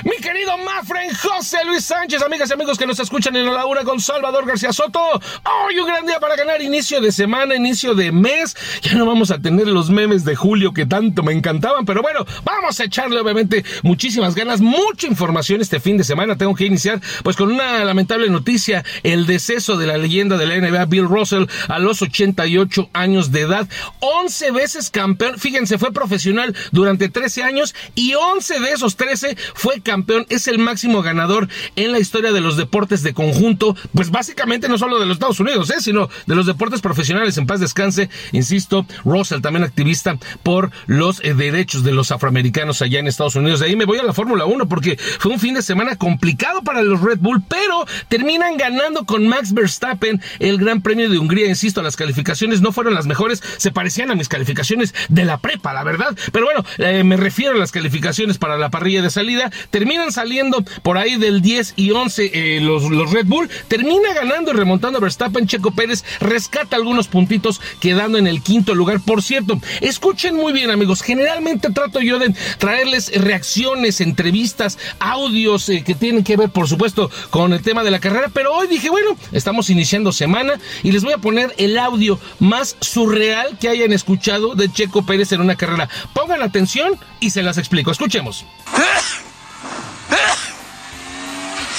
[0.04, 1.12] Mi querido Mafren
[1.42, 4.72] José Luis Sánchez, amigas y amigos que nos escuchan en la Laura con Salvador García
[4.72, 5.00] Soto.
[5.00, 8.56] Hoy un gran día para ganar inicio de semana, inicio de mes.
[8.84, 12.28] Ya no vamos a tener los memes de julio que tanto me encantaban, pero bueno,
[12.44, 16.38] vamos a echarle obviamente muchísimas ganas, mucha información este fin de semana.
[16.38, 20.58] Tengo que iniciar pues con una lamentable noticia, el deceso de la leyenda de la
[20.58, 23.68] NBA Bill Russell a los 88 años de edad,
[24.00, 25.40] 11 veces campeón.
[25.40, 30.60] Fíjense, fue profesional durante 13 años y 11 de esos 13 fue campeón, es el
[30.60, 31.31] máximo ganador
[31.76, 35.40] en la historia de los deportes de conjunto, pues básicamente no solo de los Estados
[35.40, 35.80] Unidos, ¿eh?
[35.80, 37.38] sino de los deportes profesionales.
[37.38, 43.00] En paz descanse, insisto, Russell también activista por los eh, derechos de los afroamericanos allá
[43.00, 43.60] en Estados Unidos.
[43.60, 46.64] De ahí me voy a la Fórmula 1 porque fue un fin de semana complicado
[46.64, 51.48] para los Red Bull, pero terminan ganando con Max Verstappen el Gran Premio de Hungría.
[51.48, 55.74] Insisto, las calificaciones no fueron las mejores, se parecían a mis calificaciones de la prepa,
[55.74, 56.18] la verdad.
[56.32, 60.64] Pero bueno, eh, me refiero a las calificaciones para la parrilla de salida terminan saliendo
[60.84, 64.98] por ahí del 10 y 11 eh, los, los Red Bull, termina ganando y remontando
[64.98, 69.00] a Verstappen, Checo Pérez rescata algunos puntitos quedando en el quinto lugar.
[69.00, 75.84] Por cierto, escuchen muy bien amigos, generalmente trato yo de traerles reacciones, entrevistas, audios eh,
[75.86, 78.90] que tienen que ver por supuesto con el tema de la carrera, pero hoy dije,
[78.90, 83.94] bueno, estamos iniciando semana y les voy a poner el audio más surreal que hayan
[83.94, 85.88] escuchado de Checo Pérez en una carrera.
[86.14, 87.92] Pongan atención y se las explico.
[87.92, 88.46] Escuchemos.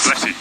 [0.08, 0.34] Messi.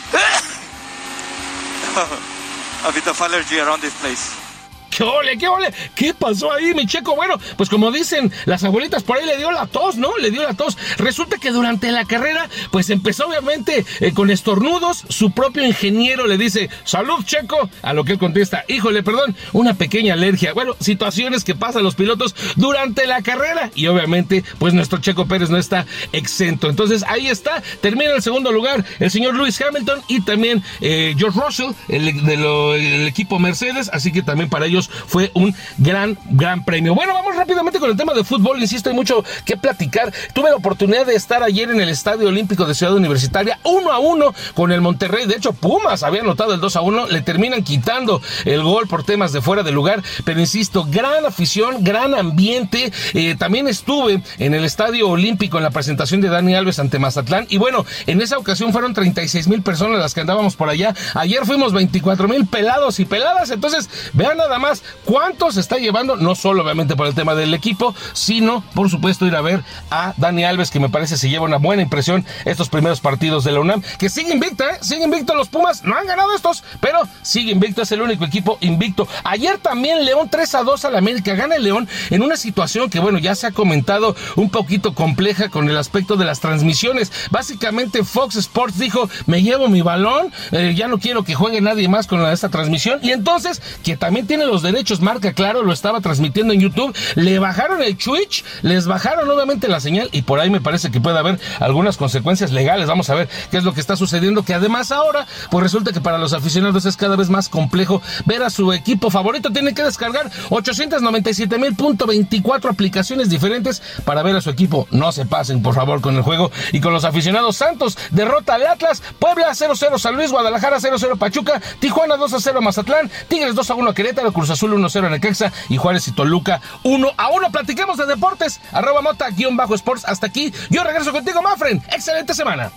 [2.88, 4.51] a bit of allergy around this place.
[4.96, 5.74] ¿Qué ole, qué ole?
[5.96, 7.16] ¿Qué pasó ahí, mi checo?
[7.16, 10.18] Bueno, pues como dicen las abuelitas, por ahí le dio la tos, ¿no?
[10.18, 10.78] Le dio la tos.
[10.98, 15.04] Resulta que durante la carrera, pues empezó obviamente eh, con estornudos.
[15.10, 17.70] Su propio ingeniero le dice, salud, checo.
[17.82, 20.54] A lo que él contesta, híjole, perdón, una pequeña alergia.
[20.54, 23.72] Bueno, situaciones que pasan los pilotos durante la carrera.
[23.76, 26.70] Y obviamente, pues nuestro checo Pérez no está exento.
[26.70, 31.40] Entonces ahí está, termina el segundo lugar el señor Lewis Hamilton y también eh, George
[31.40, 33.90] Russell, el, del equipo Mercedes.
[33.94, 36.96] Así que también para ellos fue un gran, gran premio.
[36.96, 38.62] Bueno, vamos rápidamente con el tema de fútbol.
[38.62, 40.14] Insisto, hay mucho que platicar.
[40.34, 44.00] Tuve la oportunidad de estar ayer en el Estadio Olímpico de Ciudad Universitaria, uno a
[44.00, 45.26] uno con el Monterrey.
[45.26, 47.08] De hecho, Pumas había anotado el 2 a 1.
[47.08, 50.04] Le terminan quitando el gol por temas de fuera de lugar.
[50.24, 52.92] Pero insisto, gran afición, gran ambiente.
[53.14, 57.46] Eh, también estuve en el Estadio Olímpico en la presentación de Dani Alves ante Mazatlán.
[57.50, 60.96] Y bueno, en esa ocasión fueron 36 mil personas las que andábamos por allá.
[61.16, 63.52] Ayer fuimos 24 mil pelados y peladas.
[63.52, 64.71] Entonces, vean nada más
[65.06, 69.26] cuánto se está llevando, no solo obviamente por el tema del equipo, sino por supuesto
[69.26, 72.70] ir a ver a Dani Alves, que me parece se lleva una buena impresión estos
[72.70, 74.78] primeros partidos de la UNAM, que sigue invicta, ¿eh?
[74.82, 78.58] sigue invicto los Pumas, no han ganado estos, pero sigue invicto, es el único equipo
[78.62, 79.08] invicto.
[79.24, 83.00] Ayer también León 3 a 2 al América, gana el León en una situación que
[83.00, 87.12] bueno, ya se ha comentado un poquito compleja con el aspecto de las transmisiones.
[87.32, 91.88] Básicamente Fox Sports dijo, me llevo mi balón, eh, ya no quiero que juegue nadie
[91.88, 96.02] más con esta transmisión, y entonces, que también tiene los derechos, marca claro, lo estaba
[96.02, 100.50] transmitiendo en YouTube, le bajaron el Twitch, les bajaron nuevamente la señal y por ahí
[100.50, 102.88] me parece que puede haber algunas consecuencias legales.
[102.88, 106.02] Vamos a ver qué es lo que está sucediendo, que además ahora, pues resulta que
[106.02, 109.52] para los aficionados es cada vez más complejo ver a su equipo favorito.
[109.52, 114.88] Tiene que descargar 897 mil punto 24 aplicaciones diferentes para ver a su equipo.
[114.92, 117.58] No se pasen, por favor, con el juego y con los aficionados.
[117.58, 123.56] Santos derrota al Atlas, Puebla 0-0 San Luis, Guadalajara 0-0 Pachuca, Tijuana 2-0 Mazatlán, Tigres
[123.56, 127.52] 2-1 Querétaro, Cruz Azul 1-0 en Necaxa y Juárez y Toluca 1 a 1.
[127.52, 128.60] Platiquemos de deportes.
[128.72, 130.06] Arroba mota guion bajo sports.
[130.06, 130.54] Hasta aquí.
[130.70, 131.82] Yo regreso contigo, Mafren.
[131.92, 132.72] Excelente semana.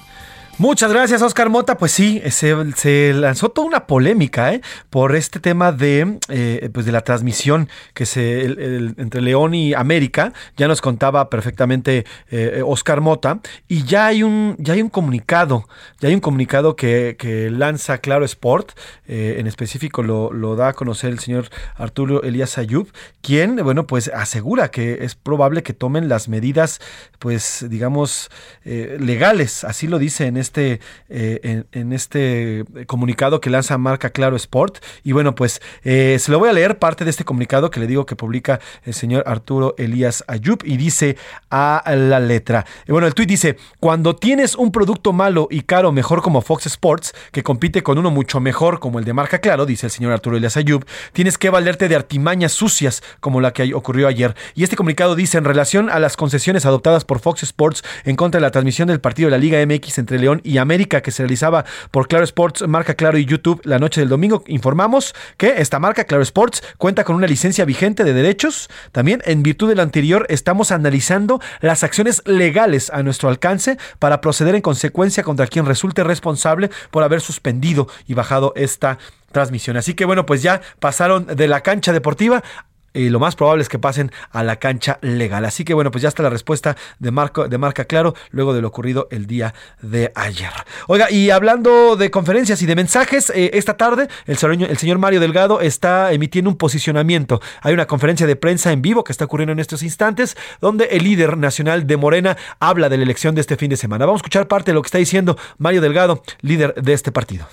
[0.56, 1.76] Muchas gracias, Oscar Mota.
[1.76, 4.60] Pues sí, se, lanzó toda una polémica ¿eh?
[4.88, 10.32] por este tema de, eh, pues de la transmisión que se entre León y América.
[10.56, 13.40] Ya nos contaba perfectamente eh, Oscar Mota.
[13.66, 15.68] Y ya hay un, ya hay un comunicado,
[15.98, 18.78] ya hay un comunicado que, que lanza Claro Sport.
[19.08, 24.08] eh, en específico lo, da a conocer el señor Arturo Elías Ayub, quien, bueno, pues
[24.14, 26.80] asegura que es probable que tomen las medidas,
[27.18, 28.30] pues, digamos,
[28.64, 29.64] legales.
[29.64, 30.43] Así lo dice en este,
[31.08, 34.78] eh, en, este comunicado que lanza marca Claro Sport.
[35.02, 37.86] Y bueno, pues eh, se lo voy a leer parte de este comunicado que le
[37.86, 41.16] digo que publica el señor Arturo Elías Ayub y dice
[41.50, 42.66] a la letra.
[42.88, 47.14] Bueno, el tuit dice, cuando tienes un producto malo y caro mejor como Fox Sports,
[47.32, 50.36] que compite con uno mucho mejor como el de marca Claro, dice el señor Arturo
[50.36, 54.34] Elías Ayub, tienes que valerte de artimañas sucias como la que ocurrió ayer.
[54.54, 58.38] Y este comunicado dice, en relación a las concesiones adoptadas por Fox Sports en contra
[58.38, 61.22] de la transmisión del partido de la Liga MX entre León y América que se
[61.22, 65.78] realizaba por Claro Sports, marca Claro y YouTube la noche del domingo, informamos que esta
[65.78, 68.68] marca Claro Sports cuenta con una licencia vigente de derechos.
[68.92, 74.54] También en virtud de anterior estamos analizando las acciones legales a nuestro alcance para proceder
[74.54, 78.98] en consecuencia contra quien resulte responsable por haber suspendido y bajado esta
[79.32, 79.76] transmisión.
[79.76, 82.42] Así que bueno, pues ya pasaron de la cancha deportiva
[82.94, 85.44] y lo más probable es que pasen a la cancha legal.
[85.44, 88.62] Así que bueno, pues ya está la respuesta de, Marco, de Marca Claro luego de
[88.62, 89.52] lo ocurrido el día
[89.82, 90.52] de ayer.
[90.86, 94.98] Oiga, y hablando de conferencias y de mensajes, eh, esta tarde el señor, el señor
[94.98, 97.40] Mario Delgado está emitiendo un posicionamiento.
[97.60, 101.02] Hay una conferencia de prensa en vivo que está ocurriendo en estos instantes donde el
[101.02, 104.06] líder nacional de Morena habla de la elección de este fin de semana.
[104.06, 107.46] Vamos a escuchar parte de lo que está diciendo Mario Delgado, líder de este partido.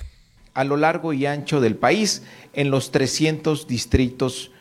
[0.54, 4.52] a lo largo y ancho del país en los 300 distritos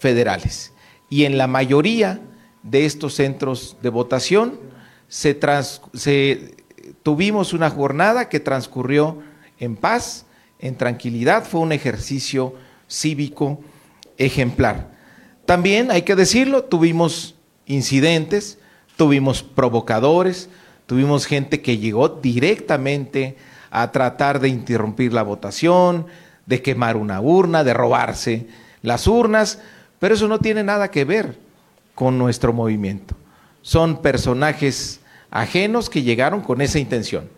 [0.00, 0.72] federales.
[1.08, 2.20] Y en la mayoría
[2.64, 4.58] de estos centros de votación
[5.08, 6.56] se, trans- se-
[7.04, 9.18] tuvimos una jornada que transcurrió
[9.58, 10.26] en paz,
[10.58, 12.54] en tranquilidad, fue un ejercicio
[12.88, 13.60] cívico
[14.18, 14.90] ejemplar.
[15.46, 17.34] También, hay que decirlo, tuvimos
[17.66, 18.58] incidentes,
[18.96, 20.48] tuvimos provocadores,
[20.86, 23.36] tuvimos gente que llegó directamente
[23.70, 26.06] a tratar de interrumpir la votación,
[26.46, 28.48] de quemar una urna, de robarse
[28.82, 29.60] las urnas,
[30.00, 31.38] pero eso no tiene nada que ver
[31.94, 33.14] con nuestro movimiento.
[33.62, 35.00] Son personajes
[35.30, 37.28] ajenos que llegaron con esa intención,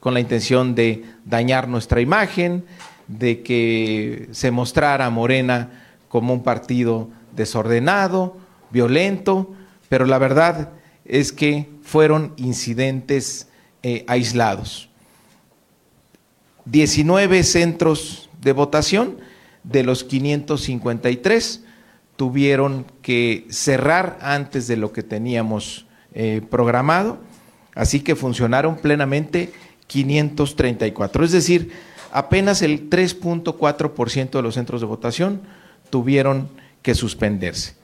[0.00, 2.64] con la intención de dañar nuestra imagen,
[3.06, 8.36] de que se mostrara Morena como un partido desordenado,
[8.70, 9.54] violento,
[9.88, 10.70] pero la verdad
[11.04, 13.48] es que fueron incidentes
[13.82, 14.88] eh, aislados.
[16.64, 19.18] 19 centros de votación
[19.62, 21.64] de los 553
[22.18, 27.20] tuvieron que cerrar antes de lo que teníamos eh, programado,
[27.76, 29.52] así que funcionaron plenamente
[29.86, 31.70] 534, es decir,
[32.10, 35.42] apenas el 3.4% de los centros de votación
[35.90, 36.48] tuvieron
[36.82, 37.77] que suspenderse.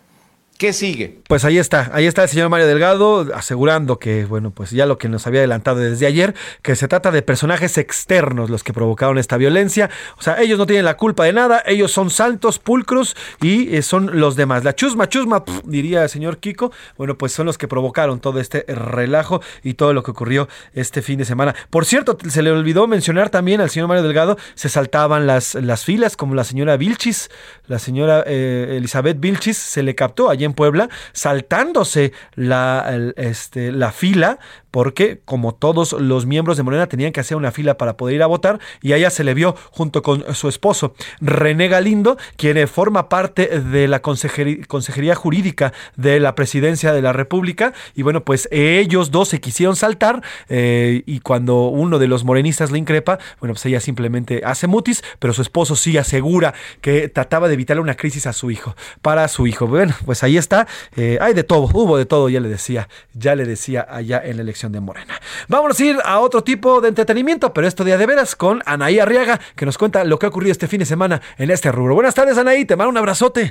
[0.57, 1.19] ¿Qué sigue?
[1.27, 4.99] Pues ahí está, ahí está el señor Mario Delgado asegurando que, bueno, pues ya lo
[4.99, 6.33] que nos había adelantado desde ayer,
[6.63, 9.91] que se trata de personajes externos los que provocaron esta violencia.
[10.17, 13.83] O sea, ellos no tienen la culpa de nada, ellos son santos, pulcros y eh,
[13.83, 14.63] son los demás.
[14.63, 18.65] La chusma, chusma, diría el señor Kiko, bueno, pues son los que provocaron todo este
[18.69, 21.57] relajo y todo lo que ocurrió este fin de semana.
[21.69, 25.85] Por cierto, se le olvidó mencionar también al señor Mario Delgado, se saltaban las, las
[25.85, 27.29] filas, como la señora Vilchis,
[27.67, 34.39] la señora eh, Elizabeth Vilchis, se le captó en Puebla, saltándose la, este, la fila,
[34.75, 38.25] porque como todos los miembros de Morena tenían que hacer una fila para poder ir
[38.25, 42.67] a votar, y a ella se le vio junto con su esposo, René Galindo, quien
[42.67, 48.49] forma parte de la Consejería Jurídica de la Presidencia de la República, y bueno, pues
[48.51, 53.55] ellos dos se quisieron saltar, eh, y cuando uno de los morenistas le increpa, bueno,
[53.55, 57.95] pues ella simplemente hace mutis, pero su esposo sí asegura que trataba de evitarle una
[57.95, 59.69] crisis a su hijo, para su hijo.
[59.69, 63.37] Bueno, pues ahí está, eh, hay de todo, hubo de todo, ya le decía, ya
[63.37, 65.21] le decía allá en la elección de Morena.
[65.49, 68.99] Vámonos a ir a otro tipo de entretenimiento, pero esto día de veras con Anaí
[68.99, 71.95] Arriaga, que nos cuenta lo que ha ocurrido este fin de semana en este rubro.
[71.95, 73.51] Buenas tardes, Anaí, te mando un abrazote.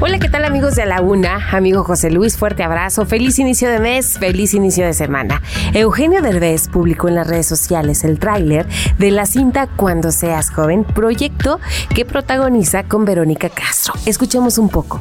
[0.00, 1.48] Hola, ¿qué tal amigos de la Una?
[1.50, 5.42] Amigo José Luis, fuerte abrazo, feliz inicio de mes, feliz inicio de semana.
[5.74, 8.68] Eugenio Derbez publicó en las redes sociales el tráiler
[8.98, 11.58] de la cinta Cuando seas joven, proyecto
[11.92, 13.94] que protagoniza con Verónica Castro.
[14.06, 15.00] Escuchemos un poco.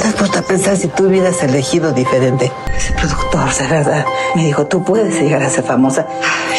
[0.00, 2.52] ¿Te has puesto a pensar si tú hubieras elegido diferente?
[2.76, 6.06] Ese productor, de verdad, me dijo, tú puedes llegar a ser famosa.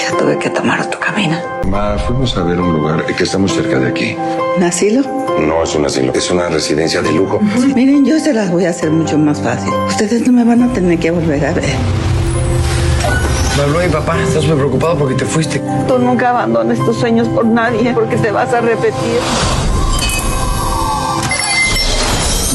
[0.09, 1.37] Yo tuve que tomar otro camino.
[1.67, 4.17] Ma, fuimos a ver un lugar que está muy cerca de aquí.
[4.57, 5.01] ¿Un asilo?
[5.39, 7.41] No es un asilo, es una residencia de lujo.
[7.75, 9.71] Miren, yo se las voy a hacer mucho más fácil.
[9.87, 11.65] Ustedes no me van a tener que volver a ver.
[13.57, 15.61] Me habló mi papá, estás muy preocupado porque te fuiste.
[15.87, 19.19] Tú nunca abandones tus sueños por nadie, porque te vas a repetir.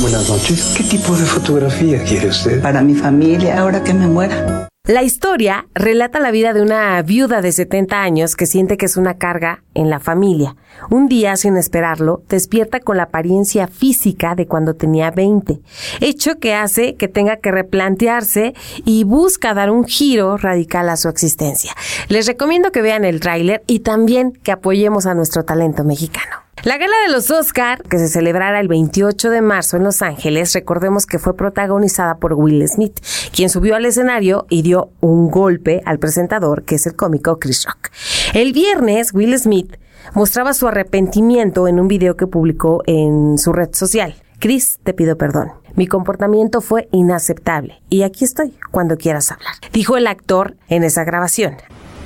[0.01, 0.75] Buenas noches.
[0.77, 2.63] ¿Qué tipo de fotografía quiere usted?
[2.63, 4.70] Para mi familia, ahora que me muera.
[4.91, 8.97] La historia relata la vida de una viuda de 70 años que siente que es
[8.97, 10.57] una carga en la familia.
[10.91, 15.61] Un día, sin esperarlo, despierta con la apariencia física de cuando tenía 20,
[16.01, 18.53] hecho que hace que tenga que replantearse
[18.85, 21.73] y busca dar un giro radical a su existencia.
[22.09, 26.50] Les recomiendo que vean el tráiler y también que apoyemos a nuestro talento mexicano.
[26.63, 30.53] La gala de los Oscar, que se celebrará el 28 de marzo en Los Ángeles,
[30.53, 33.01] recordemos que fue protagonizada por Will Smith,
[33.35, 37.65] quien subió al escenario y dio un golpe al presentador, que es el cómico Chris
[37.65, 37.89] Rock.
[38.35, 39.79] El viernes, Will Smith
[40.13, 44.15] mostraba su arrepentimiento en un video que publicó en su red social.
[44.39, 45.53] Chris, te pido perdón.
[45.77, 51.05] Mi comportamiento fue inaceptable y aquí estoy cuando quieras hablar, dijo el actor en esa
[51.05, 51.57] grabación.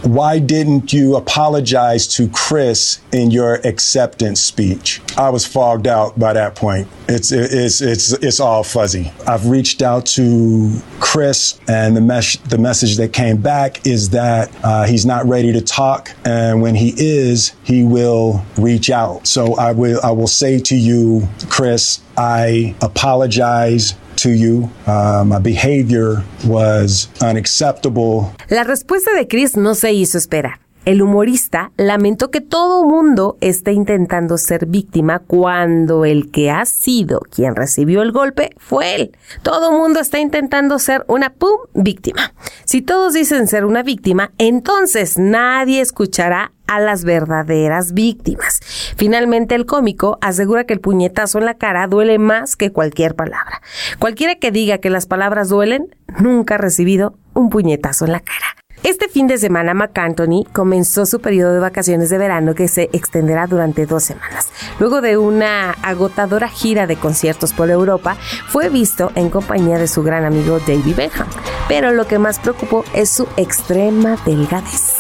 [0.05, 5.01] Why didn't you apologize to Chris in your acceptance speech?
[5.17, 6.89] I was fogged out by that point.
[7.09, 9.13] It's it's it's it's all fuzzy.
[9.27, 14.55] I've reached out to Chris, and the mes- the message that came back is that
[14.63, 19.27] uh, he's not ready to talk, and when he is, he will reach out.
[19.27, 23.95] So I will I will say to you, Chris, I apologize
[24.25, 24.71] to you.
[24.87, 28.33] Uh, my behavior was unacceptable.
[28.49, 30.64] La respuesta de Chris no se hizo esperar.
[30.85, 37.21] El humorista lamentó que todo mundo esté intentando ser víctima cuando el que ha sido
[37.21, 39.17] quien recibió el golpe fue él.
[39.43, 42.35] Todo mundo está intentando ser una pum víctima.
[42.67, 48.61] Si todos dicen ser una víctima, entonces nadie escuchará a las verdaderas víctimas.
[48.97, 53.63] Finalmente el cómico asegura que el puñetazo en la cara duele más que cualquier palabra.
[53.99, 58.64] Cualquiera que diga que las palabras duelen nunca ha recibido un puñetazo en la cara.
[58.85, 63.47] Este fin de semana McAntony comenzó su periodo de vacaciones de verano que se extenderá
[63.47, 64.49] durante dos semanas.
[64.79, 70.03] Luego de una agotadora gira de conciertos por Europa, fue visto en compañía de su
[70.03, 71.27] gran amigo David Beckham.
[71.67, 74.99] Pero lo que más preocupó es su extrema delgadez.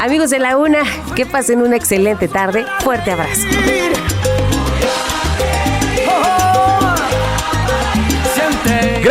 [0.00, 2.64] Amigos de la UNA, que pasen una excelente tarde.
[2.80, 3.42] Fuerte abrazo.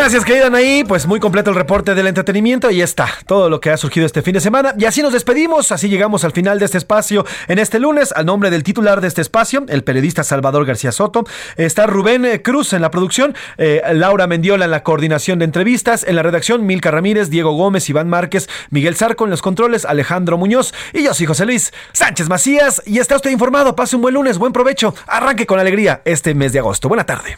[0.03, 0.83] Gracias, querida Anaí.
[0.83, 2.69] Pues muy completo el reporte del entretenimiento.
[2.69, 4.75] Y está todo lo que ha surgido este fin de semana.
[4.77, 5.71] Y así nos despedimos.
[5.71, 8.11] Así llegamos al final de este espacio en este lunes.
[8.11, 11.23] Al nombre del titular de este espacio, el periodista Salvador García Soto.
[11.55, 13.33] Está Rubén eh, Cruz en la producción.
[13.57, 16.03] eh, Laura Mendiola en la coordinación de entrevistas.
[16.05, 20.37] En la redacción, Milka Ramírez, Diego Gómez, Iván Márquez, Miguel Zarco en los controles, Alejandro
[20.37, 20.73] Muñoz.
[20.91, 22.81] Y yo soy José Luis Sánchez Macías.
[22.85, 23.73] Y está usted informado.
[23.77, 24.93] Pase un buen lunes, buen provecho.
[25.07, 26.89] Arranque con alegría este mes de agosto.
[26.89, 27.37] Buena tarde.